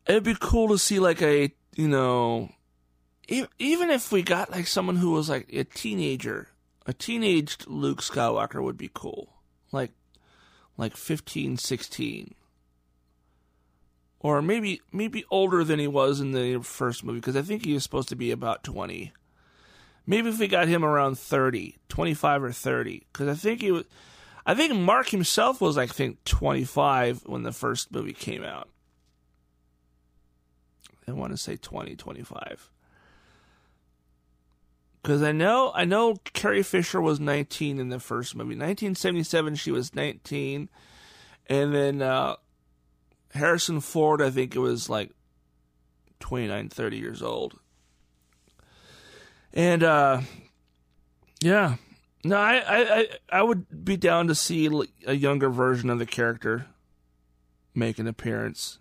it'd 0.07 0.23
be 0.23 0.37
cool 0.39 0.69
to 0.69 0.77
see 0.77 0.99
like 0.99 1.21
a 1.21 1.51
you 1.75 1.89
know, 1.89 2.49
even 3.27 3.89
if 3.89 4.11
we 4.11 4.23
got 4.23 4.51
like 4.51 4.67
someone 4.67 4.95
who 4.95 5.11
was 5.11 5.29
like 5.29 5.47
a 5.51 5.65
teenager, 5.65 6.47
a 6.85 6.93
teenaged 6.93 7.67
Luke 7.67 8.01
Skywalker 8.01 8.63
would 8.63 8.77
be 8.77 8.89
cool, 8.93 9.33
like 9.73 9.91
like 10.77 10.95
15, 10.95 11.57
16. 11.57 12.35
Or 14.21 14.41
maybe 14.41 14.81
maybe 14.93 15.25
older 15.29 15.63
than 15.63 15.79
he 15.79 15.87
was 15.87 16.21
in 16.21 16.31
the 16.31 16.59
first 16.63 17.03
movie 17.03 17.19
because 17.19 17.35
I 17.35 17.41
think 17.41 17.65
he 17.65 17.73
was 17.73 17.83
supposed 17.83 18.09
to 18.09 18.15
be 18.15 18.31
about 18.31 18.63
twenty. 18.63 19.11
Maybe 20.07 20.29
if 20.29 20.39
we 20.39 20.47
got 20.47 20.67
him 20.67 20.85
around 20.85 21.17
30, 21.17 21.77
25 21.89 22.43
or 22.43 22.51
30, 22.51 23.07
because 23.11 23.27
I 23.27 23.33
think 23.33 23.61
he 23.61 23.71
was, 23.71 23.85
I 24.45 24.53
think 24.53 24.75
Mark 24.75 25.09
himself 25.09 25.59
was, 25.59 25.77
I 25.77 25.87
think, 25.87 26.23
25 26.25 27.23
when 27.25 27.43
the 27.43 27.51
first 27.51 27.91
movie 27.91 28.13
came 28.13 28.43
out. 28.43 28.69
I 31.07 31.11
want 31.11 31.31
to 31.31 31.37
say 31.37 31.55
20, 31.55 31.95
25. 31.95 32.69
Because 35.01 35.21
I 35.21 35.31
know, 35.31 35.71
I 35.73 35.85
know 35.85 36.15
Carrie 36.33 36.63
Fisher 36.63 36.99
was 36.99 37.19
19 37.19 37.79
in 37.79 37.89
the 37.89 37.99
first 37.99 38.35
movie. 38.35 38.55
1977, 38.55 39.55
she 39.55 39.71
was 39.71 39.93
19. 39.93 40.69
And 41.47 41.75
then 41.75 42.01
uh, 42.01 42.37
Harrison 43.33 43.81
Ford, 43.81 44.21
I 44.21 44.31
think 44.31 44.55
it 44.55 44.59
was 44.59 44.89
like 44.89 45.11
29, 46.21 46.69
30 46.69 46.97
years 46.97 47.21
old. 47.21 47.59
And 49.55 49.83
uh, 49.83 50.21
yeah, 51.41 51.75
no, 52.25 52.37
I, 52.37 52.63
I 52.67 53.07
I 53.29 53.41
would 53.41 53.85
be 53.85 53.95
down 53.95 54.27
to 54.27 54.35
see 54.35 54.69
a 55.07 55.13
younger 55.13 55.49
version 55.49 55.89
of 55.89 55.97
the 55.97 56.05
character 56.05 56.67
make 57.73 57.97
an 57.97 58.07
appearance. 58.07 58.79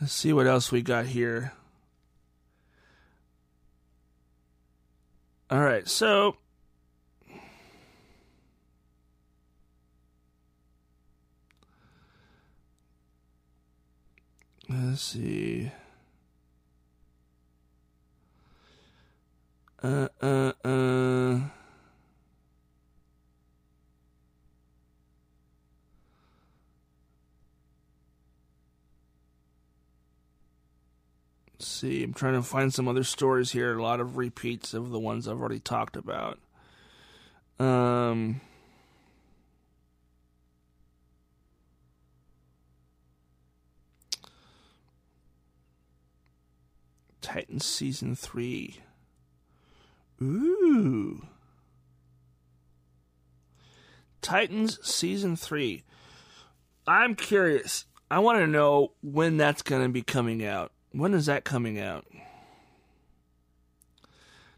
Let's 0.00 0.12
see 0.12 0.32
what 0.32 0.46
else 0.46 0.70
we 0.70 0.82
got 0.82 1.06
here. 1.06 1.52
All 5.50 5.60
right, 5.60 5.88
so 5.88 6.36
Let's 14.68 15.00
see. 15.02 15.72
Uh, 19.82 20.08
uh, 20.20 20.52
uh. 20.62 21.40
Let's 31.54 31.66
see, 31.66 32.04
I'm 32.04 32.12
trying 32.12 32.34
to 32.34 32.42
find 32.42 32.72
some 32.72 32.88
other 32.88 33.04
stories 33.04 33.52
here. 33.52 33.78
A 33.78 33.82
lot 33.82 34.00
of 34.00 34.16
repeats 34.16 34.74
of 34.74 34.90
the 34.90 34.98
ones 34.98 35.26
I've 35.26 35.40
already 35.40 35.60
talked 35.60 35.96
about. 35.96 36.38
Um. 37.58 38.42
Titans 47.28 47.66
season 47.66 48.16
three. 48.16 48.78
Ooh. 50.22 51.26
Titans 54.22 54.78
season 54.82 55.36
three. 55.36 55.82
I'm 56.86 57.14
curious. 57.14 57.84
I 58.10 58.20
want 58.20 58.38
to 58.38 58.46
know 58.46 58.92
when 59.02 59.36
that's 59.36 59.60
going 59.60 59.82
to 59.82 59.90
be 59.90 60.00
coming 60.00 60.42
out. 60.42 60.72
When 60.92 61.12
is 61.12 61.26
that 61.26 61.44
coming 61.44 61.78
out? 61.78 62.06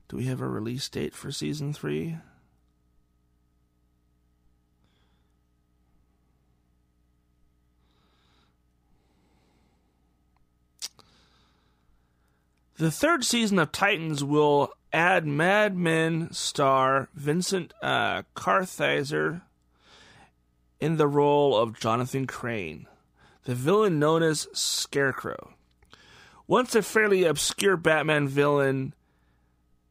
Do 0.09 0.17
we 0.17 0.27
have 0.27 0.41
a 0.41 0.47
release 0.47 0.89
date 0.89 1.13
for 1.13 1.33
season 1.33 1.73
three? 1.73 2.19
The 12.81 12.91
third 12.91 13.27
season 13.27 13.59
of 13.59 13.73
Titans 13.73 14.25
will 14.25 14.73
add 14.91 15.27
Mad 15.27 15.77
Men 15.77 16.33
star 16.33 17.11
Vincent 17.13 17.75
uh, 17.83 18.23
in 20.81 20.97
the 20.97 21.07
role 21.07 21.59
of 21.59 21.79
Jonathan 21.79 22.27
Crane, 22.27 22.87
the 23.45 23.55
villain 23.55 23.99
known 23.99 24.23
as 24.23 24.49
Scarecrow. 24.55 25.53
Once 26.47 26.75
a 26.75 26.81
fairly 26.81 27.25
obscure 27.25 27.77
Batman 27.77 28.27
villain, 28.27 28.95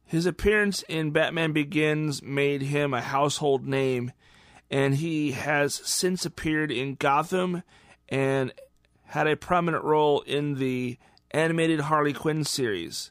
his 0.04 0.26
appearance 0.26 0.82
in 0.88 1.12
Batman 1.12 1.52
Begins 1.52 2.24
made 2.24 2.62
him 2.62 2.92
a 2.92 3.02
household 3.02 3.68
name, 3.68 4.10
and 4.68 4.96
he 4.96 5.30
has 5.30 5.74
since 5.74 6.26
appeared 6.26 6.72
in 6.72 6.96
Gotham 6.96 7.62
and 8.08 8.52
had 9.04 9.28
a 9.28 9.36
prominent 9.36 9.84
role 9.84 10.22
in 10.22 10.56
the 10.56 10.98
animated 11.30 11.80
Harley 11.80 12.12
Quinn 12.12 12.44
series. 12.44 13.10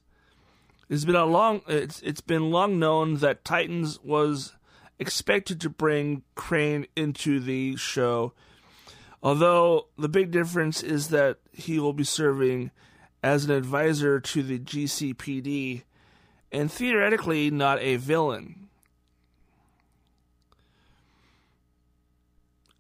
It's 0.90 1.06
been 1.06 1.16
a 1.16 1.26
long 1.26 1.62
it's 1.68 2.02
it's 2.02 2.22
been 2.22 2.52
long 2.52 2.80
known 2.80 3.16
that 3.16 3.46
Titans 3.46 4.00
was 4.04 4.56
expected 4.98 5.62
to 5.62 5.70
bring 5.70 6.24
Crane 6.36 6.88
into 6.96 7.40
the 7.40 7.76
show. 7.76 8.34
Although 9.22 9.88
the 9.98 10.10
big 10.10 10.32
difference 10.32 10.82
is 10.82 11.10
that 11.10 11.38
he 11.52 11.80
will 11.80 11.94
be 11.94 12.04
serving 12.04 12.72
as 13.22 13.46
an 13.46 13.52
advisor 13.52 14.20
to 14.20 14.44
the 14.44 14.60
GCPD 14.60 15.84
and 16.52 16.72
theoretically 16.72 17.52
not 17.52 17.80
a 17.82 17.98
villain. 17.98 18.70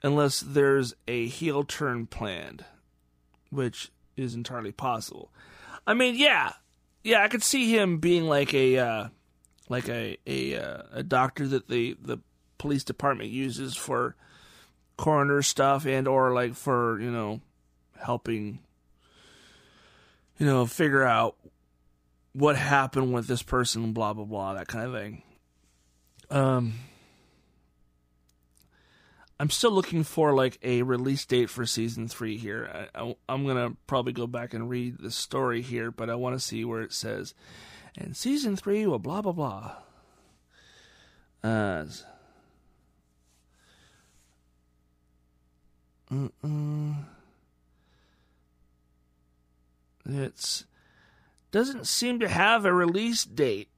Unless 0.01 0.39
there's 0.39 0.95
a 1.07 1.27
heel 1.27 1.63
turn 1.63 2.07
planned, 2.07 2.63
which 3.49 3.91
is 4.21 4.35
entirely 4.35 4.71
possible. 4.71 5.31
I 5.87 5.93
mean, 5.93 6.15
yeah, 6.15 6.53
yeah, 7.03 7.23
I 7.23 7.27
could 7.27 7.43
see 7.43 7.75
him 7.75 7.97
being 7.97 8.25
like 8.25 8.53
a 8.53 8.77
uh, 8.77 9.07
like 9.69 9.87
a 9.89 10.17
a 10.27 10.55
uh, 10.55 10.81
a 10.91 11.03
doctor 11.03 11.47
that 11.47 11.67
the 11.67 11.95
the 12.01 12.19
police 12.57 12.83
department 12.83 13.29
uses 13.29 13.75
for 13.75 14.15
coroner 14.97 15.41
stuff 15.41 15.85
and 15.85 16.07
or 16.07 16.33
like 16.33 16.53
for 16.55 16.99
you 16.99 17.09
know 17.09 17.39
helping 18.01 18.59
you 20.37 20.45
know 20.45 20.65
figure 20.65 21.03
out 21.03 21.37
what 22.33 22.57
happened 22.57 23.13
with 23.13 23.25
this 23.27 23.41
person 23.41 23.93
blah 23.93 24.11
blah 24.11 24.25
blah 24.25 24.53
that 24.55 24.67
kind 24.67 24.85
of 24.85 24.93
thing 24.93 25.23
um 26.29 26.73
i'm 29.39 29.49
still 29.49 29.71
looking 29.71 30.03
for 30.03 30.33
like 30.33 30.57
a 30.63 30.81
release 30.81 31.25
date 31.25 31.49
for 31.49 31.65
season 31.65 32.07
three 32.07 32.37
here 32.37 32.87
I, 32.93 33.15
i'm 33.27 33.45
gonna 33.45 33.75
probably 33.87 34.13
go 34.13 34.27
back 34.27 34.53
and 34.53 34.69
read 34.69 34.97
the 34.99 35.11
story 35.11 35.61
here 35.61 35.91
but 35.91 36.09
i 36.09 36.15
want 36.15 36.35
to 36.35 36.39
see 36.39 36.65
where 36.65 36.81
it 36.81 36.93
says 36.93 37.33
and 37.97 38.15
season 38.15 38.55
three 38.55 38.85
will 38.85 38.99
blah 38.99 39.21
blah 39.21 39.31
blah 39.31 39.75
uh 41.43 41.85
Uh-uh. 46.11 46.93
It's 50.05 50.65
doesn't 51.51 51.87
seem 51.87 52.19
to 52.19 52.27
have 52.27 52.65
a 52.65 52.73
release 52.73 53.23
date, 53.23 53.69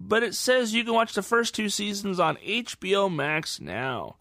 but 0.00 0.22
it 0.22 0.34
says 0.34 0.74
you 0.74 0.84
can 0.84 0.94
watch 0.94 1.14
the 1.14 1.22
first 1.22 1.54
two 1.54 1.68
seasons 1.68 2.18
on 2.18 2.36
HBO 2.36 3.12
Max 3.12 3.60
now. 3.60 4.16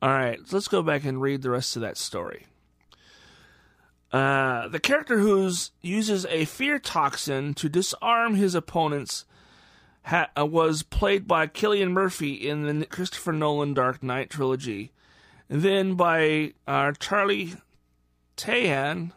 All 0.00 0.10
right, 0.10 0.38
let's 0.52 0.68
go 0.68 0.82
back 0.82 1.04
and 1.04 1.20
read 1.20 1.42
the 1.42 1.50
rest 1.50 1.76
of 1.76 1.82
that 1.82 1.96
story. 1.96 2.46
Uh, 4.12 4.68
the 4.68 4.80
character 4.80 5.18
who 5.18 5.50
uses 5.82 6.24
a 6.26 6.44
fear 6.44 6.78
toxin 6.78 7.52
to 7.54 7.68
disarm 7.68 8.36
his 8.36 8.54
opponents 8.54 9.24
ha- 10.04 10.30
uh, 10.38 10.46
was 10.46 10.82
played 10.82 11.26
by 11.26 11.46
Cillian 11.46 11.90
Murphy 11.90 12.32
in 12.32 12.78
the 12.78 12.86
Christopher 12.86 13.32
Nolan 13.32 13.74
Dark 13.74 14.02
Knight 14.02 14.30
trilogy 14.30 14.92
then 15.48 15.94
by 15.94 16.52
uh, 16.66 16.92
Charlie 16.92 17.54
Tahan 18.36 19.12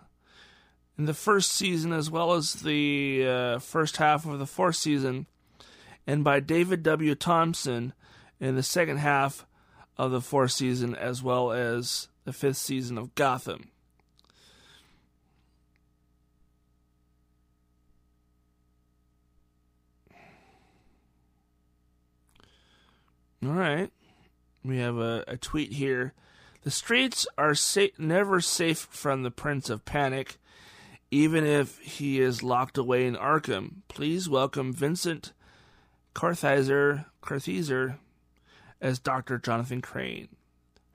in 0.98 1.06
the 1.06 1.14
first 1.14 1.52
season, 1.52 1.92
as 1.94 2.10
well 2.10 2.34
as 2.34 2.54
the 2.54 3.26
uh, 3.28 3.60
first 3.60 3.98
half 3.98 4.26
of 4.26 4.40
the 4.40 4.48
fourth 4.48 4.78
season, 4.78 5.28
and 6.08 6.24
by 6.24 6.40
David 6.40 6.84
W. 6.84 7.16
Thompson 7.16 7.94
in 8.40 8.56
the 8.56 8.64
second 8.64 8.98
half 8.98 9.46
of 10.02 10.10
the 10.10 10.20
fourth 10.20 10.52
season, 10.52 10.96
as 10.96 11.22
well 11.22 11.52
as 11.52 12.08
the 12.24 12.34
fifth 12.34 12.58
season 12.58 12.98
of 12.98 13.14
Gotham. 13.14 13.70
All 23.46 23.52
right. 23.52 23.92
We 24.66 24.80
have 24.80 24.98
a, 24.98 25.24
a 25.28 25.38
tweet 25.38 25.74
here. 25.74 26.14
The 26.64 26.72
streets 26.72 27.28
are 27.38 27.54
sa- 27.54 27.86
never 28.00 28.42
safe 28.42 28.88
from 28.90 29.22
the 29.22 29.30
Prince 29.30 29.70
of 29.70 29.86
Panic, 29.86 30.40
even 31.12 31.46
if 31.46 31.78
he 31.78 32.20
is 32.20 32.42
locked 32.42 32.80
away 32.80 33.06
in 33.06 33.16
Arkham. 33.16 33.84
Please 33.88 34.28
welcome 34.28 34.74
Vincent 34.74 35.32
Kartheiser, 36.16 37.06
Kartheiser 37.22 37.98
as 38.82 39.00
Dr. 39.00 39.38
Jonathan 39.38 39.82
Crane. 39.82 40.30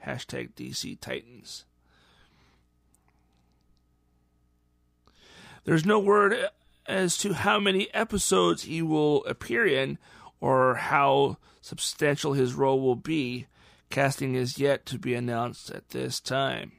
Hashtag 0.04 0.52
DC 0.54 1.00
Titans. 1.00 1.64
There's 5.64 5.86
no 5.86 5.98
word 5.98 6.36
as 6.86 7.16
to 7.18 7.32
how 7.32 7.58
many 7.58 7.92
episodes 7.92 8.64
he 8.64 8.82
will 8.82 9.24
appear 9.24 9.66
in 9.66 9.98
or 10.40 10.76
how 10.76 11.38
substantial 11.60 12.34
his 12.34 12.54
role 12.54 12.80
will 12.80 12.96
be. 12.96 13.46
Casting 13.90 14.34
is 14.34 14.58
yet 14.58 14.86
to 14.86 14.98
be 14.98 15.14
announced 15.14 15.70
at 15.70 15.88
this 15.90 16.20
time. 16.20 16.72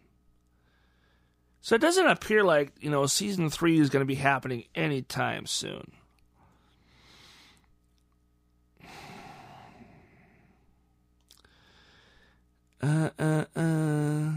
So 1.61 1.75
it 1.75 1.81
doesn't 1.81 2.07
appear 2.07 2.43
like, 2.43 2.71
you 2.79 2.89
know, 2.89 3.05
season 3.07 3.49
three 3.49 3.79
is 3.79 3.89
going 3.89 4.01
to 4.01 4.05
be 4.05 4.15
happening 4.15 4.65
anytime 4.73 5.45
soon. 5.45 5.91
Uh, 12.81 13.09
uh, 13.17 13.45
uh. 13.55 14.31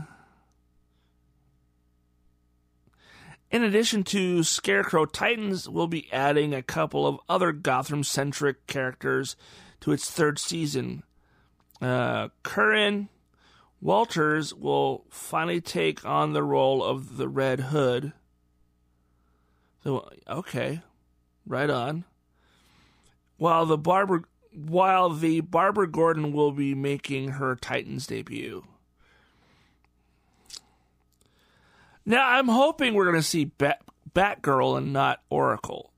In 3.51 3.65
addition 3.65 4.05
to 4.05 4.45
Scarecrow, 4.45 5.07
Titans 5.07 5.69
will 5.69 5.89
be 5.89 6.11
adding 6.13 6.55
a 6.55 6.63
couple 6.63 7.07
of 7.07 7.19
other 7.29 7.51
Gotham 7.51 8.05
centric 8.05 8.67
characters 8.67 9.35
to 9.81 9.93
its 9.93 10.09
third 10.09 10.39
season. 10.39 11.03
Uh, 11.83 12.29
Curran 12.43 13.09
Walters 13.81 14.55
will 14.55 15.07
finally 15.09 15.61
take 15.61 16.05
on 16.05 16.33
the 16.33 16.43
role 16.43 16.85
of 16.85 17.17
the 17.17 17.29
Red 17.29 17.61
Hood. 17.61 18.13
So, 19.83 20.09
okay, 20.29 20.83
right 21.47 21.71
on. 21.71 22.05
While 23.39 23.65
the 23.65 23.79
Barbara, 23.79 24.25
while 24.53 25.11
the 25.11 25.41
Barbara 25.41 25.89
Gordon 25.89 26.33
will 26.33 26.53
be 26.53 26.75
making 26.75 27.29
her 27.33 27.57
Titans 27.57 28.07
debut. 28.07 28.65
Now, 32.05 32.29
I'm 32.29 32.49
hoping 32.49 32.95
we're 32.95 33.05
going 33.05 33.17
to 33.17 33.23
see 33.23 33.45
Bat- 33.45 33.83
Batgirl 34.15 34.79
and 34.79 34.93
not 34.93 35.21
Oracle. 35.31 35.93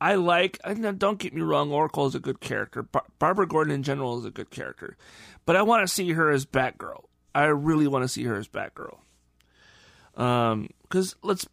I 0.00 0.16
like. 0.16 0.58
Don't 0.98 1.18
get 1.18 1.32
me 1.34 1.42
wrong. 1.42 1.70
Oracle 1.70 2.06
is 2.06 2.14
a 2.14 2.20
good 2.20 2.40
character. 2.40 2.82
Bar- 2.82 3.04
Barbara 3.18 3.46
Gordon 3.46 3.72
in 3.72 3.82
general 3.82 4.18
is 4.18 4.24
a 4.24 4.30
good 4.30 4.50
character, 4.50 4.96
but 5.46 5.54
I 5.54 5.62
want 5.62 5.86
to 5.86 5.92
see 5.92 6.12
her 6.12 6.30
as 6.30 6.44
Batgirl. 6.44 7.04
I 7.34 7.44
really 7.44 7.86
want 7.86 8.02
to 8.02 8.08
see 8.08 8.24
her 8.24 8.36
as 8.36 8.48
Batgirl. 8.48 8.98
Um, 10.16 10.70
because 10.82 11.14
let's 11.22 11.46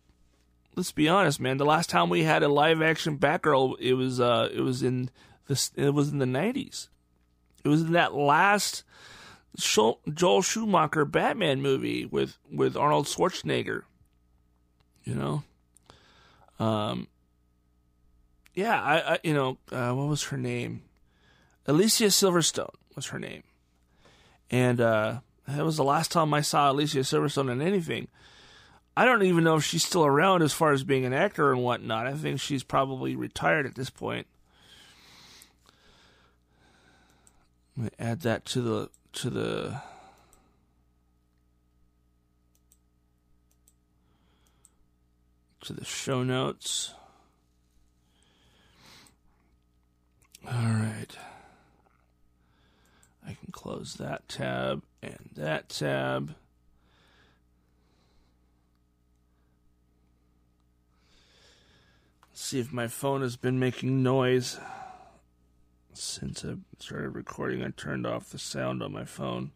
let's 0.76 0.92
be 0.92 1.08
honest, 1.08 1.40
man. 1.40 1.58
The 1.58 1.66
last 1.66 1.90
time 1.90 2.10
we 2.10 2.24
had 2.24 2.42
a 2.42 2.48
live 2.48 2.82
action 2.82 3.20
Batgirl, 3.20 3.76
it 3.80 3.94
was 3.94 4.20
uh, 4.20 4.50
it 4.52 4.62
was 4.62 4.82
in 4.82 5.12
this, 5.50 5.72
it 5.76 5.96
was 5.96 6.10
in 6.10 6.20
the 6.20 6.28
nineties. 6.28 6.90
It 7.66 7.68
was 7.68 7.82
in 7.82 7.94
that 7.94 8.14
last 8.14 8.84
Joel 9.58 10.42
Schumacher 10.44 11.06
Batman 11.06 11.62
movie 11.62 12.06
with 12.06 12.38
with 12.52 12.78
Arnold 12.78 13.08
Schwarzenegger. 13.08 13.82
You 15.04 15.16
know, 15.16 15.44
um, 16.64 17.08
yeah, 18.54 18.80
I, 18.82 19.14
I 19.14 19.20
you 19.24 19.34
know, 19.34 19.58
uh, 19.72 19.92
what 19.92 20.08
was 20.08 20.24
her 20.26 20.38
name? 20.38 20.84
Alicia 21.66 22.06
Silverstone 22.06 22.76
was 22.96 23.08
her 23.08 23.18
name, 23.18 23.42
and 24.52 24.80
uh, 24.80 25.20
that 25.48 25.66
was 25.66 25.78
the 25.78 25.84
last 25.84 26.12
time 26.12 26.32
I 26.32 26.42
saw 26.42 26.72
Alicia 26.72 27.00
Silverstone 27.00 27.52
in 27.52 27.60
anything. 27.60 28.08
I 28.96 29.06
don't 29.06 29.24
even 29.24 29.44
know 29.44 29.56
if 29.56 29.64
she's 29.64 29.84
still 29.84 30.06
around 30.06 30.44
as 30.44 30.54
far 30.54 30.74
as 30.74 30.84
being 30.84 31.06
an 31.06 31.14
actor 31.14 31.52
and 31.52 31.64
whatnot. 31.64 32.06
I 32.06 32.14
think 32.14 32.40
she's 32.40 32.64
probably 32.64 33.16
retired 33.16 33.66
at 33.66 33.74
this 33.74 33.90
point. 33.90 34.28
I'm 37.80 37.86
gonna 37.86 38.12
add 38.12 38.22
that 38.24 38.44
to 38.48 38.62
the 38.62 38.90
to 39.14 39.30
the 39.30 39.82
to 45.62 45.72
the 45.72 45.86
show 45.86 46.22
notes. 46.22 46.94
All 50.46 50.52
right. 50.52 51.08
I 53.26 53.28
can 53.28 53.54
close 53.54 53.94
that 53.94 54.28
tab 54.28 54.84
and 55.02 55.30
that 55.38 55.70
tab. 55.70 56.36
See 62.34 62.60
if 62.60 62.74
my 62.74 62.88
phone 62.88 63.22
has 63.22 63.38
been 63.38 63.58
making 63.58 64.04
noise. 64.04 64.60
Since 66.00 66.46
I 66.46 66.54
started 66.80 67.10
recording, 67.10 67.62
I 67.62 67.72
turned 67.76 68.08
off 68.08 68.30
the 68.30 68.40
sound 68.40 68.82
on 68.82 68.94
my 68.94 69.04
phone. 69.04 69.52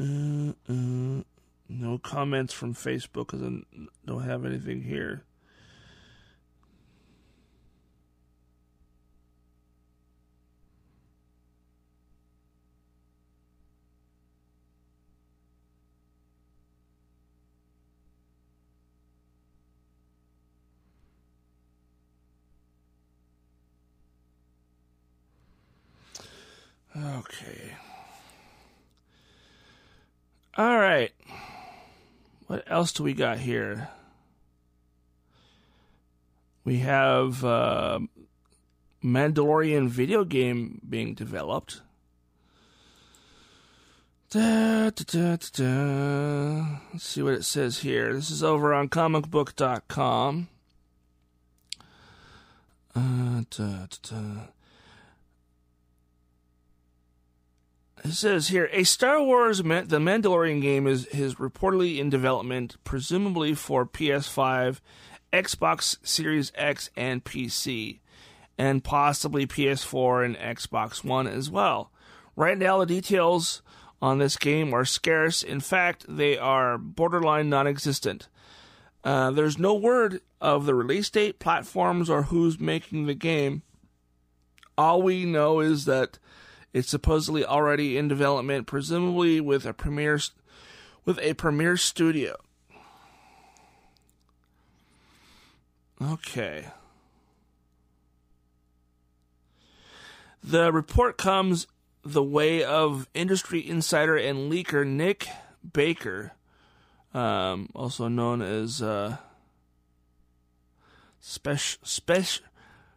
Uh, 0.00 0.54
uh, 0.68 1.22
no 1.68 1.98
comments 2.02 2.52
from 2.52 2.74
Facebook 2.74 3.28
because 3.28 3.42
I 3.44 3.60
don't 4.04 4.24
have 4.24 4.44
anything 4.44 4.82
here. 4.82 5.22
Okay. 26.96 27.76
All 30.56 30.78
right. 30.78 31.12
What 32.46 32.64
else 32.66 32.92
do 32.92 33.04
we 33.04 33.14
got 33.14 33.38
here? 33.38 33.88
We 36.64 36.78
have 36.78 37.44
uh, 37.44 38.00
Mandalorian 39.02 39.88
video 39.88 40.24
game 40.24 40.80
being 40.88 41.14
developed. 41.14 41.80
Da, 44.30 44.90
da, 44.90 45.36
da. 45.52 46.78
Let's 46.92 47.04
see 47.04 47.22
what 47.22 47.34
it 47.34 47.44
says 47.44 47.78
here. 47.78 48.12
This 48.12 48.30
is 48.30 48.42
over 48.44 48.74
on 48.74 48.88
comicbook.com. 48.88 50.48
Uh, 52.94 53.42
da, 53.50 53.86
da, 53.86 53.86
da. 54.02 54.40
It 58.02 58.12
says 58.12 58.48
here 58.48 58.70
a 58.72 58.84
Star 58.84 59.22
Wars 59.22 59.58
The 59.58 59.62
Mandalorian 59.64 60.62
game 60.62 60.86
is, 60.86 61.04
is 61.06 61.34
reportedly 61.34 61.98
in 61.98 62.08
development, 62.08 62.76
presumably 62.82 63.54
for 63.54 63.84
PS5, 63.84 64.80
Xbox 65.32 65.98
Series 66.02 66.50
X, 66.54 66.88
and 66.96 67.22
PC, 67.22 68.00
and 68.56 68.82
possibly 68.82 69.46
PS4 69.46 70.24
and 70.24 70.36
Xbox 70.36 71.04
One 71.04 71.26
as 71.26 71.50
well. 71.50 71.92
Right 72.36 72.56
now, 72.56 72.78
the 72.78 72.86
details 72.86 73.60
on 74.00 74.18
this 74.18 74.38
game 74.38 74.72
are 74.72 74.86
scarce. 74.86 75.42
In 75.42 75.60
fact, 75.60 76.06
they 76.08 76.38
are 76.38 76.78
borderline 76.78 77.50
non 77.50 77.66
existent. 77.66 78.28
Uh, 79.04 79.30
there's 79.30 79.58
no 79.58 79.74
word 79.74 80.22
of 80.40 80.64
the 80.64 80.74
release 80.74 81.10
date, 81.10 81.38
platforms, 81.38 82.08
or 82.08 82.24
who's 82.24 82.58
making 82.58 83.06
the 83.06 83.14
game. 83.14 83.62
All 84.78 85.02
we 85.02 85.26
know 85.26 85.60
is 85.60 85.84
that 85.84 86.18
it's 86.72 86.88
supposedly 86.88 87.44
already 87.44 87.96
in 87.96 88.08
development, 88.08 88.66
presumably 88.66 89.40
with 89.40 89.66
a 89.66 89.72
premiere 89.72 90.20
with 91.04 91.18
a 91.20 91.34
premiere 91.34 91.76
studio. 91.76 92.36
Okay. 96.00 96.66
The 100.42 100.72
report 100.72 101.18
comes 101.18 101.66
the 102.02 102.22
way 102.22 102.64
of 102.64 103.08
industry 103.12 103.66
insider 103.66 104.16
and 104.16 104.50
leaker 104.50 104.86
Nick 104.86 105.28
Baker, 105.72 106.32
um, 107.12 107.68
also 107.74 108.08
known 108.08 108.40
as 108.40 108.80
uh, 108.80 109.18
Special 111.20 111.80
Special 111.84 112.46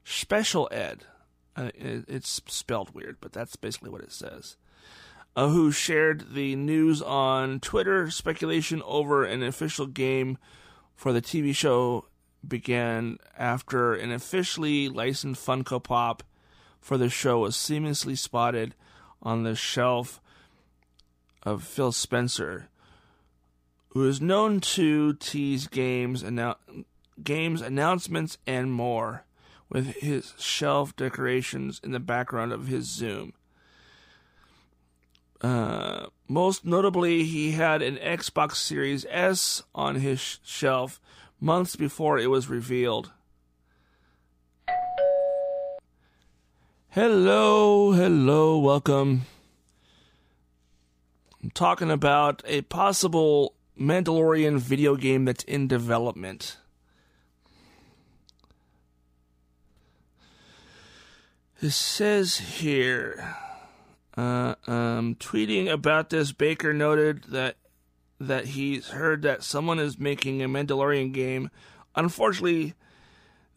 Special 0.06 0.70
Ed. 0.72 1.06
Uh, 1.56 1.70
it, 1.76 2.06
it's 2.08 2.42
spelled 2.48 2.94
weird, 2.94 3.18
but 3.22 3.34
that's 3.34 3.56
basically 3.56 3.90
what 3.90 4.02
it 4.02 4.12
says. 4.12 4.58
Uh, 5.36 5.50
who 5.50 5.72
shared 5.72 6.34
the 6.34 6.56
news 6.56 7.02
on 7.02 7.60
Twitter? 7.60 8.10
Speculation 8.10 8.82
over 8.86 9.24
an 9.24 9.42
official 9.42 9.88
game 9.88 10.38
for 10.96 11.12
the 11.12 11.22
TV 11.22 11.56
show 11.56 12.06
began 12.48 13.18
after 13.38 13.94
an 13.96 14.12
officially 14.12 14.90
licensed 14.90 15.46
Funko 15.46 15.82
Pop 15.82 16.24
for 16.80 16.98
the 16.98 17.10
show 17.10 17.40
was 17.40 17.56
seamlessly 17.56 18.18
spotted 18.18 18.76
on 19.22 19.44
the 19.44 19.56
shelf 19.56 20.20
of 21.42 21.64
Phil 21.64 21.92
Spencer, 21.92 22.70
who 23.90 24.08
is 24.08 24.22
known 24.22 24.60
to 24.60 25.14
tease 25.14 25.68
games, 25.68 26.24
annou- 26.24 26.86
games 27.24 27.62
announcements, 27.62 28.38
and 28.46 28.72
more 28.72 29.24
with 29.74 29.96
his 29.96 30.34
shelf 30.38 30.96
decorations 30.96 31.82
in 31.84 31.92
the 31.92 32.00
background 32.00 32.54
of 32.54 32.68
his 32.68 32.86
Zoom. 32.86 33.34
Uh, 35.42 36.06
most 36.30 36.64
notably, 36.64 37.24
he 37.24 37.52
had 37.52 37.82
an 37.82 37.98
Xbox 37.98 38.56
Series 38.56 39.06
S 39.10 39.64
on 39.76 39.96
his 39.96 40.20
sh- 40.22 40.38
shelf 40.46 41.02
months 41.42 41.76
before 41.76 42.20
it 42.20 42.28
was 42.28 42.48
revealed. 42.48 43.12
Hello, 46.90 47.92
hello, 47.92 48.60
welcome. 48.60 49.24
I'm 51.42 51.50
talking 51.50 51.90
about 51.90 52.44
a 52.46 52.62
possible 52.62 53.56
Mandalorian 53.78 54.60
video 54.60 54.96
game 54.96 55.26
that's 55.26 55.44
in 55.44 55.68
development. 55.68 56.58
It 61.64 61.72
says 61.72 62.36
here, 62.36 63.38
uh, 64.18 64.56
um, 64.68 65.16
tweeting 65.16 65.72
about 65.72 66.10
this, 66.10 66.34
Baker 66.34 66.74
noted 66.74 67.24
that 67.30 67.56
that 68.20 68.48
he's 68.48 68.90
heard 68.90 69.22
that 69.22 69.44
someone 69.44 69.80
is 69.80 69.98
making 69.98 70.44
a 70.44 70.50
Mandalorian 70.50 71.14
game. 71.14 71.50
Unfortunately, 71.96 72.74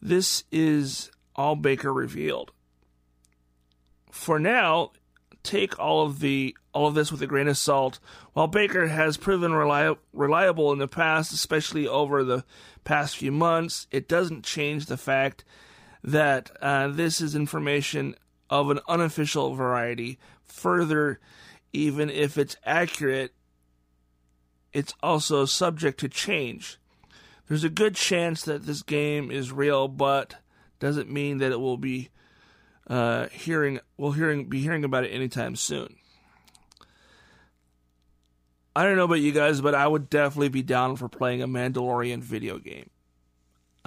this 0.01 0.45
is 0.53 1.11
all 1.35 1.57
Baker 1.57 1.91
revealed. 1.91 2.53
For 4.09 4.39
now, 4.39 4.93
take 5.43 5.77
all 5.77 6.05
of 6.05 6.21
the 6.21 6.55
all 6.73 6.87
of 6.87 6.95
this 6.95 7.11
with 7.11 7.21
a 7.21 7.27
grain 7.27 7.49
of 7.49 7.57
salt. 7.57 7.99
While 8.31 8.47
Baker 8.47 8.87
has 8.87 9.17
proven 9.17 9.51
reli- 9.51 9.97
reliable 10.13 10.71
in 10.71 10.79
the 10.79 10.87
past, 10.87 11.33
especially 11.33 11.89
over 11.89 12.23
the 12.23 12.45
past 12.85 13.17
few 13.17 13.33
months, 13.33 13.85
it 13.91 14.07
doesn't 14.07 14.45
change 14.45 14.85
the 14.85 14.95
fact 14.95 15.43
that 16.07 16.51
uh, 16.61 16.87
this 16.87 17.19
is 17.19 17.35
information 17.35 18.15
of 18.49 18.69
an 18.69 18.79
unofficial 18.87 19.53
variety. 19.53 20.17
Further, 20.45 21.19
even 21.73 22.09
if 22.09 22.37
it's 22.37 22.55
accurate, 22.65 23.33
it's 24.71 24.93
also 25.03 25.43
subject 25.43 25.99
to 25.99 26.07
change. 26.07 26.79
There's 27.47 27.65
a 27.65 27.69
good 27.69 27.95
chance 27.95 28.43
that 28.43 28.65
this 28.65 28.83
game 28.83 29.29
is 29.29 29.51
real, 29.51 29.89
but 29.89 30.35
doesn't 30.79 31.11
mean 31.11 31.39
that 31.39 31.51
it 31.51 31.59
will 31.59 31.77
be 31.77 32.09
uh, 32.87 33.27
hearing 33.27 33.81
we'll 33.97 34.13
hearing 34.13 34.47
be 34.47 34.61
hearing 34.61 34.85
about 34.85 35.03
it 35.03 35.09
anytime 35.09 35.57
soon. 35.57 35.97
I 38.73 38.83
don't 38.83 38.95
know 38.95 39.05
about 39.05 39.15
you 39.15 39.33
guys, 39.33 39.59
but 39.59 39.75
I 39.75 39.87
would 39.87 40.09
definitely 40.09 40.49
be 40.49 40.61
down 40.61 40.95
for 40.95 41.09
playing 41.09 41.41
a 41.41 41.47
Mandalorian 41.47 42.21
video 42.21 42.59
game. 42.59 42.91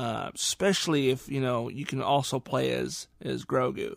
Uh, 0.00 0.30
especially 0.34 1.10
if 1.10 1.28
you 1.28 1.42
know 1.42 1.68
you 1.68 1.84
can 1.84 2.00
also 2.00 2.40
play 2.40 2.72
as 2.72 3.06
as 3.20 3.44
Grogu. 3.44 3.96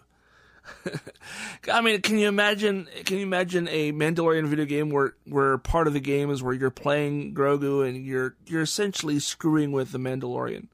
I 1.71 1.79
mean, 1.79 2.01
can 2.01 2.17
you 2.17 2.27
imagine? 2.27 2.89
Can 3.05 3.19
you 3.19 3.23
imagine 3.23 3.69
a 3.69 3.93
Mandalorian 3.93 4.47
video 4.47 4.65
game 4.65 4.89
where 4.89 5.13
where 5.25 5.57
part 5.57 5.87
of 5.87 5.93
the 5.93 6.01
game 6.01 6.29
is 6.29 6.43
where 6.43 6.53
you're 6.53 6.71
playing 6.71 7.33
Grogu 7.33 7.87
and 7.87 8.05
you're 8.05 8.35
you're 8.47 8.63
essentially 8.63 9.17
screwing 9.19 9.71
with 9.71 9.93
the 9.93 9.97
Mandalorian. 9.97 10.67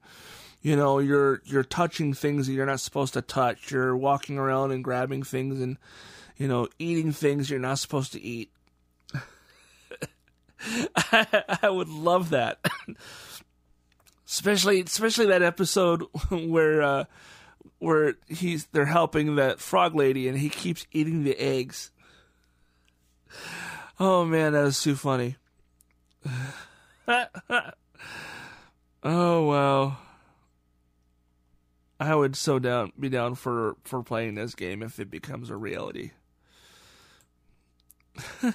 You 0.62 0.74
know, 0.74 0.98
you're 0.98 1.42
you're 1.44 1.62
touching 1.62 2.12
things 2.12 2.48
that 2.48 2.52
you're 2.54 2.66
not 2.66 2.80
supposed 2.80 3.12
to 3.12 3.22
touch. 3.22 3.70
You're 3.70 3.96
walking 3.96 4.36
around 4.36 4.72
and 4.72 4.82
grabbing 4.82 5.22
things 5.22 5.60
and 5.60 5.76
you 6.38 6.48
know 6.48 6.66
eating 6.80 7.12
things 7.12 7.48
you're 7.48 7.60
not 7.60 7.78
supposed 7.78 8.10
to 8.14 8.20
eat. 8.20 8.50
I, 10.96 11.58
I 11.62 11.70
would 11.70 11.88
love 11.88 12.30
that. 12.30 12.58
especially 14.30 14.80
especially 14.80 15.26
that 15.26 15.42
episode 15.42 16.04
where 16.30 16.80
uh, 16.82 17.04
where 17.78 18.14
he's 18.28 18.66
they're 18.66 18.86
helping 18.86 19.34
that 19.36 19.60
frog 19.60 19.94
lady 19.94 20.28
and 20.28 20.38
he 20.38 20.48
keeps 20.48 20.86
eating 20.92 21.24
the 21.24 21.36
eggs. 21.38 21.90
Oh 23.98 24.24
man, 24.24 24.52
that 24.52 24.62
was 24.62 24.80
too 24.80 24.94
funny. 24.94 25.36
oh 29.02 29.42
wow. 29.42 29.98
I 31.98 32.14
would 32.14 32.36
so 32.36 32.58
down 32.58 32.92
be 32.98 33.10
down 33.10 33.34
for 33.34 33.76
for 33.84 34.02
playing 34.02 34.36
this 34.36 34.54
game 34.54 34.82
if 34.82 34.98
it 35.00 35.10
becomes 35.10 35.50
a 35.50 35.56
reality. 35.56 36.12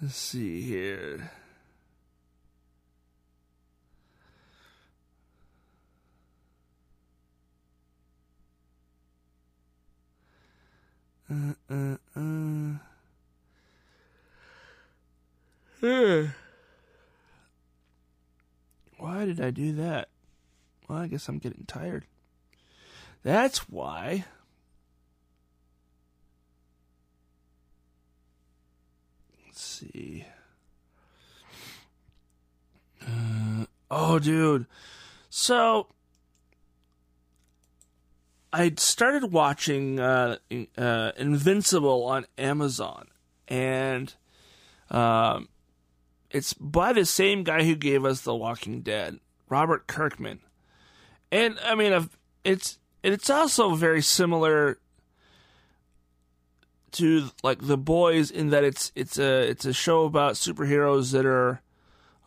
Let's 0.00 0.16
see 0.16 0.60
here. 0.60 1.32
Uh, 11.28 11.54
uh, 11.68 11.96
uh. 12.16 12.78
Huh. 15.80 16.26
Why 18.98 19.24
did 19.24 19.40
I 19.40 19.50
do 19.50 19.72
that? 19.72 20.08
Well, 20.88 20.98
I 20.98 21.08
guess 21.08 21.28
I'm 21.28 21.38
getting 21.38 21.64
tired. 21.66 22.04
That's 23.24 23.68
why. 23.68 24.24
Let's 29.58 29.66
see. 29.90 30.24
Uh, 33.04 33.66
oh, 33.90 34.20
dude. 34.20 34.66
So, 35.30 35.88
I 38.52 38.72
started 38.76 39.32
watching 39.32 39.98
uh, 39.98 40.36
uh, 40.76 41.10
Invincible 41.16 42.04
on 42.04 42.26
Amazon, 42.38 43.08
and 43.48 44.14
um, 44.92 45.48
it's 46.30 46.52
by 46.52 46.92
the 46.92 47.04
same 47.04 47.42
guy 47.42 47.64
who 47.64 47.74
gave 47.74 48.04
us 48.04 48.20
The 48.20 48.36
Walking 48.36 48.82
Dead, 48.82 49.18
Robert 49.48 49.88
Kirkman. 49.88 50.38
And 51.32 51.58
I 51.64 51.74
mean, 51.74 52.08
it's 52.44 52.78
it's 53.02 53.28
also 53.28 53.74
very 53.74 54.02
similar 54.02 54.78
to 56.92 57.30
like 57.42 57.60
The 57.60 57.76
Boys 57.76 58.30
in 58.30 58.50
that 58.50 58.64
it's 58.64 58.92
it's 58.94 59.18
a 59.18 59.48
it's 59.48 59.64
a 59.64 59.72
show 59.72 60.04
about 60.04 60.34
superheroes 60.34 61.12
that 61.12 61.26
are 61.26 61.60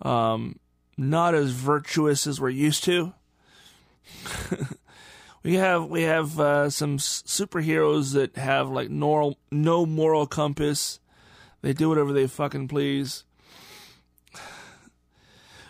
um, 0.01 0.59
not 0.97 1.35
as 1.35 1.51
virtuous 1.51 2.27
as 2.27 2.39
we're 2.39 2.49
used 2.49 2.83
to. 2.85 3.13
we 5.43 5.55
have 5.55 5.85
we 5.85 6.03
have 6.03 6.39
uh, 6.39 6.69
some 6.69 6.97
superheroes 6.97 8.13
that 8.13 8.35
have 8.35 8.69
like 8.69 8.89
no 8.89 9.35
no 9.51 9.85
moral 9.85 10.27
compass. 10.27 10.99
They 11.61 11.73
do 11.73 11.89
whatever 11.89 12.13
they 12.13 12.27
fucking 12.27 12.67
please. 12.67 13.23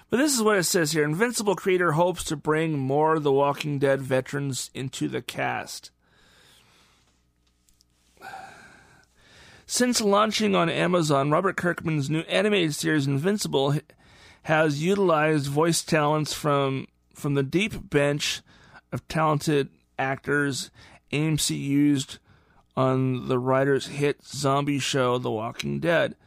But 0.10 0.18
this 0.18 0.36
is 0.36 0.44
what 0.44 0.58
it 0.58 0.66
says 0.66 0.92
here. 0.92 1.06
Invincible 1.06 1.56
creator 1.56 1.94
hopes 1.94 2.26
to 2.26 2.36
bring 2.36 2.78
more 2.78 3.18
The 3.18 3.32
Walking 3.32 3.80
Dead 3.80 4.02
veterans 4.02 4.70
into 4.74 5.08
the 5.08 5.22
cast. 5.22 5.90
Since 9.74 10.02
launching 10.02 10.54
on 10.54 10.70
Amazon, 10.70 11.32
Robert 11.32 11.56
Kirkman's 11.56 12.10
new 12.10 12.24
animated 12.24 12.76
series 12.76 13.08
Invincible 13.08 13.78
has 14.44 14.84
utilized 14.84 15.48
voice 15.48 15.82
talents 15.82 16.34
from 16.34 16.88
from 17.16 17.36
the 17.36 17.42
deep 17.42 17.90
bench 17.90 18.42
of 18.92 19.08
talented 19.08 19.70
actors 19.98 20.72
AMC 21.14 21.58
used 21.58 22.20
on 22.76 23.30
the 23.30 23.40
writer's 23.40 23.88
hit 23.88 24.26
zombie 24.26 24.78
show 24.78 25.18
The 25.18 25.32
Walking 25.32 25.80
Dead. 25.80 26.18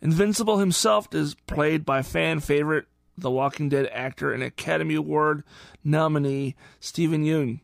Invincible 0.00 0.56
himself 0.56 1.14
is 1.14 1.34
played 1.46 1.84
by 1.84 2.00
fan 2.00 2.40
favorite 2.40 2.86
The 3.18 3.30
Walking 3.30 3.68
Dead 3.68 3.90
actor 3.92 4.32
and 4.32 4.42
Academy 4.42 4.94
Award 4.94 5.44
nominee 5.84 6.56
Steven 6.80 7.26
Yeun. 7.26 7.60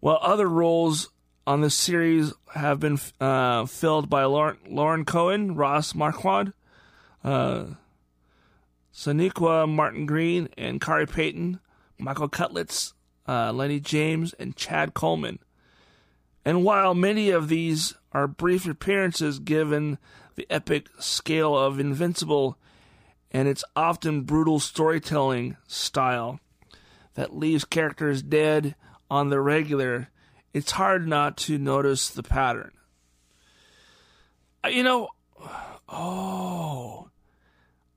While 0.00 0.18
other 0.20 0.50
roles 0.50 1.08
on 1.50 1.62
this 1.62 1.74
series 1.74 2.32
have 2.54 2.78
been 2.78 2.96
uh, 3.20 3.66
filled 3.66 4.08
by 4.08 4.22
Lauren, 4.22 4.56
Lauren 4.68 5.04
Cohan, 5.04 5.56
Ross 5.56 5.96
Marquand, 5.96 6.52
uh, 7.24 7.64
Martin 9.04 10.06
Green, 10.06 10.48
and 10.56 10.80
Khary 10.80 11.10
Payton, 11.10 11.58
Michael 11.98 12.28
Cudlitz, 12.28 12.92
uh, 13.26 13.52
Lenny 13.52 13.80
James, 13.80 14.32
and 14.34 14.54
Chad 14.54 14.94
Coleman. 14.94 15.40
And 16.44 16.62
while 16.62 16.94
many 16.94 17.30
of 17.30 17.48
these 17.48 17.94
are 18.12 18.28
brief 18.28 18.64
appearances 18.64 19.40
given 19.40 19.98
the 20.36 20.46
epic 20.50 20.86
scale 21.00 21.58
of 21.58 21.80
Invincible 21.80 22.58
and 23.32 23.48
its 23.48 23.64
often 23.74 24.22
brutal 24.22 24.60
storytelling 24.60 25.56
style 25.66 26.38
that 27.14 27.36
leaves 27.36 27.64
characters 27.64 28.22
dead 28.22 28.76
on 29.10 29.30
the 29.30 29.40
regular, 29.40 30.10
it's 30.52 30.72
hard 30.72 31.06
not 31.06 31.36
to 31.38 31.58
notice 31.58 32.10
the 32.10 32.22
pattern. 32.22 32.72
Uh, 34.64 34.68
You 34.68 34.82
know, 34.82 35.08
oh, 35.88 37.08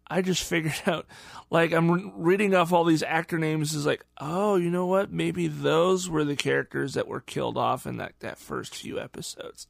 I 0.08 0.22
just 0.22 0.44
figured 0.50 0.82
out. 0.86 1.08
Like 1.50 1.72
I'm 1.72 2.22
reading 2.22 2.54
off 2.56 2.74
all 2.74 2.84
these 2.84 3.04
actor 3.04 3.38
names 3.38 3.74
is 3.74 3.86
like, 3.86 4.04
oh, 4.20 4.56
you 4.56 4.72
know 4.72 4.88
what? 4.88 5.12
Maybe 5.12 5.48
those 5.48 6.10
were 6.10 6.24
the 6.24 6.36
characters 6.36 6.96
that 6.96 7.08
were 7.08 7.22
killed 7.22 7.58
off 7.58 7.86
in 7.86 7.98
that 7.98 8.14
that 8.20 8.40
first 8.40 8.76
few 8.76 9.00
episodes. 9.00 9.68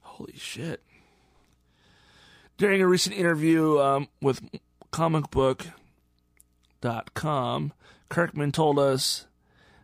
Holy 0.00 0.36
shit! 0.36 0.82
During 2.56 2.80
a 2.80 2.86
recent 2.86 3.16
interview 3.16 3.78
um, 3.80 4.08
with 4.20 4.40
comicbook.com, 4.92 7.72
Kirkman 8.08 8.52
told 8.52 8.78
us 8.78 9.26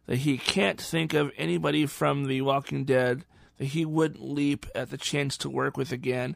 that 0.09 0.21
he 0.21 0.39
can't 0.39 0.81
think 0.81 1.13
of 1.13 1.31
anybody 1.37 1.85
from 1.85 2.25
The 2.25 2.41
Walking 2.41 2.87
Dead 2.87 3.27
that 3.59 3.67
he 3.67 3.85
wouldn't 3.85 4.23
leap 4.23 4.65
at 4.75 4.89
the 4.91 4.97
chance 4.97 5.37
to 5.37 5.51
work 5.51 5.77
with 5.77 5.93
again. 5.93 6.35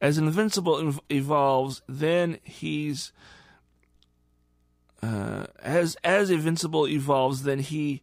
As 0.00 0.18
Invincible 0.18 0.78
ev- 0.78 1.00
evolves, 1.10 1.82
then 1.88 2.38
he's 2.44 3.12
uh, 5.02 5.46
as 5.60 5.96
as 6.04 6.30
Invincible 6.30 6.86
evolves, 6.86 7.42
then 7.42 7.58
he 7.58 8.02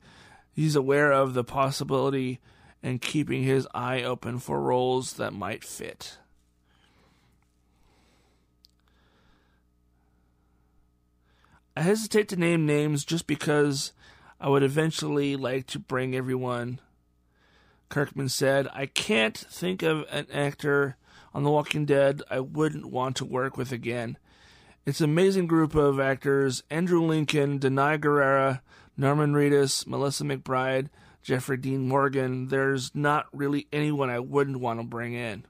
he's 0.51 0.75
aware 0.75 1.13
of 1.13 1.33
the 1.33 1.45
possibility 1.45 2.41
and 2.83 3.01
keeping 3.01 3.43
his 3.43 3.65
eye 3.73 4.03
open 4.03 4.37
for 4.37 4.59
roles 4.59 5.13
that 5.13 5.31
might 5.31 5.63
fit. 5.63 6.17
I 11.77 11.83
hesitate 11.83 12.27
to 12.29 12.35
name 12.35 12.65
names 12.65 13.05
just 13.05 13.27
because 13.27 13.93
I 14.39 14.49
would 14.49 14.63
eventually 14.63 15.35
like 15.35 15.67
to 15.67 15.79
bring 15.79 16.15
everyone. 16.15 16.79
Kirkman 17.89 18.29
said, 18.29 18.67
I 18.73 18.85
can't 18.85 19.37
think 19.37 19.81
of 19.81 20.05
an 20.09 20.27
actor 20.31 20.97
on 21.33 21.43
The 21.43 21.51
Walking 21.51 21.85
Dead 21.85 22.21
I 22.29 22.39
wouldn't 22.39 22.85
want 22.85 23.15
to 23.17 23.25
work 23.25 23.57
with 23.57 23.71
again. 23.71 24.17
It's 24.85 25.01
an 25.01 25.09
amazing 25.09 25.47
group 25.47 25.73
of 25.73 25.99
actors 25.99 26.63
Andrew 26.69 27.01
Lincoln, 27.01 27.59
Danai 27.59 27.97
Gurira, 27.99 28.61
Norman 28.97 29.33
Reedus, 29.33 29.87
Melissa 29.87 30.23
McBride, 30.23 30.89
Jeffrey 31.21 31.57
Dean 31.57 31.87
Morgan. 31.87 32.47
There's 32.49 32.93
not 32.93 33.25
really 33.33 33.67
anyone 33.73 34.09
I 34.09 34.19
wouldn't 34.19 34.59
want 34.59 34.79
to 34.79 34.85
bring 34.85 35.13
in. 35.13 35.45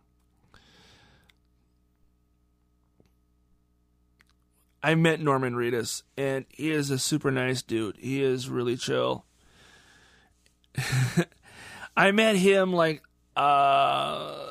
I 4.85 4.93
met 4.93 5.19
Norman 5.19 5.55
Reedus, 5.55 6.03
and 6.15 6.45
he 6.47 6.69
is 6.69 6.91
a 6.91 6.99
super 6.99 7.31
nice 7.31 7.63
dude. 7.63 7.97
He 7.97 8.21
is 8.21 8.49
really 8.49 8.77
chill. 8.77 9.25
I 11.97 12.11
met 12.11 12.35
him 12.35 12.71
like 12.71 13.01
uh 13.35 14.45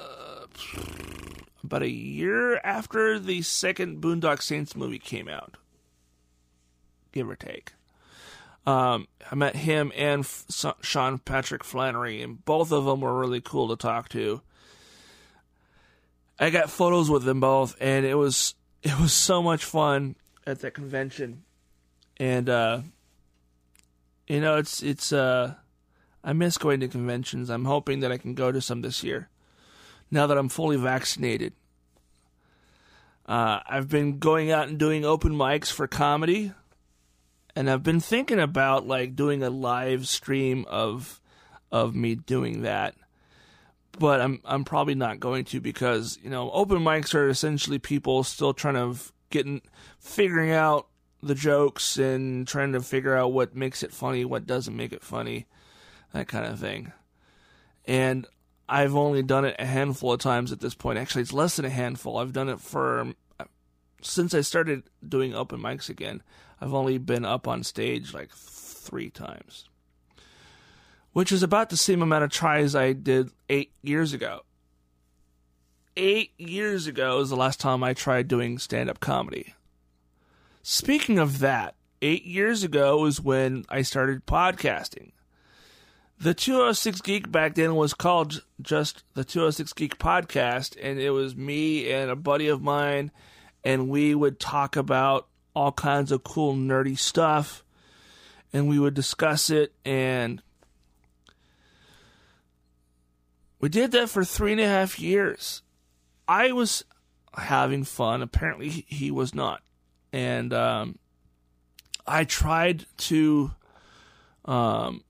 about 1.63 1.83
a 1.83 1.89
year 1.89 2.57
after 2.65 3.21
the 3.21 3.43
second 3.43 4.01
Boondock 4.01 4.43
Saints 4.43 4.75
movie 4.75 4.99
came 4.99 5.29
out, 5.29 5.57
give 7.13 7.31
or 7.31 7.37
take. 7.37 7.75
Um, 8.67 9.07
I 9.31 9.37
met 9.37 9.55
him 9.55 9.93
and 9.95 10.25
F- 10.25 10.75
Sean 10.81 11.19
Patrick 11.19 11.63
Flanery, 11.63 12.23
and 12.23 12.45
both 12.45 12.73
of 12.73 12.87
them 12.87 13.03
were 13.03 13.21
really 13.21 13.41
cool 13.41 13.69
to 13.69 13.77
talk 13.77 14.09
to. 14.09 14.43
I 16.41 16.51
got 16.51 16.71
photos 16.71 17.09
with 17.09 17.23
them 17.23 17.39
both, 17.39 17.77
and 17.81 18.05
it 18.05 18.17
was 18.17 18.57
it 18.83 18.99
was 18.99 19.13
so 19.13 19.41
much 19.41 19.65
fun 19.65 20.17
at 20.47 20.61
that 20.61 20.75
convention, 20.75 21.45
and 22.19 22.49
uh, 22.49 22.81
you 24.27 24.41
know 24.41 24.57
it's 24.57 24.83
it's 24.83 25.13
uh, 25.13 25.55
I 26.23 26.33
miss 26.33 26.59
going 26.59 26.81
to 26.81 26.89
conventions. 26.89 27.51
I'm 27.51 27.65
hoping 27.65 28.01
that 28.01 28.13
I 28.13 28.19
can 28.19 28.35
go 28.35 28.53
to 28.53 28.61
some 28.61 28.83
this 28.83 29.03
year 29.03 29.29
now 30.11 30.27
that 30.27 30.39
I'm 30.39 30.49
fully 30.49 30.77
vaccinated. 30.77 31.53
Uh, 33.27 33.61
I've 33.67 33.89
been 33.89 34.19
going 34.19 34.51
out 34.51 34.69
and 34.69 34.79
doing 34.79 35.05
open 35.05 35.33
mics 35.33 35.73
for 35.73 35.87
comedy, 35.87 36.53
and 37.57 37.71
I've 37.71 37.83
been 37.83 38.01
thinking 38.01 38.39
about 38.39 38.87
like 38.87 39.17
doing 39.17 39.43
a 39.43 39.51
live 39.51 40.07
stream 40.07 40.67
of 40.69 41.21
of 41.73 41.95
me 41.95 42.15
doing 42.15 42.63
that. 42.63 42.95
But 43.99 44.21
I'm 44.21 44.41
I'm 44.45 44.65
probably 44.65 44.95
not 44.95 45.21
going 45.21 45.45
to 45.47 45.61
because 45.61 46.19
you 46.23 46.29
know 46.29 46.51
open 46.51 46.79
mics 46.79 47.15
are 47.15 47.29
essentially 47.29 47.79
people 47.79 48.25
still 48.25 48.53
trying 48.53 48.75
to 48.75 49.01
getting 49.35 49.61
figuring 49.99 50.53
out 50.53 50.87
the 51.23 51.35
jokes 51.35 51.99
and 51.99 52.47
trying 52.49 52.73
to 52.73 52.81
figure 52.81 53.17
out 53.17 53.33
what 53.33 53.55
makes 53.57 53.83
it 53.83 53.93
funny, 53.93 54.25
what 54.25 54.47
doesn't 54.47 54.77
make 54.77 54.93
it 54.93 55.03
funny, 55.03 55.47
that 56.13 56.29
kind 56.29 56.47
of 56.47 56.59
thing. 56.59 56.93
And 57.85 58.27
I've 58.69 58.95
only 58.97 59.23
done 59.23 59.45
it 59.45 59.57
a 59.59 59.67
handful 59.67 60.13
of 60.13 60.21
times 60.21 60.53
at 60.53 60.61
this 60.61 60.75
point. 60.75 60.99
Actually, 60.99 61.23
it's 61.23 61.33
less 61.33 61.57
than 61.57 61.65
a 61.65 61.71
handful. 61.71 62.17
I've 62.19 62.33
done 62.33 62.49
it 62.49 62.61
for 62.61 63.13
since 64.01 64.35
I 64.35 64.43
started 64.43 64.85
doing 65.07 65.35
open 65.35 65.61
mics 65.61 65.89
again. 65.89 66.23
I've 66.61 66.75
only 66.75 66.99
been 66.99 67.25
up 67.25 67.49
on 67.49 67.63
stage 67.63 68.15
like 68.15 68.31
three 68.31 69.11
times. 69.11 69.69
which 71.15 71.33
is 71.33 71.43
about 71.43 71.71
the 71.71 71.77
same 71.77 72.03
amount 72.03 72.25
of 72.25 72.31
tries 72.31 72.75
I 72.75 72.93
did 72.93 73.31
eight 73.49 73.73
years 73.83 74.13
ago. 74.13 74.43
Eight 75.97 76.33
years 76.39 76.89
ago 76.89 77.21
is 77.21 77.31
the 77.31 77.37
last 77.37 77.61
time 77.61 77.85
I 77.85 77.95
tried 77.95 78.27
doing 78.27 78.59
stand 78.59 78.91
up 78.91 78.99
comedy. 78.99 79.55
Speaking 80.63 81.21
of 81.21 81.39
that, 81.39 81.77
eight 82.03 82.25
years 82.25 82.65
ago 82.65 83.05
is 83.07 83.21
when 83.21 83.65
I 83.69 83.83
started 83.83 84.27
podcasting. 84.27 85.13
The 86.19 86.35
206 86.35 87.01
Geek 87.01 87.31
back 87.31 87.55
then 87.55 87.77
was 87.77 87.95
called 87.95 88.43
just 88.61 89.05
the 89.15 89.25
206 89.25 89.73
Geek 89.73 89.99
Podcast, 89.99 90.77
and 90.81 90.99
it 90.99 91.11
was 91.11 91.37
me 91.37 91.93
and 91.93 92.11
a 92.11 92.17
buddy 92.17 92.49
of 92.49 92.63
mine, 92.63 93.13
and 93.63 93.89
we 93.89 94.15
would 94.15 94.41
talk 94.41 94.75
about 94.75 95.29
all 95.55 95.73
kinds 95.73 96.11
of 96.11 96.25
cool, 96.25 96.55
nerdy 96.55 96.99
stuff, 96.99 97.63
and 98.53 98.69
we 98.69 98.79
would 98.79 98.95
discuss 98.95 99.51
it, 99.51 99.73
and 99.85 100.43
we 103.61 103.69
did 103.69 103.93
that 103.93 104.09
for 104.09 104.25
three 104.25 104.53
and 104.53 104.61
a 104.61 104.67
half 104.67 104.99
years. 104.99 105.63
I 106.27 106.53
was 106.53 106.85
having 107.37 107.85
fun. 107.85 108.23
Apparently, 108.23 108.69
he- 108.69 109.11
was 109.11 109.35
not. 109.35 109.63
And 110.13 110.53
um, 110.53 110.99
I 112.07 112.25
tried 112.25 112.87
to. 112.99 113.53
Um, 114.45 115.03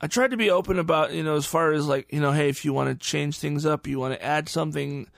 I 0.00 0.06
tried 0.06 0.30
to 0.30 0.36
be 0.36 0.50
open 0.50 0.78
about, 0.78 1.12
you 1.12 1.24
know, 1.24 1.34
as 1.34 1.44
far 1.44 1.72
as 1.72 1.86
like, 1.86 2.12
you 2.12 2.20
know, 2.20 2.30
hey, 2.30 2.48
if 2.48 2.64
you 2.64 2.72
want 2.72 2.88
to 2.88 3.06
change 3.06 3.38
things 3.38 3.66
up, 3.66 3.86
you 3.86 3.98
want 3.98 4.14
to 4.14 4.24
add 4.24 4.48
something, 4.48 5.08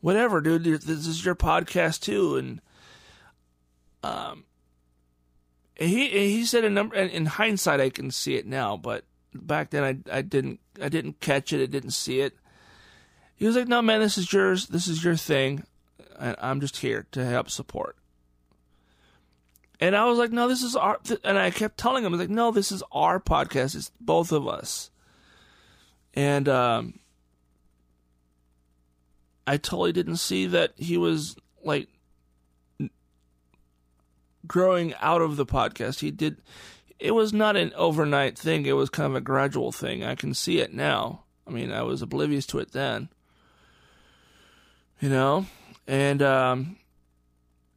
whatever, 0.00 0.40
dude, 0.40 0.62
this 0.62 1.06
is 1.06 1.24
your 1.24 1.34
podcast 1.34 2.00
too. 2.00 2.36
And, 2.36 2.60
um, 4.04 4.44
he, 5.74 6.08
he 6.10 6.44
said 6.44 6.64
a 6.64 6.70
number, 6.70 6.94
in 6.94 7.26
hindsight, 7.26 7.80
I 7.80 7.90
can 7.90 8.12
see 8.12 8.36
it 8.36 8.46
now, 8.46 8.76
but 8.76 9.04
back 9.34 9.70
then 9.70 9.82
I, 9.82 10.18
I 10.18 10.22
didn't, 10.22 10.60
I 10.80 10.88
didn't 10.88 11.18
catch 11.18 11.52
it. 11.52 11.60
I 11.60 11.66
didn't 11.66 11.90
see 11.90 12.20
it. 12.20 12.36
He 13.40 13.46
was 13.46 13.56
like, 13.56 13.68
no, 13.68 13.80
man, 13.80 14.00
this 14.00 14.18
is 14.18 14.30
yours. 14.30 14.66
This 14.66 14.86
is 14.86 15.02
your 15.02 15.16
thing. 15.16 15.64
And 16.18 16.36
I'm 16.38 16.60
just 16.60 16.76
here 16.76 17.06
to 17.12 17.24
help 17.24 17.48
support. 17.48 17.96
And 19.80 19.96
I 19.96 20.04
was 20.04 20.18
like, 20.18 20.30
no, 20.30 20.46
this 20.46 20.62
is 20.62 20.76
our, 20.76 21.00
and 21.24 21.38
I 21.38 21.50
kept 21.50 21.78
telling 21.78 22.04
him, 22.04 22.12
I 22.12 22.16
was 22.16 22.20
like, 22.20 22.28
no, 22.28 22.50
this 22.50 22.70
is 22.70 22.82
our 22.92 23.18
podcast. 23.18 23.74
It's 23.74 23.90
both 23.98 24.30
of 24.30 24.46
us. 24.46 24.90
And, 26.12 26.50
um, 26.50 26.98
I 29.46 29.56
totally 29.56 29.92
didn't 29.92 30.18
see 30.18 30.46
that 30.48 30.74
he 30.76 30.98
was 30.98 31.34
like 31.64 31.88
growing 34.46 34.92
out 35.00 35.22
of 35.22 35.36
the 35.36 35.46
podcast. 35.46 36.00
He 36.00 36.10
did, 36.10 36.42
it 36.98 37.12
was 37.12 37.32
not 37.32 37.56
an 37.56 37.72
overnight 37.74 38.36
thing. 38.36 38.66
It 38.66 38.72
was 38.72 38.90
kind 38.90 39.06
of 39.06 39.16
a 39.16 39.22
gradual 39.22 39.72
thing. 39.72 40.04
I 40.04 40.14
can 40.14 40.34
see 40.34 40.58
it 40.58 40.74
now. 40.74 41.22
I 41.46 41.50
mean, 41.52 41.72
I 41.72 41.80
was 41.82 42.02
oblivious 42.02 42.44
to 42.48 42.58
it 42.58 42.72
then. 42.72 43.08
You 45.00 45.08
know? 45.08 45.46
And, 45.86 46.22
um, 46.22 46.76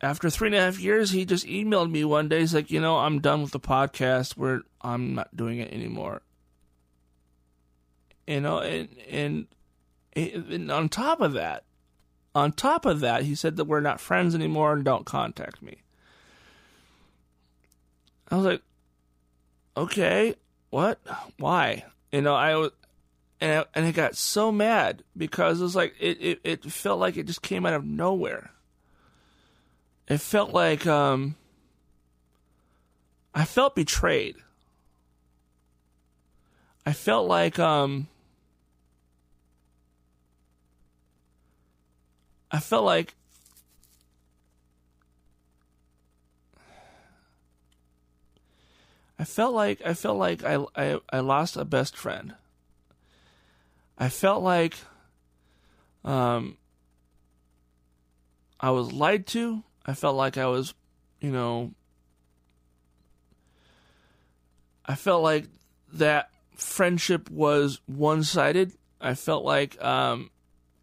after 0.03 0.29
three 0.29 0.49
and 0.49 0.55
a 0.55 0.59
half 0.59 0.79
years, 0.79 1.11
he 1.11 1.23
just 1.23 1.45
emailed 1.45 1.89
me 1.89 2.03
one 2.03 2.27
day. 2.27 2.41
He's 2.41 2.53
like, 2.53 2.69
you 2.69 2.81
know, 2.81 2.97
I'm 2.97 3.21
done 3.21 3.41
with 3.41 3.51
the 3.51 3.59
podcast. 3.59 4.35
Where 4.35 4.61
I'm 4.81 5.15
not 5.15 5.35
doing 5.35 5.59
it 5.59 5.71
anymore. 5.71 6.21
You 8.27 8.41
know, 8.41 8.59
and 8.59 8.89
and, 9.09 9.47
and 10.13 10.69
on 10.69 10.89
top 10.89 11.21
of 11.21 11.33
that, 11.33 11.63
on 12.35 12.51
top 12.51 12.85
of 12.85 12.99
that, 12.99 13.23
he 13.23 13.33
said 13.33 13.55
that 13.55 13.63
we're 13.63 13.79
not 13.79 14.01
friends 14.01 14.35
anymore 14.35 14.73
and 14.73 14.83
don't 14.83 15.05
contact 15.05 15.61
me. 15.61 15.77
I 18.29 18.35
was 18.35 18.45
like, 18.45 18.61
okay, 19.77 20.35
what? 20.69 20.99
Why? 21.37 21.85
You 22.11 22.21
know, 22.21 22.35
I 22.35 22.69
and 23.43 23.59
I, 23.59 23.65
and 23.75 23.85
I 23.85 23.91
got 23.91 24.15
so 24.15 24.51
mad 24.51 25.03
because 25.15 25.59
it 25.59 25.63
was 25.63 25.75
like 25.75 25.93
it, 25.99 26.17
it, 26.21 26.39
it 26.43 26.63
felt 26.71 26.99
like 26.99 27.17
it 27.17 27.27
just 27.27 27.41
came 27.41 27.65
out 27.65 27.73
of 27.73 27.85
nowhere 27.85 28.53
it 30.07 30.19
felt 30.19 30.53
like 30.53 30.85
um 30.85 31.35
I 33.35 33.45
felt 33.45 33.73
betrayed. 33.73 34.35
I 36.85 36.93
felt 36.93 37.27
like 37.27 37.57
um 37.57 38.07
I 42.51 42.59
felt 42.59 42.83
like 42.83 43.15
I 49.17 49.23
felt 49.23 49.53
like 49.53 49.81
I 49.85 49.93
felt 49.93 50.17
like 50.17 50.43
I 50.43 50.63
I, 50.75 50.99
I 51.09 51.19
lost 51.21 51.55
a 51.55 51.65
best 51.65 51.95
friend. 51.95 52.35
I 53.97 54.09
felt 54.09 54.43
like 54.43 54.75
um 56.03 56.57
I 58.59 58.71
was 58.71 58.93
lied 58.93 59.27
to. 59.27 59.63
I 59.85 59.93
felt 59.93 60.15
like 60.15 60.37
I 60.37 60.45
was, 60.45 60.73
you 61.19 61.31
know, 61.31 61.73
I 64.85 64.95
felt 64.95 65.21
like 65.21 65.47
that 65.93 66.29
friendship 66.55 67.29
was 67.29 67.81
one 67.85 68.23
sided. 68.23 68.71
I 69.01 69.15
felt 69.15 69.43
like 69.43 69.81
um, 69.83 70.31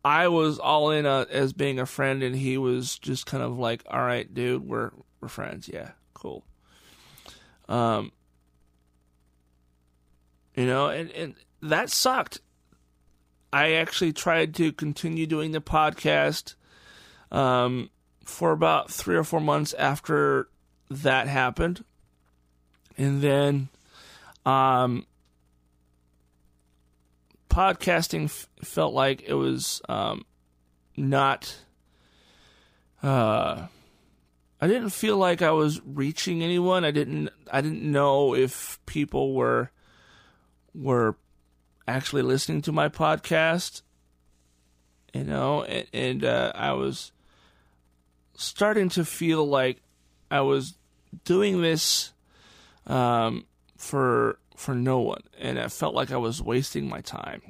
I 0.05 0.29
was 0.29 0.59
all 0.59 0.91
in 0.91 1.07
a, 1.07 1.27
as 1.31 1.53
being 1.53 1.79
a 1.79 1.87
friend, 1.87 2.23
and 2.23 2.37
he 2.37 2.59
was 2.59 2.99
just 2.99 3.27
kind 3.27 3.43
of 3.43 3.59
like, 3.59 3.83
"All 3.89 4.03
right, 4.03 4.33
dude, 4.33 4.67
we're 4.67 4.91
we're 5.21 5.29
friends. 5.29 5.69
Yeah, 5.73 5.93
cool." 6.13 6.45
Um, 7.69 8.13
you 10.55 10.67
know, 10.67 10.89
and 10.89 11.11
and 11.13 11.35
that 11.63 11.91
sucked. 11.91 12.41
I 13.53 13.73
actually 13.73 14.13
tried 14.13 14.55
to 14.57 14.73
continue 14.73 15.27
doing 15.27 15.53
the 15.53 15.61
podcast. 15.61 16.55
Um, 17.33 17.91
for 18.31 18.53
about 18.53 18.91
three 18.91 19.17
or 19.17 19.25
four 19.25 19.41
months 19.41 19.75
after 19.75 20.49
that 20.91 21.27
happened. 21.27 21.85
And 22.97 23.21
then 23.21 23.69
um, 24.47 25.07
podcasting 27.49 28.25
f- 28.25 28.49
felt 28.63 28.95
like 28.95 29.23
it 29.27 29.35
was 29.35 29.83
um, 29.89 30.25
not. 30.97 31.57
Uh, 33.03 33.67
I 34.61 34.67
didn't 34.67 34.91
feel 34.91 35.17
like 35.17 35.43
I 35.43 35.53
was 35.53 35.81
reaching 35.85 36.43
anyone. 36.43 36.85
I 36.85 36.91
didn't. 36.91 37.31
I 37.51 37.61
didn't 37.61 37.83
know 37.83 38.35
if 38.35 38.79
people 38.87 39.35
were 39.35 39.71
were 40.75 41.17
actually 41.91 42.23
listening 42.23 42.63
to 42.63 42.73
my 42.73 42.89
podcast. 42.89 43.83
You 45.13 45.25
know, 45.25 45.65
and, 45.65 45.87
and 45.93 46.25
uh, 46.25 46.53
I 46.55 46.73
was 46.73 47.11
starting 48.35 48.89
to 48.91 49.05
feel 49.05 49.45
like 49.45 49.83
I 50.31 50.41
was 50.43 50.77
doing 51.25 51.61
this 51.63 52.13
um, 52.87 53.47
for 53.77 54.39
for 54.57 54.75
no 54.75 55.01
one, 55.01 55.23
and 55.39 55.59
I 55.59 55.69
felt 55.69 55.95
like 55.95 56.13
I 56.13 56.17
was 56.17 56.41
wasting 56.41 56.89
my 56.89 57.01
time. 57.01 57.43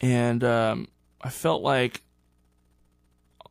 And 0.00 0.44
um, 0.44 0.88
I 1.20 1.28
felt 1.28 1.62
like 1.62 2.02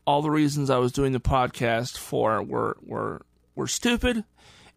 all 0.07 0.21
the 0.21 0.31
reasons 0.31 0.69
I 0.69 0.77
was 0.77 0.91
doing 0.91 1.11
the 1.11 1.19
podcast 1.19 1.97
for 1.97 2.41
were 2.41 2.77
were 2.81 3.21
were 3.55 3.67
stupid, 3.67 4.23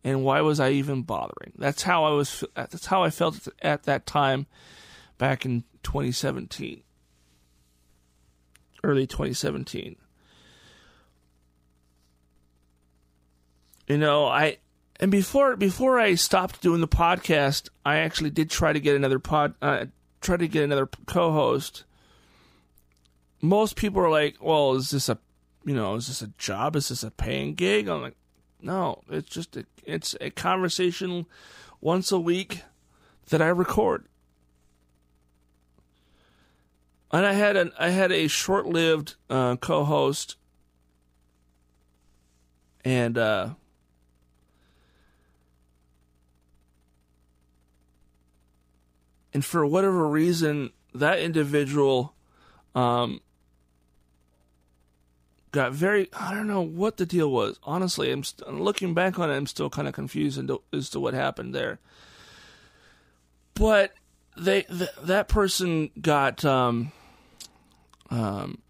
and 0.05 0.24
why 0.24 0.40
was 0.40 0.61
I 0.61 0.70
even 0.70 1.03
bothering? 1.03 1.53
That's 1.57 1.82
how 1.82 2.05
I 2.05 2.11
was. 2.11 2.44
That's 2.55 2.86
how 2.86 3.03
I 3.03 3.11
felt 3.11 3.48
at 3.61 3.84
that 3.84 4.07
time, 4.07 4.46
back 5.18 5.44
in 5.44 5.64
2017 5.82 6.82
early 8.84 9.07
2017. 9.07 9.96
You 13.88 13.98
know, 13.98 14.26
I 14.26 14.59
and 15.00 15.11
before 15.11 15.57
before 15.57 15.98
I 15.98 16.14
stopped 16.14 16.62
doing 16.62 16.80
the 16.80 16.88
podcast, 16.88 17.68
I 17.84 17.96
actually 17.96 18.30
did 18.30 18.48
try 18.48 18.72
to 18.72 18.80
get 18.80 18.96
another 18.96 19.18
pod 19.18 19.55
uh, 19.61 19.86
try 20.20 20.36
to 20.36 20.48
get 20.48 20.64
another 20.64 20.86
co-host. 21.07 21.84
Most 23.40 23.76
people 23.76 24.00
are 24.00 24.11
like, 24.11 24.36
"Well, 24.40 24.74
is 24.74 24.90
this 24.90 25.09
a 25.09 25.18
you 25.64 25.74
know, 25.74 25.96
is 25.96 26.07
this 26.07 26.22
a 26.22 26.28
job? 26.38 26.76
Is 26.76 26.88
this 26.88 27.03
a 27.03 27.11
paying 27.11 27.55
gig?" 27.55 27.88
I'm 27.88 28.03
like, 28.03 28.16
"No, 28.63 29.03
it's 29.11 29.29
just 29.29 29.57
a, 29.57 29.67
it's 29.85 30.15
a 30.21 30.31
conversation 30.31 31.27
once 31.81 32.13
a 32.13 32.19
week 32.19 32.63
that 33.29 33.43
I 33.43 33.49
record." 33.49 34.07
and 37.13 37.27
I 37.27 37.35
had 37.35 37.57
an 37.57 37.73
I 37.79 37.91
had 37.91 38.11
a 38.11 38.27
short 38.27 38.67
lived 38.67 39.17
uh, 39.29 39.57
co-host, 39.57 40.37
and 42.85 43.19
uh, 43.19 43.51
and 49.35 49.45
for 49.45 49.67
whatever 49.67 50.09
reason, 50.09 50.71
that 50.95 51.19
individual 51.21 52.15
um, 52.75 53.21
got 55.53 55.72
very 55.72 56.09
I 56.18 56.34
don't 56.34 56.48
know 56.48 56.62
what 56.62 56.96
the 56.96 57.07
deal 57.07 57.30
was. 57.30 57.61
Honestly, 57.62 58.11
I'm 58.11 58.24
st- 58.24 58.53
looking 58.53 58.94
back 58.94 59.18
on 59.18 59.30
it, 59.30 59.36
I'm 59.36 59.46
still 59.46 59.70
kind 59.70 59.86
of 59.86 59.94
confused 59.94 60.40
as 60.72 60.90
to 60.90 61.00
what 61.00 61.14
happened 61.14 61.55
there. 61.55 61.78
But 63.55 63.92
they 64.36 64.62
th- 64.62 64.90
that 65.05 65.28
person 65.28 65.90
got 66.00 66.44
um 66.44 66.90
um 68.11 68.62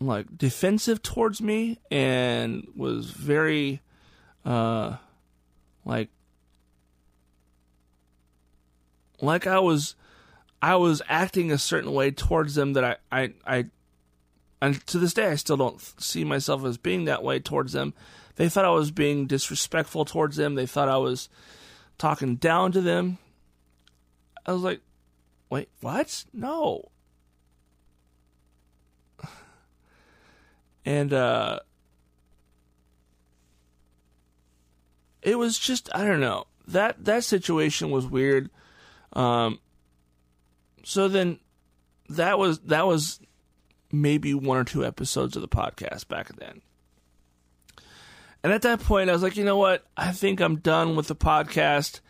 like 0.00 0.36
defensive 0.36 1.02
towards 1.02 1.40
me 1.40 1.78
and 1.90 2.66
was 2.74 3.10
very 3.10 3.82
uh 4.44 4.96
like 5.84 6.08
like 9.20 9.46
I 9.46 9.60
was 9.60 9.94
I 10.62 10.76
was 10.76 11.02
acting 11.08 11.52
a 11.52 11.58
certain 11.58 11.92
way 11.92 12.10
towards 12.10 12.54
them 12.54 12.72
that 12.72 12.84
I 12.84 12.96
I, 13.12 13.32
I 13.46 13.66
and 14.62 14.86
to 14.86 14.98
this 15.00 15.12
day 15.12 15.26
I 15.26 15.34
still 15.34 15.56
don't 15.56 15.80
see 16.00 16.22
myself 16.22 16.64
as 16.64 16.78
being 16.78 17.06
that 17.06 17.24
way 17.24 17.40
towards 17.40 17.72
them. 17.72 17.94
They 18.36 18.48
thought 18.48 18.64
I 18.64 18.70
was 18.70 18.92
being 18.92 19.26
disrespectful 19.26 20.04
towards 20.04 20.36
them. 20.36 20.54
They 20.54 20.66
thought 20.66 20.88
I 20.88 20.98
was 20.98 21.28
talking 21.98 22.36
down 22.36 22.70
to 22.72 22.80
them. 22.80 23.18
I 24.46 24.52
was 24.52 24.62
like, 24.62 24.80
"Wait, 25.50 25.68
what? 25.80 26.24
No." 26.32 26.90
And 30.84 31.12
uh 31.12 31.60
it 35.22 35.38
was 35.38 35.58
just 35.58 35.88
I 35.92 36.04
don't 36.04 36.20
know. 36.20 36.46
That 36.68 37.04
that 37.04 37.24
situation 37.24 37.90
was 37.90 38.06
weird. 38.06 38.48
Um 39.12 39.58
so 40.84 41.08
then 41.08 41.40
that 42.08 42.38
was 42.38 42.60
that 42.60 42.86
was 42.86 43.20
maybe 43.92 44.34
one 44.34 44.58
or 44.58 44.64
two 44.64 44.84
episodes 44.84 45.36
of 45.36 45.42
the 45.42 45.48
podcast 45.48 46.08
back 46.08 46.34
then. 46.36 46.62
And 48.42 48.52
at 48.52 48.62
that 48.62 48.80
point, 48.80 49.08
I 49.08 49.12
was 49.12 49.22
like, 49.22 49.36
you 49.36 49.44
know 49.44 49.58
what? 49.58 49.86
I 49.96 50.10
think 50.10 50.40
I'm 50.40 50.56
done 50.56 50.96
with 50.96 51.06
the 51.06 51.14
podcast. 51.14 52.00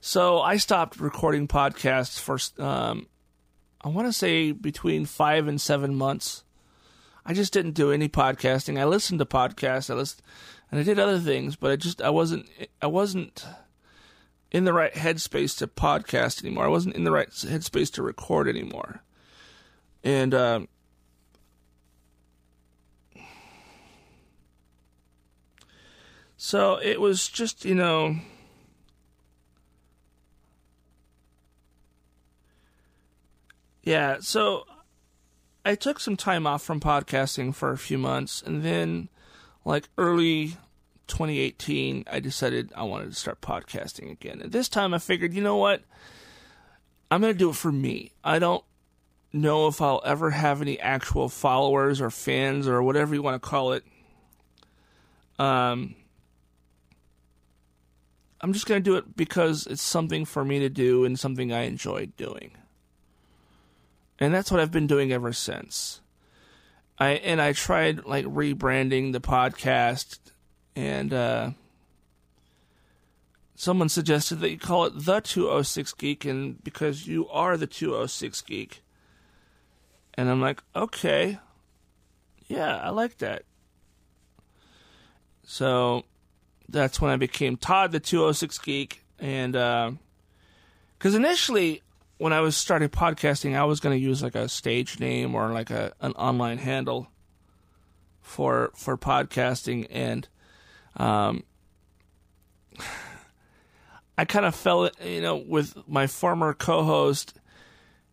So 0.00 0.40
I 0.40 0.56
stopped 0.56 1.00
recording 1.00 1.48
podcasts 1.48 2.20
for, 2.20 2.38
um, 2.62 3.08
I 3.82 3.88
want 3.88 4.06
to 4.06 4.12
say 4.12 4.52
between 4.52 5.04
five 5.06 5.48
and 5.48 5.60
seven 5.60 5.94
months. 5.94 6.44
I 7.24 7.34
just 7.34 7.52
didn't 7.52 7.72
do 7.72 7.90
any 7.90 8.08
podcasting. 8.08 8.78
I 8.78 8.84
listened 8.84 9.18
to 9.18 9.26
podcasts. 9.26 9.90
I 9.90 9.94
listened, 9.94 10.22
and 10.70 10.80
I 10.80 10.82
did 10.82 10.98
other 10.98 11.18
things, 11.18 11.56
but 11.56 11.70
I 11.70 11.76
just 11.76 12.00
I 12.00 12.10
wasn't 12.10 12.46
I 12.80 12.86
wasn't 12.86 13.46
in 14.50 14.64
the 14.64 14.72
right 14.72 14.92
headspace 14.92 15.56
to 15.58 15.66
podcast 15.66 16.42
anymore. 16.44 16.64
I 16.64 16.68
wasn't 16.68 16.96
in 16.96 17.04
the 17.04 17.12
right 17.12 17.30
headspace 17.30 17.92
to 17.92 18.02
record 18.02 18.48
anymore. 18.48 19.02
And 20.02 20.34
uh, 20.34 20.60
so 26.42 26.80
it 26.82 26.98
was 26.98 27.28
just, 27.28 27.66
you 27.66 27.74
know, 27.74 28.16
yeah, 33.82 34.16
so 34.20 34.64
I 35.66 35.74
took 35.74 36.00
some 36.00 36.16
time 36.16 36.46
off 36.46 36.62
from 36.62 36.80
podcasting 36.80 37.54
for 37.54 37.72
a 37.72 37.76
few 37.76 37.98
months 37.98 38.40
and 38.40 38.62
then 38.62 39.10
like 39.66 39.90
early 39.98 40.56
2018, 41.08 42.04
I 42.10 42.20
decided 42.20 42.72
I 42.74 42.84
wanted 42.84 43.10
to 43.10 43.16
start 43.16 43.42
podcasting 43.42 44.10
again. 44.10 44.40
And 44.40 44.50
this 44.50 44.70
time 44.70 44.94
I 44.94 44.98
figured, 44.98 45.34
you 45.34 45.42
know 45.42 45.58
what? 45.58 45.82
I'm 47.10 47.20
going 47.20 47.34
to 47.34 47.38
do 47.38 47.50
it 47.50 47.56
for 47.56 47.70
me. 47.70 48.12
I 48.24 48.38
don't 48.38 48.64
know 49.30 49.66
if 49.66 49.82
I'll 49.82 50.00
ever 50.06 50.30
have 50.30 50.62
any 50.62 50.80
actual 50.80 51.28
followers 51.28 52.00
or 52.00 52.08
fans 52.08 52.66
or 52.66 52.82
whatever 52.82 53.14
you 53.14 53.20
want 53.20 53.42
to 53.42 53.46
call 53.46 53.74
it. 53.74 53.84
Um, 55.38 55.96
I'm 58.40 58.52
just 58.52 58.66
going 58.66 58.82
to 58.82 58.90
do 58.90 58.96
it 58.96 59.16
because 59.16 59.66
it's 59.66 59.82
something 59.82 60.24
for 60.24 60.44
me 60.44 60.60
to 60.60 60.68
do 60.68 61.04
and 61.04 61.18
something 61.18 61.52
I 61.52 61.62
enjoy 61.62 62.06
doing. 62.16 62.52
And 64.18 64.34
that's 64.34 64.50
what 64.50 64.60
I've 64.60 64.70
been 64.70 64.86
doing 64.86 65.12
ever 65.12 65.32
since. 65.32 66.00
I 66.98 67.10
and 67.12 67.40
I 67.40 67.52
tried 67.52 68.04
like 68.04 68.26
rebranding 68.26 69.12
the 69.12 69.20
podcast 69.20 70.18
and 70.76 71.12
uh, 71.12 71.50
someone 73.60 73.90
suggested 73.90 74.36
that 74.36 74.50
you 74.50 74.58
call 74.58 74.86
it 74.86 74.92
the 74.96 75.20
206 75.20 75.92
geek 75.94 76.24
and 76.24 76.64
because 76.64 77.06
you 77.06 77.28
are 77.28 77.58
the 77.58 77.66
206 77.66 78.40
geek 78.40 78.82
and 80.14 80.30
i'm 80.30 80.40
like 80.40 80.62
okay 80.74 81.38
yeah 82.48 82.76
i 82.78 82.88
like 82.88 83.18
that 83.18 83.42
so 85.44 86.04
that's 86.70 87.00
when 87.00 87.10
i 87.10 87.16
became 87.16 87.56
todd 87.56 87.92
the 87.92 88.00
206 88.00 88.58
geek 88.58 89.04
and 89.18 89.52
because 89.52 91.14
uh, 91.14 91.18
initially 91.18 91.82
when 92.18 92.32
i 92.32 92.40
was 92.40 92.56
starting 92.56 92.88
podcasting 92.88 93.56
i 93.56 93.64
was 93.64 93.80
going 93.80 93.96
to 93.96 94.02
use 94.02 94.22
like 94.22 94.34
a 94.34 94.48
stage 94.48 94.98
name 95.00 95.34
or 95.34 95.52
like 95.52 95.70
a 95.70 95.92
an 96.00 96.12
online 96.12 96.58
handle 96.58 97.08
for 98.22 98.70
for 98.74 98.96
podcasting 98.96 99.86
and 99.90 100.28
um, 100.96 101.44
I 104.18 104.24
kind 104.24 104.44
of 104.44 104.54
fell, 104.54 104.90
you 105.02 105.20
know, 105.22 105.36
with 105.36 105.76
my 105.88 106.06
former 106.06 106.52
co-host. 106.52 107.38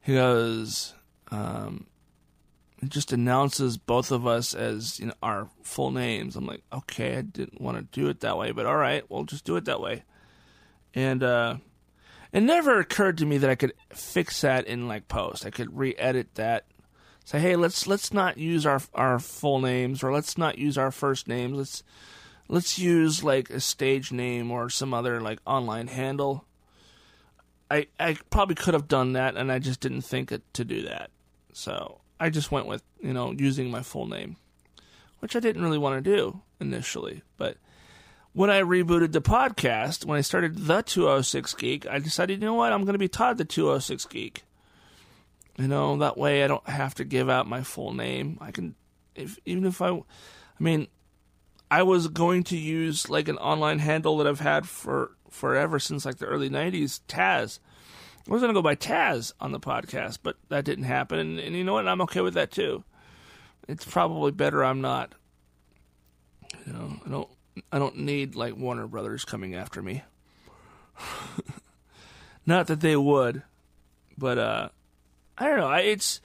He 0.01 0.13
goes, 0.13 0.93
um, 1.31 1.87
just 2.85 3.11
announces 3.11 3.77
both 3.77 4.11
of 4.11 4.27
us 4.27 4.53
as 4.53 4.99
you 4.99 5.07
know 5.07 5.13
our 5.23 5.49
full 5.63 5.91
names. 5.91 6.35
I'm 6.35 6.45
like, 6.45 6.61
okay, 6.71 7.17
I 7.17 7.21
didn't 7.21 7.61
want 7.61 7.77
to 7.77 7.99
do 7.99 8.07
it 8.09 8.19
that 8.21 8.37
way, 8.37 8.51
but 8.51 8.65
all 8.65 8.77
right, 8.77 9.03
we'll 9.09 9.23
just 9.23 9.45
do 9.45 9.55
it 9.55 9.65
that 9.65 9.81
way. 9.81 10.03
And 10.93 11.23
uh, 11.23 11.57
it 12.31 12.41
never 12.41 12.79
occurred 12.79 13.17
to 13.19 13.25
me 13.25 13.37
that 13.39 13.49
I 13.49 13.55
could 13.55 13.73
fix 13.93 14.41
that 14.41 14.67
in 14.67 14.87
like 14.87 15.07
post. 15.07 15.45
I 15.45 15.49
could 15.49 15.77
re-edit 15.77 16.35
that. 16.35 16.65
Say, 17.25 17.39
hey, 17.39 17.55
let's 17.55 17.87
let's 17.87 18.13
not 18.13 18.37
use 18.37 18.65
our 18.65 18.81
our 18.93 19.19
full 19.19 19.59
names, 19.59 20.03
or 20.03 20.13
let's 20.13 20.37
not 20.37 20.57
use 20.57 20.77
our 20.77 20.91
first 20.91 21.27
names. 21.27 21.57
Let's 21.57 21.83
let's 22.47 22.79
use 22.79 23.23
like 23.23 23.49
a 23.49 23.59
stage 23.59 24.11
name 24.11 24.51
or 24.51 24.69
some 24.69 24.93
other 24.93 25.19
like 25.19 25.39
online 25.45 25.87
handle. 25.87 26.45
I 27.69 27.87
I 27.99 28.17
probably 28.29 28.55
could 28.55 28.73
have 28.73 28.87
done 28.87 29.13
that 29.13 29.35
and 29.35 29.51
I 29.51 29.59
just 29.59 29.79
didn't 29.79 30.01
think 30.01 30.31
it, 30.31 30.41
to 30.53 30.63
do 30.63 30.83
that. 30.83 31.09
So 31.53 31.99
I 32.19 32.29
just 32.29 32.51
went 32.51 32.67
with, 32.67 32.83
you 33.01 33.13
know, 33.13 33.31
using 33.31 33.69
my 33.69 33.81
full 33.81 34.07
name, 34.07 34.37
which 35.19 35.35
I 35.35 35.39
didn't 35.39 35.63
really 35.63 35.77
want 35.77 36.03
to 36.03 36.15
do 36.15 36.41
initially, 36.59 37.21
but 37.37 37.57
when 38.33 38.51
I 38.51 38.61
rebooted 38.61 39.13
the 39.13 39.21
podcast, 39.21 40.05
when 40.05 40.17
I 40.17 40.21
started 40.21 40.57
the 40.67 40.83
206 40.83 41.55
Geek, 41.55 41.87
I 41.87 41.97
decided, 41.97 42.39
you 42.39 42.47
know 42.47 42.53
what, 42.53 42.71
I'm 42.71 42.83
going 42.83 42.93
to 42.93 42.99
be 42.99 43.07
Todd 43.07 43.39
the 43.39 43.45
206 43.45 44.05
Geek. 44.05 44.43
You 45.57 45.67
know, 45.67 45.97
that 45.97 46.17
way 46.17 46.43
I 46.43 46.47
don't 46.47 46.67
have 46.69 46.93
to 46.95 47.03
give 47.03 47.31
out 47.31 47.47
my 47.47 47.63
full 47.63 47.93
name. 47.93 48.37
I 48.39 48.51
can 48.51 48.75
if 49.15 49.39
even 49.45 49.65
if 49.65 49.81
I 49.81 49.89
I 49.89 50.03
mean, 50.59 50.87
I 51.69 51.83
was 51.83 52.07
going 52.07 52.43
to 52.45 52.57
use 52.57 53.09
like 53.09 53.27
an 53.27 53.37
online 53.37 53.79
handle 53.79 54.17
that 54.17 54.27
I've 54.27 54.39
had 54.39 54.67
for 54.67 55.11
forever 55.29 55.79
since 55.79 56.05
like 56.05 56.17
the 56.17 56.27
early 56.27 56.49
'90s, 56.49 57.01
Taz. 57.07 57.57
I 58.27 58.33
was 58.33 58.41
going 58.41 58.53
to 58.53 58.57
go 58.57 58.61
by 58.61 58.75
Taz 58.75 59.31
on 59.39 59.53
the 59.53 59.59
podcast, 59.59 60.19
but 60.21 60.35
that 60.49 60.65
didn't 60.65 60.83
happen, 60.83 61.17
and, 61.17 61.39
and 61.39 61.55
you 61.55 61.63
know 61.63 61.73
what? 61.73 61.87
I'm 61.87 62.01
okay 62.01 62.21
with 62.21 62.33
that 62.33 62.51
too. 62.51 62.83
It's 63.67 63.85
probably 63.85 64.31
better 64.31 64.63
I'm 64.63 64.81
not. 64.81 65.13
You 66.65 66.73
know, 66.73 66.99
I 67.05 67.09
don't. 67.09 67.29
I 67.71 67.79
don't 67.79 67.97
need 67.99 68.35
like 68.35 68.55
Warner 68.55 68.87
Brothers 68.87 69.25
coming 69.25 69.55
after 69.55 69.81
me. 69.81 70.03
not 72.45 72.67
that 72.67 72.81
they 72.81 72.95
would, 72.95 73.43
but 74.17 74.37
uh, 74.37 74.69
I 75.37 75.47
don't 75.47 75.57
know. 75.57 75.67
I, 75.67 75.79
it's 75.79 76.21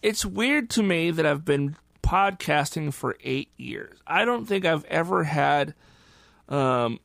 it's 0.00 0.24
weird 0.24 0.70
to 0.70 0.82
me 0.82 1.10
that 1.10 1.26
I've 1.26 1.44
been 1.44 1.76
podcasting 2.02 2.92
for 2.92 3.16
eight 3.22 3.50
years. 3.56 3.98
I 4.06 4.24
don't 4.24 4.46
think 4.46 4.64
I've 4.64 4.84
ever 4.86 5.24
had, 5.24 5.74
um, 6.48 7.00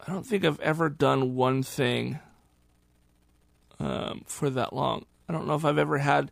I 0.00 0.12
don't 0.12 0.26
think 0.26 0.44
I've 0.44 0.60
ever 0.60 0.88
done 0.88 1.34
one 1.34 1.62
thing 1.62 2.20
um, 3.80 4.22
for 4.26 4.50
that 4.50 4.72
long. 4.72 5.06
I 5.28 5.32
don't 5.32 5.46
know 5.46 5.54
if 5.54 5.64
I've 5.64 5.78
ever 5.78 5.98
had 5.98 6.30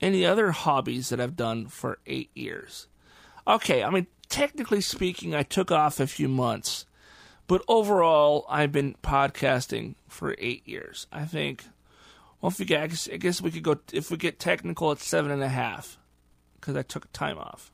any 0.00 0.26
other 0.26 0.50
hobbies 0.50 1.08
that 1.08 1.20
I've 1.20 1.36
done 1.36 1.66
for 1.66 1.98
eight 2.06 2.30
years. 2.34 2.88
Okay, 3.46 3.82
I 3.82 3.90
mean, 3.90 4.06
technically 4.28 4.80
speaking, 4.80 5.34
I 5.34 5.42
took 5.42 5.70
off 5.70 6.00
a 6.00 6.06
few 6.06 6.28
months, 6.28 6.86
but 7.46 7.62
overall, 7.68 8.46
I've 8.48 8.72
been 8.72 8.96
podcasting 9.02 9.94
for 10.08 10.34
eight 10.38 10.66
years. 10.66 11.06
I 11.12 11.24
think. 11.24 11.64
Well, 12.40 12.50
if 12.50 12.58
we 12.58 12.64
get, 12.64 12.82
I 12.82 12.86
guess, 12.88 13.08
I 13.12 13.16
guess 13.16 13.40
we 13.40 13.50
could 13.52 13.62
go. 13.62 13.78
If 13.92 14.10
we 14.10 14.16
get 14.16 14.40
technical, 14.40 14.90
it's 14.90 15.06
seven 15.06 15.30
and 15.30 15.42
a 15.42 15.48
half 15.48 15.98
because 16.60 16.76
I 16.76 16.82
took 16.82 17.12
time 17.12 17.38
off. 17.38 17.72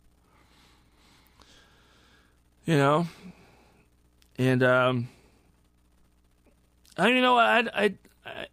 You 2.66 2.76
know, 2.76 3.06
and 4.36 4.62
um, 4.62 5.08
I 6.98 7.08
you 7.08 7.22
know 7.22 7.38
I 7.38 7.60
I 7.74 7.94
I 8.26 8.46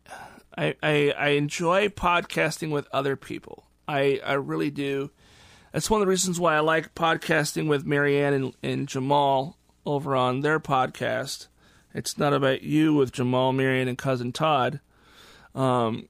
I 0.57 1.13
I 1.17 1.27
enjoy 1.29 1.89
podcasting 1.89 2.71
with 2.71 2.87
other 2.91 3.15
people. 3.15 3.65
I 3.87 4.19
I 4.25 4.33
really 4.33 4.71
do. 4.71 5.11
that's 5.71 5.89
one 5.89 6.01
of 6.01 6.05
the 6.05 6.09
reasons 6.09 6.39
why 6.39 6.55
I 6.55 6.59
like 6.61 6.95
podcasting 6.95 7.67
with 7.67 7.85
Marianne 7.85 8.33
and, 8.33 8.53
and 8.63 8.87
Jamal 8.87 9.57
over 9.85 10.15
on 10.15 10.41
their 10.41 10.59
podcast. 10.59 11.47
It's 11.93 12.17
not 12.17 12.33
about 12.33 12.63
you 12.63 12.93
with 12.93 13.11
Jamal, 13.11 13.53
Marianne, 13.53 13.87
and 13.87 13.97
cousin 13.97 14.31
Todd. 14.31 14.79
Um, 15.53 16.09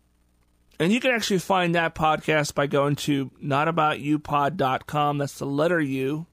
and 0.80 0.92
you 0.92 1.00
can 1.00 1.12
actually 1.12 1.40
find 1.40 1.76
that 1.76 1.96
podcast 1.96 2.56
by 2.56 2.68
going 2.68 2.96
to 2.98 3.30
notaboutyoupod.com. 3.44 5.18
That's 5.18 5.38
the 5.38 5.46
letter 5.46 5.80
U. 5.80 6.26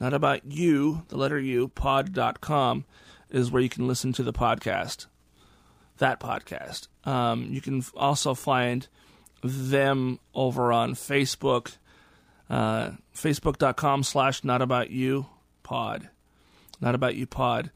Not 0.00 0.14
about 0.14 0.50
you, 0.50 1.04
the 1.08 1.16
letter 1.16 1.38
U, 1.38 1.68
pod.com 1.68 2.84
is 3.30 3.50
where 3.50 3.62
you 3.62 3.68
can 3.68 3.86
listen 3.86 4.12
to 4.14 4.22
the 4.22 4.32
podcast. 4.32 5.06
That 5.98 6.18
podcast. 6.18 6.88
Um, 7.04 7.48
you 7.50 7.60
can 7.60 7.84
also 7.96 8.34
find 8.34 8.86
them 9.42 10.18
over 10.34 10.72
on 10.72 10.94
Facebook, 10.94 11.76
uh, 12.48 12.90
facebook.com 13.14 14.02
slash 14.02 14.44
not 14.44 14.62
about 14.62 14.90
you 14.90 15.26
pod. 15.62 16.08
Not 16.80 16.94
about 16.94 17.14
you 17.14 17.26
pod. 17.26 17.70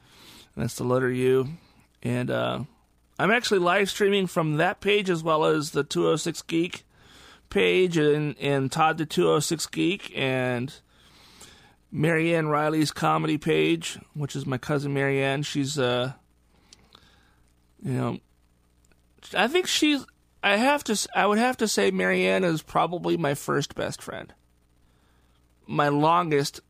And 0.54 0.64
that's 0.64 0.76
the 0.76 0.84
letter 0.84 1.10
U. 1.10 1.48
And 2.02 2.30
uh, 2.30 2.60
I'm 3.18 3.30
actually 3.30 3.60
live 3.60 3.90
streaming 3.90 4.26
from 4.26 4.56
that 4.56 4.80
page 4.80 5.10
as 5.10 5.22
well 5.22 5.44
as 5.44 5.70
the 5.70 5.84
206 5.84 6.42
Geek 6.42 6.84
page 7.50 7.96
and, 7.96 8.36
and 8.40 8.70
Todd 8.70 8.98
the 8.98 9.06
206 9.06 9.66
Geek 9.66 10.12
and 10.14 10.72
Marianne 11.90 12.48
Riley's 12.48 12.90
comedy 12.90 13.38
page, 13.38 13.98
which 14.14 14.36
is 14.36 14.46
my 14.46 14.58
cousin 14.58 14.92
Marianne. 14.92 15.42
She's 15.42 15.78
uh 15.78 16.12
you 17.82 17.92
know 17.92 18.18
I 19.34 19.48
think 19.48 19.66
she's 19.66 20.04
I 20.42 20.56
have 20.56 20.84
to 20.84 21.08
I 21.14 21.26
would 21.26 21.38
have 21.38 21.56
to 21.58 21.68
say 21.68 21.90
Marianne 21.90 22.44
is 22.44 22.62
probably 22.62 23.16
my 23.16 23.34
first 23.34 23.74
best 23.74 24.02
friend. 24.02 24.32
My 25.66 25.88
longest 25.88 26.60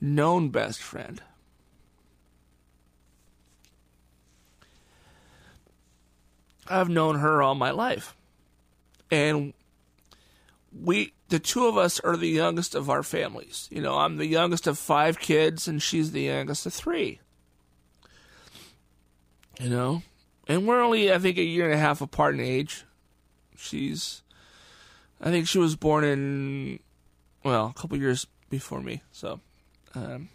known 0.00 0.48
best 0.48 0.80
friend. 0.80 1.20
I've 6.68 6.88
known 6.88 7.18
her 7.18 7.42
all 7.42 7.54
my 7.54 7.70
life. 7.70 8.14
And 9.10 9.52
we 10.72 11.12
the 11.28 11.38
two 11.38 11.66
of 11.66 11.76
us 11.76 12.00
are 12.00 12.16
the 12.16 12.28
youngest 12.28 12.74
of 12.74 12.88
our 12.88 13.02
families. 13.02 13.68
You 13.70 13.82
know, 13.82 13.98
I'm 13.98 14.16
the 14.16 14.26
youngest 14.26 14.66
of 14.66 14.78
five 14.78 15.18
kids 15.18 15.68
and 15.68 15.82
she's 15.82 16.12
the 16.12 16.22
youngest 16.22 16.66
of 16.66 16.72
three. 16.72 17.20
You 19.60 19.70
know? 19.70 20.02
And 20.48 20.66
we're 20.66 20.80
only 20.80 21.12
I 21.12 21.18
think 21.18 21.38
a 21.38 21.42
year 21.42 21.64
and 21.64 21.74
a 21.74 21.78
half 21.78 22.00
apart 22.00 22.34
in 22.34 22.40
age. 22.40 22.84
She's 23.56 24.22
I 25.20 25.30
think 25.30 25.48
she 25.48 25.58
was 25.58 25.76
born 25.76 26.04
in 26.04 26.80
well, 27.44 27.72
a 27.76 27.80
couple 27.80 27.96
years 27.96 28.26
before 28.50 28.80
me. 28.80 29.02
So 29.12 29.40
um 29.94 30.28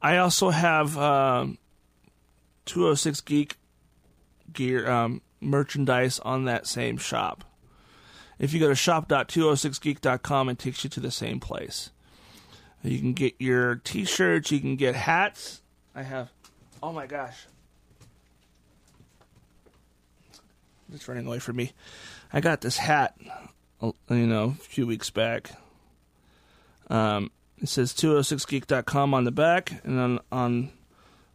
I 0.00 0.18
also 0.18 0.50
have 0.50 0.96
um, 0.98 1.58
206 2.66 3.20
Geek 3.22 3.56
gear 4.52 4.88
um, 4.88 5.22
merchandise 5.40 6.18
on 6.20 6.44
that 6.44 6.66
same 6.66 6.98
shop. 6.98 7.44
If 8.38 8.52
you 8.52 8.60
go 8.60 8.68
to 8.68 8.74
shop.206geek.com, 8.74 10.48
it 10.50 10.58
takes 10.58 10.84
you 10.84 10.90
to 10.90 11.00
the 11.00 11.10
same 11.10 11.40
place. 11.40 11.90
You 12.82 12.98
can 12.98 13.14
get 13.14 13.34
your 13.38 13.76
t-shirts, 13.76 14.52
you 14.52 14.60
can 14.60 14.76
get 14.76 14.94
hats. 14.94 15.62
I 15.94 16.02
have 16.02 16.30
Oh 16.82 16.92
my 16.92 17.06
gosh. 17.06 17.46
It's 20.94 21.08
running 21.08 21.26
away 21.26 21.40
from 21.40 21.56
me. 21.56 21.72
I 22.32 22.40
got 22.40 22.60
this 22.60 22.76
hat, 22.76 23.16
you 23.82 23.94
know, 24.08 24.54
a 24.56 24.62
few 24.62 24.86
weeks 24.86 25.10
back. 25.10 25.50
Um, 26.88 27.32
it 27.60 27.68
says 27.68 27.92
206geek.com 27.92 29.14
on 29.14 29.24
the 29.24 29.32
back, 29.32 29.72
and 29.82 29.98
on, 29.98 30.20
on 30.30 30.70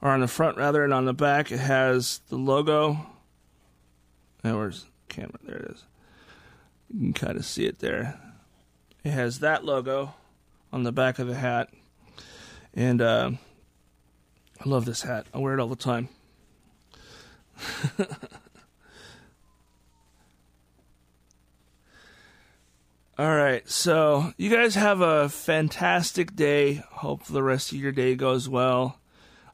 or 0.01 0.11
on 0.11 0.21
the 0.21 0.27
front 0.27 0.57
rather, 0.57 0.83
and 0.85 0.93
on 0.93 1.05
the 1.05 1.13
back 1.13 1.51
it 1.51 1.59
has 1.59 2.21
the 2.29 2.37
logo. 2.37 2.97
Now 4.43 4.57
where's 4.57 4.83
the 4.83 5.13
camera? 5.13 5.39
There 5.43 5.57
it 5.57 5.71
is. 5.71 5.83
You 6.93 6.99
can 6.99 7.13
kind 7.13 7.37
of 7.37 7.45
see 7.45 7.65
it 7.65 7.79
there. 7.79 8.19
It 9.03 9.11
has 9.11 9.39
that 9.39 9.63
logo 9.63 10.13
on 10.71 10.83
the 10.83 10.91
back 10.91 11.19
of 11.19 11.27
the 11.27 11.35
hat, 11.35 11.69
and 12.73 13.01
uh, 13.01 13.31
I 14.59 14.69
love 14.69 14.85
this 14.85 15.03
hat. 15.03 15.25
I 15.33 15.37
wear 15.37 15.53
it 15.53 15.59
all 15.59 15.67
the 15.67 15.75
time. 15.75 16.09
All 23.17 23.35
right, 23.35 23.69
so 23.69 24.33
you 24.37 24.49
guys 24.49 24.73
have 24.73 25.01
a 25.01 25.29
fantastic 25.29 26.35
day. 26.35 26.83
Hope 26.89 27.25
the 27.25 27.43
rest 27.43 27.71
of 27.71 27.77
your 27.77 27.91
day 27.91 28.15
goes 28.15 28.49
well. 28.49 28.97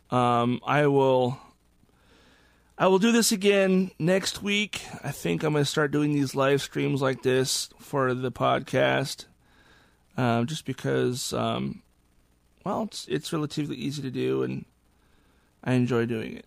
Um, 0.09 0.61
I 0.65 0.87
will, 0.87 1.37
I 2.77 2.87
will 2.87 2.99
do 2.99 3.11
this 3.11 3.31
again 3.31 3.91
next 3.97 4.43
week. 4.43 4.81
I 5.03 5.11
think 5.11 5.43
I'm 5.43 5.53
going 5.53 5.63
to 5.63 5.69
start 5.69 5.91
doing 5.91 6.13
these 6.13 6.35
live 6.35 6.61
streams 6.61 7.01
like 7.01 7.23
this 7.23 7.69
for 7.79 8.13
the 8.13 8.31
podcast, 8.31 9.25
um, 10.15 10.45
just 10.45 10.65
because, 10.65 11.33
um, 11.33 11.81
well, 12.63 12.83
it's 12.83 13.07
it's 13.07 13.33
relatively 13.33 13.77
easy 13.77 14.01
to 14.03 14.11
do, 14.11 14.43
and 14.43 14.65
I 15.63 15.73
enjoy 15.73 16.05
doing 16.05 16.37
it. 16.37 16.45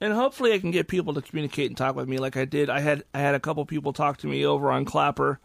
And 0.00 0.12
hopefully, 0.12 0.52
I 0.52 0.58
can 0.58 0.70
get 0.70 0.88
people 0.88 1.14
to 1.14 1.22
communicate 1.22 1.70
and 1.70 1.76
talk 1.76 1.96
with 1.96 2.08
me 2.08 2.18
like 2.18 2.36
I 2.36 2.44
did. 2.44 2.70
I 2.70 2.80
had 2.80 3.04
I 3.12 3.18
had 3.18 3.34
a 3.34 3.40
couple 3.40 3.64
people 3.66 3.92
talk 3.92 4.18
to 4.18 4.26
me 4.26 4.46
over 4.46 4.70
on 4.70 4.84
Clapper 4.84 5.40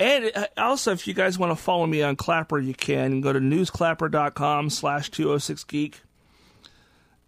and 0.00 0.30
uh, 0.34 0.46
also, 0.56 0.92
if 0.92 1.06
you 1.06 1.14
guys 1.14 1.38
want 1.38 1.50
to 1.50 1.56
follow 1.56 1.86
me 1.86 2.02
on 2.02 2.16
Clapper, 2.16 2.58
you 2.58 2.74
can 2.74 3.20
go 3.20 3.32
to 3.32 3.40
newsclapper.com 3.40 4.70
slash 4.70 5.10
206geek, 5.10 5.94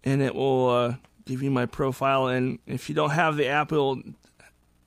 and 0.03 0.21
it 0.21 0.33
will 0.33 0.69
uh, 0.69 0.95
give 1.31 1.41
you 1.41 1.51
my 1.51 1.65
profile. 1.65 2.27
And 2.27 2.59
if 2.67 2.89
you 2.89 2.95
don't 2.95 3.11
have 3.11 3.37
the 3.37 3.47
app, 3.47 3.71
it'll, 3.71 4.01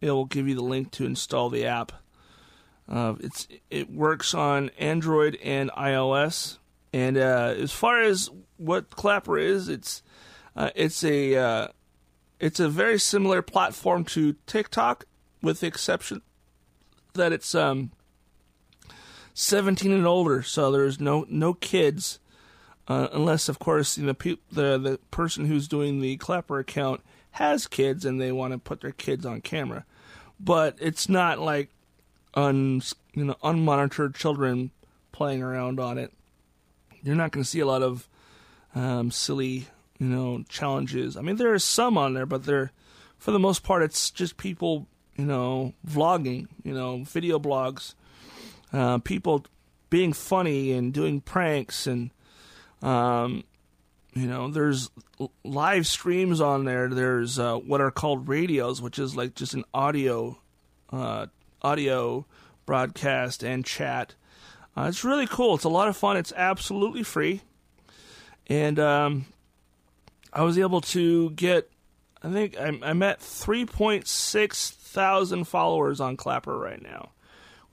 it 0.00 0.10
will 0.10 0.26
give 0.26 0.46
you 0.46 0.54
the 0.54 0.62
link 0.62 0.90
to 0.92 1.06
install 1.06 1.48
the 1.48 1.64
app. 1.64 1.92
Uh, 2.88 3.14
it's 3.20 3.48
It 3.70 3.90
works 3.90 4.34
on 4.34 4.70
Android 4.78 5.38
and 5.42 5.70
iOS. 5.70 6.58
And 6.92 7.16
uh, 7.16 7.54
as 7.56 7.72
far 7.72 8.02
as 8.02 8.30
what 8.58 8.90
Clapper 8.90 9.38
is, 9.38 9.68
it's 9.68 10.02
uh, 10.54 10.70
it's 10.74 11.02
a 11.02 11.34
uh, 11.34 11.68
it's 12.38 12.60
a 12.60 12.68
very 12.68 12.98
similar 12.98 13.42
platform 13.42 14.04
to 14.04 14.36
TikTok 14.46 15.06
with 15.42 15.60
the 15.60 15.66
exception 15.66 16.22
that 17.14 17.32
it's 17.32 17.54
um 17.54 17.90
17 19.34 19.90
and 19.90 20.06
older, 20.06 20.42
so 20.42 20.70
there's 20.70 21.00
no 21.00 21.26
no 21.28 21.54
kids, 21.54 22.20
uh, 22.88 23.08
unless 23.12 23.48
of 23.48 23.58
course 23.58 23.98
you 23.98 24.06
know 24.06 24.14
pe- 24.14 24.36
the 24.52 24.78
the 24.78 24.98
person 25.10 25.46
who's 25.46 25.68
doing 25.68 26.00
the 26.00 26.16
Clapper 26.16 26.58
account 26.58 27.00
has 27.32 27.66
kids 27.66 28.04
and 28.04 28.20
they 28.20 28.32
want 28.32 28.52
to 28.52 28.58
put 28.58 28.80
their 28.80 28.92
kids 28.92 29.26
on 29.26 29.40
camera, 29.40 29.84
but 30.38 30.76
it's 30.80 31.08
not 31.08 31.38
like 31.38 31.70
un 32.34 32.82
you 33.14 33.24
know 33.24 33.36
unmonitored 33.42 34.14
children 34.14 34.70
playing 35.12 35.42
around 35.42 35.80
on 35.80 35.98
it. 35.98 36.12
You're 37.02 37.14
not 37.14 37.32
going 37.32 37.44
to 37.44 37.48
see 37.48 37.60
a 37.60 37.66
lot 37.66 37.82
of 37.82 38.08
um, 38.74 39.10
silly 39.10 39.68
you 39.98 40.06
know 40.06 40.44
challenges. 40.48 41.16
I 41.16 41.22
mean, 41.22 41.36
there 41.36 41.52
are 41.52 41.58
some 41.58 41.98
on 41.98 42.14
there, 42.14 42.26
but 42.26 42.44
they're 42.44 42.72
for 43.18 43.30
the 43.30 43.38
most 43.38 43.62
part 43.62 43.82
it's 43.82 44.10
just 44.10 44.36
people 44.36 44.86
you 45.16 45.24
know 45.24 45.74
vlogging, 45.86 46.48
you 46.62 46.74
know 46.74 47.04
video 47.04 47.38
blogs 47.38 47.94
uh, 48.74 48.98
people 48.98 49.46
being 49.88 50.12
funny 50.12 50.72
and 50.72 50.92
doing 50.92 51.20
pranks 51.20 51.86
and 51.86 52.10
um, 52.84 53.44
you 54.14 54.26
know 54.26 54.48
there's 54.48 54.90
live 55.42 55.86
streams 55.86 56.40
on 56.40 56.64
there. 56.64 56.88
There's 56.88 57.38
uh, 57.38 57.56
what 57.56 57.80
are 57.80 57.90
called 57.90 58.28
radios 58.28 58.80
which 58.80 58.98
is 58.98 59.16
like 59.16 59.34
just 59.34 59.54
an 59.54 59.64
audio 59.72 60.38
uh, 60.92 61.26
audio 61.62 62.26
broadcast 62.66 63.42
and 63.42 63.64
chat. 63.64 64.14
Uh, 64.76 64.86
it's 64.88 65.04
really 65.04 65.26
cool. 65.26 65.54
It's 65.54 65.64
a 65.64 65.68
lot 65.68 65.88
of 65.88 65.96
fun. 65.96 66.16
It's 66.16 66.32
absolutely 66.36 67.02
free. 67.02 67.42
And 68.46 68.78
um, 68.78 69.26
i 70.34 70.42
was 70.42 70.58
able 70.58 70.80
to 70.80 71.30
get 71.30 71.70
i 72.22 72.30
think 72.30 72.60
i'm, 72.60 72.82
I'm 72.82 73.02
at 73.02 73.20
3.6 73.20 74.70
thousand 74.72 75.44
followers 75.44 76.00
on 76.00 76.16
clapper 76.16 76.58
right 76.58 76.82
now 76.82 77.10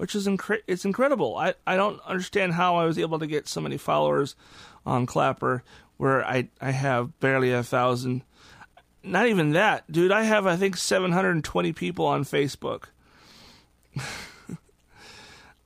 which 0.02 0.16
is 0.16 0.26
incre- 0.28 0.64
it's 0.66 0.84
incredible. 0.84 1.38
I, 1.38 1.54
I 1.68 1.76
don't 1.76 2.02
understand 2.08 2.54
how 2.54 2.78
I 2.78 2.86
was 2.86 2.98
able 2.98 3.20
to 3.20 3.28
get 3.28 3.48
so 3.48 3.62
many 3.62 3.78
followers 3.78 4.36
on 4.86 5.06
Clapper 5.06 5.64
where 6.02 6.26
I 6.26 6.50
I 6.60 6.72
have 6.72 7.20
barely 7.20 7.52
a 7.52 7.62
thousand. 7.62 8.24
Not 9.04 9.28
even 9.28 9.52
that, 9.52 9.92
dude. 9.92 10.12
I 10.12 10.24
have 10.24 10.48
I 10.48 10.56
think 10.56 10.76
720 10.76 11.74
people 11.74 12.08
on 12.08 12.24
Facebook. 12.24 12.86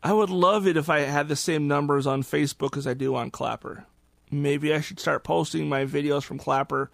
I 0.03 0.11
would 0.11 0.30
love 0.30 0.68
it 0.68 0.76
if 0.78 0.89
I 0.89 0.99
had 0.99 1.30
the 1.30 1.36
same 1.38 1.70
numbers 1.70 2.05
on 2.05 2.22
Facebook 2.22 2.76
as 2.78 2.86
I 2.86 2.93
do 2.93 3.16
on 3.16 3.32
Clapper. 3.32 3.86
Maybe 4.30 4.74
I 4.74 4.82
should 4.82 4.99
start 4.99 5.24
posting 5.24 5.70
my 5.70 5.86
videos 5.86 6.24
from 6.24 6.38
Clapper 6.38 6.91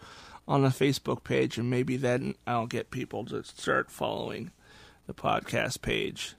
on 0.48 0.62
the 0.62 0.70
Facebook 0.70 1.24
page, 1.24 1.58
and 1.58 1.70
maybe 1.70 1.98
then 1.98 2.36
I'll 2.46 2.68
get 2.68 2.92
people 2.92 3.26
to 3.26 3.44
start 3.44 3.90
following 3.90 4.52
the 5.08 5.14
podcast 5.16 5.82
page. 5.82 6.36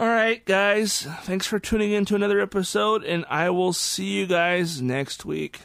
All 0.00 0.08
right, 0.08 0.42
guys. 0.46 1.02
Thanks 1.24 1.46
for 1.46 1.58
tuning 1.58 1.92
in 1.92 2.06
to 2.06 2.14
another 2.14 2.40
episode, 2.40 3.04
and 3.04 3.26
I 3.28 3.50
will 3.50 3.74
see 3.74 4.06
you 4.06 4.26
guys 4.26 4.80
next 4.80 5.26
week. 5.26 5.60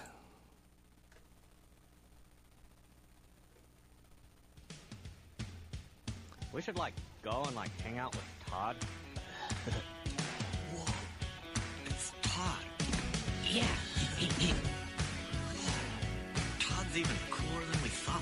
We 6.52 6.62
should 6.62 6.78
like 6.78 6.92
go 7.22 7.46
and 7.48 7.56
like 7.56 7.70
hang 7.80 7.98
out 7.98 8.14
with 8.14 8.26
Todd. 8.50 8.76
Whoa. 10.74 10.94
It's 11.86 12.12
Todd. 12.22 12.66
Yeah. 13.50 13.64
Todd's 16.60 16.98
even 16.98 17.16
cooler 17.32 17.64
than 17.72 17.84
we 17.84 17.88
thought. 17.88 18.22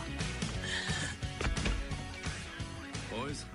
Boys, 3.09 3.45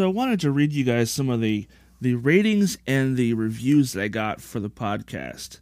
So 0.00 0.06
I 0.06 0.12
wanted 0.12 0.40
to 0.40 0.50
read 0.50 0.72
you 0.72 0.82
guys 0.82 1.10
some 1.10 1.28
of 1.28 1.42
the 1.42 1.68
the 2.00 2.14
ratings 2.14 2.78
and 2.86 3.18
the 3.18 3.34
reviews 3.34 3.92
that 3.92 4.02
I 4.02 4.08
got 4.08 4.40
for 4.40 4.58
the 4.58 4.70
podcast. 4.70 5.60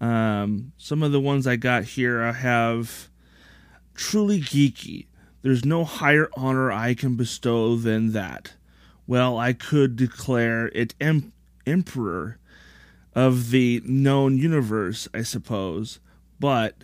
Um, 0.00 0.72
some 0.78 1.02
of 1.02 1.12
the 1.12 1.20
ones 1.20 1.46
I 1.46 1.56
got 1.56 1.84
here 1.84 2.22
I 2.22 2.32
have 2.32 3.10
truly 3.94 4.40
geeky. 4.40 5.08
There's 5.42 5.62
no 5.62 5.84
higher 5.84 6.30
honor 6.38 6.72
I 6.72 6.94
can 6.94 7.16
bestow 7.16 7.76
than 7.76 8.12
that. 8.12 8.54
Well, 9.06 9.36
I 9.36 9.52
could 9.52 9.94
declare 9.94 10.68
it 10.68 10.94
em- 10.98 11.34
emperor 11.66 12.38
of 13.14 13.50
the 13.50 13.82
known 13.84 14.38
universe, 14.38 15.06
I 15.12 15.20
suppose. 15.20 16.00
But 16.40 16.76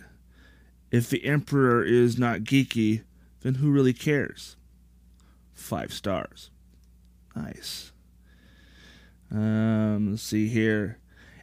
if 0.91 1.09
the 1.09 1.25
emperor 1.25 1.83
is 1.83 2.19
not 2.19 2.41
geeky, 2.41 3.01
then 3.41 3.55
who 3.55 3.71
really 3.71 3.93
cares? 3.93 4.57
Five 5.55 5.91
stars. 5.91 6.51
Nice. 7.35 7.91
Um, 9.31 10.11
let's 10.11 10.23
see 10.23 10.47
here. 10.47 10.99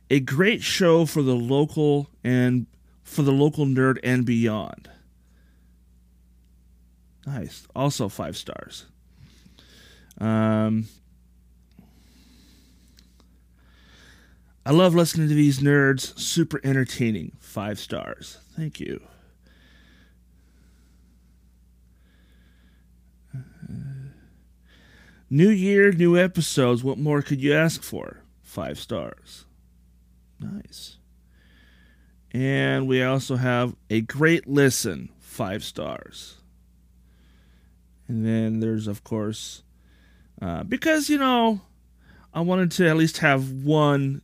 A 0.08 0.20
great 0.20 0.62
show 0.62 1.06
for 1.06 1.22
the 1.22 1.34
local 1.34 2.08
and 2.22 2.66
for 3.02 3.22
the 3.22 3.32
local 3.32 3.66
nerd 3.66 3.98
and 4.02 4.24
beyond. 4.24 4.88
Nice. 7.26 7.66
Also 7.74 8.08
five 8.08 8.36
stars. 8.36 8.86
Um, 10.18 10.86
I 14.64 14.72
love 14.72 14.94
listening 14.94 15.28
to 15.28 15.34
these 15.34 15.60
nerds. 15.60 16.18
Super 16.18 16.60
entertaining. 16.62 17.32
Five 17.40 17.78
stars. 17.78 18.38
Thank 18.56 18.78
you. 18.80 19.00
New 25.32 25.48
year, 25.48 25.92
new 25.92 26.18
episodes. 26.18 26.82
What 26.82 26.98
more 26.98 27.22
could 27.22 27.40
you 27.40 27.54
ask 27.54 27.84
for? 27.84 28.24
Five 28.42 28.80
stars. 28.80 29.46
Nice. 30.40 30.98
And 32.32 32.88
we 32.88 33.02
also 33.02 33.36
have 33.36 33.76
a 33.88 34.00
great 34.00 34.48
listen. 34.48 35.10
Five 35.20 35.62
stars. 35.62 36.38
And 38.08 38.26
then 38.26 38.58
there's, 38.58 38.88
of 38.88 39.04
course, 39.04 39.62
uh, 40.42 40.64
because, 40.64 41.08
you 41.08 41.18
know, 41.18 41.60
I 42.34 42.40
wanted 42.40 42.72
to 42.72 42.88
at 42.88 42.96
least 42.96 43.18
have 43.18 43.52
one 43.52 44.22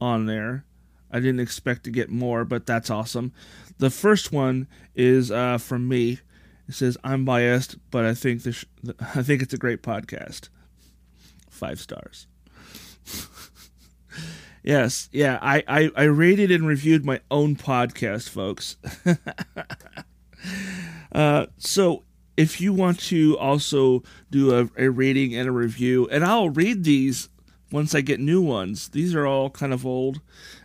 on 0.00 0.26
there. 0.26 0.64
I 1.10 1.20
didn't 1.20 1.40
expect 1.40 1.84
to 1.84 1.90
get 1.90 2.10
more, 2.10 2.44
but 2.44 2.66
that's 2.66 2.90
awesome. 2.90 3.32
The 3.78 3.90
first 3.90 4.32
one 4.32 4.66
is 4.96 5.30
uh, 5.30 5.58
from 5.58 5.86
me. 5.86 6.18
It 6.68 6.74
says 6.74 6.98
I'm 7.02 7.24
biased, 7.24 7.76
but 7.90 8.04
I 8.04 8.14
think 8.14 8.42
this 8.42 8.64
I 9.00 9.22
think 9.22 9.42
it's 9.42 9.54
a 9.54 9.58
great 9.58 9.82
podcast. 9.82 10.50
Five 11.48 11.80
stars. 11.80 12.26
yes, 14.62 15.08
yeah, 15.10 15.38
I, 15.40 15.64
I 15.66 15.90
I 15.96 16.02
rated 16.04 16.50
and 16.50 16.66
reviewed 16.66 17.06
my 17.06 17.20
own 17.30 17.56
podcast, 17.56 18.28
folks. 18.28 18.76
uh, 21.12 21.46
so 21.56 22.04
if 22.36 22.60
you 22.60 22.72
want 22.72 23.00
to 23.00 23.36
also 23.38 24.02
do 24.30 24.54
a, 24.54 24.68
a 24.76 24.90
rating 24.90 25.34
and 25.34 25.48
a 25.48 25.52
review, 25.52 26.06
and 26.10 26.22
I'll 26.22 26.50
read 26.50 26.84
these 26.84 27.30
once 27.72 27.94
I 27.94 28.02
get 28.02 28.20
new 28.20 28.42
ones. 28.42 28.90
These 28.90 29.14
are 29.14 29.26
all 29.26 29.50
kind 29.50 29.72
of 29.72 29.86
old, 29.86 30.20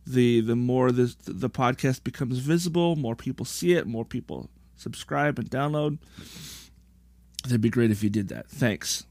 the 0.07 0.39
the 0.41 0.55
more 0.55 0.91
the 0.91 1.15
the 1.25 1.49
podcast 1.49 2.03
becomes 2.03 2.39
visible. 2.39 2.95
More 2.95 3.15
people 3.15 3.45
see 3.45 3.73
it. 3.73 3.85
More 3.85 4.05
people 4.05 4.49
subscribe 4.79 5.37
and 5.37 5.49
download. 5.49 5.97
That'd 7.43 7.61
be 7.61 7.69
great 7.69 7.91
if 7.91 8.03
you 8.03 8.09
did 8.09 8.29
that. 8.29 8.49
Thanks. 8.49 9.05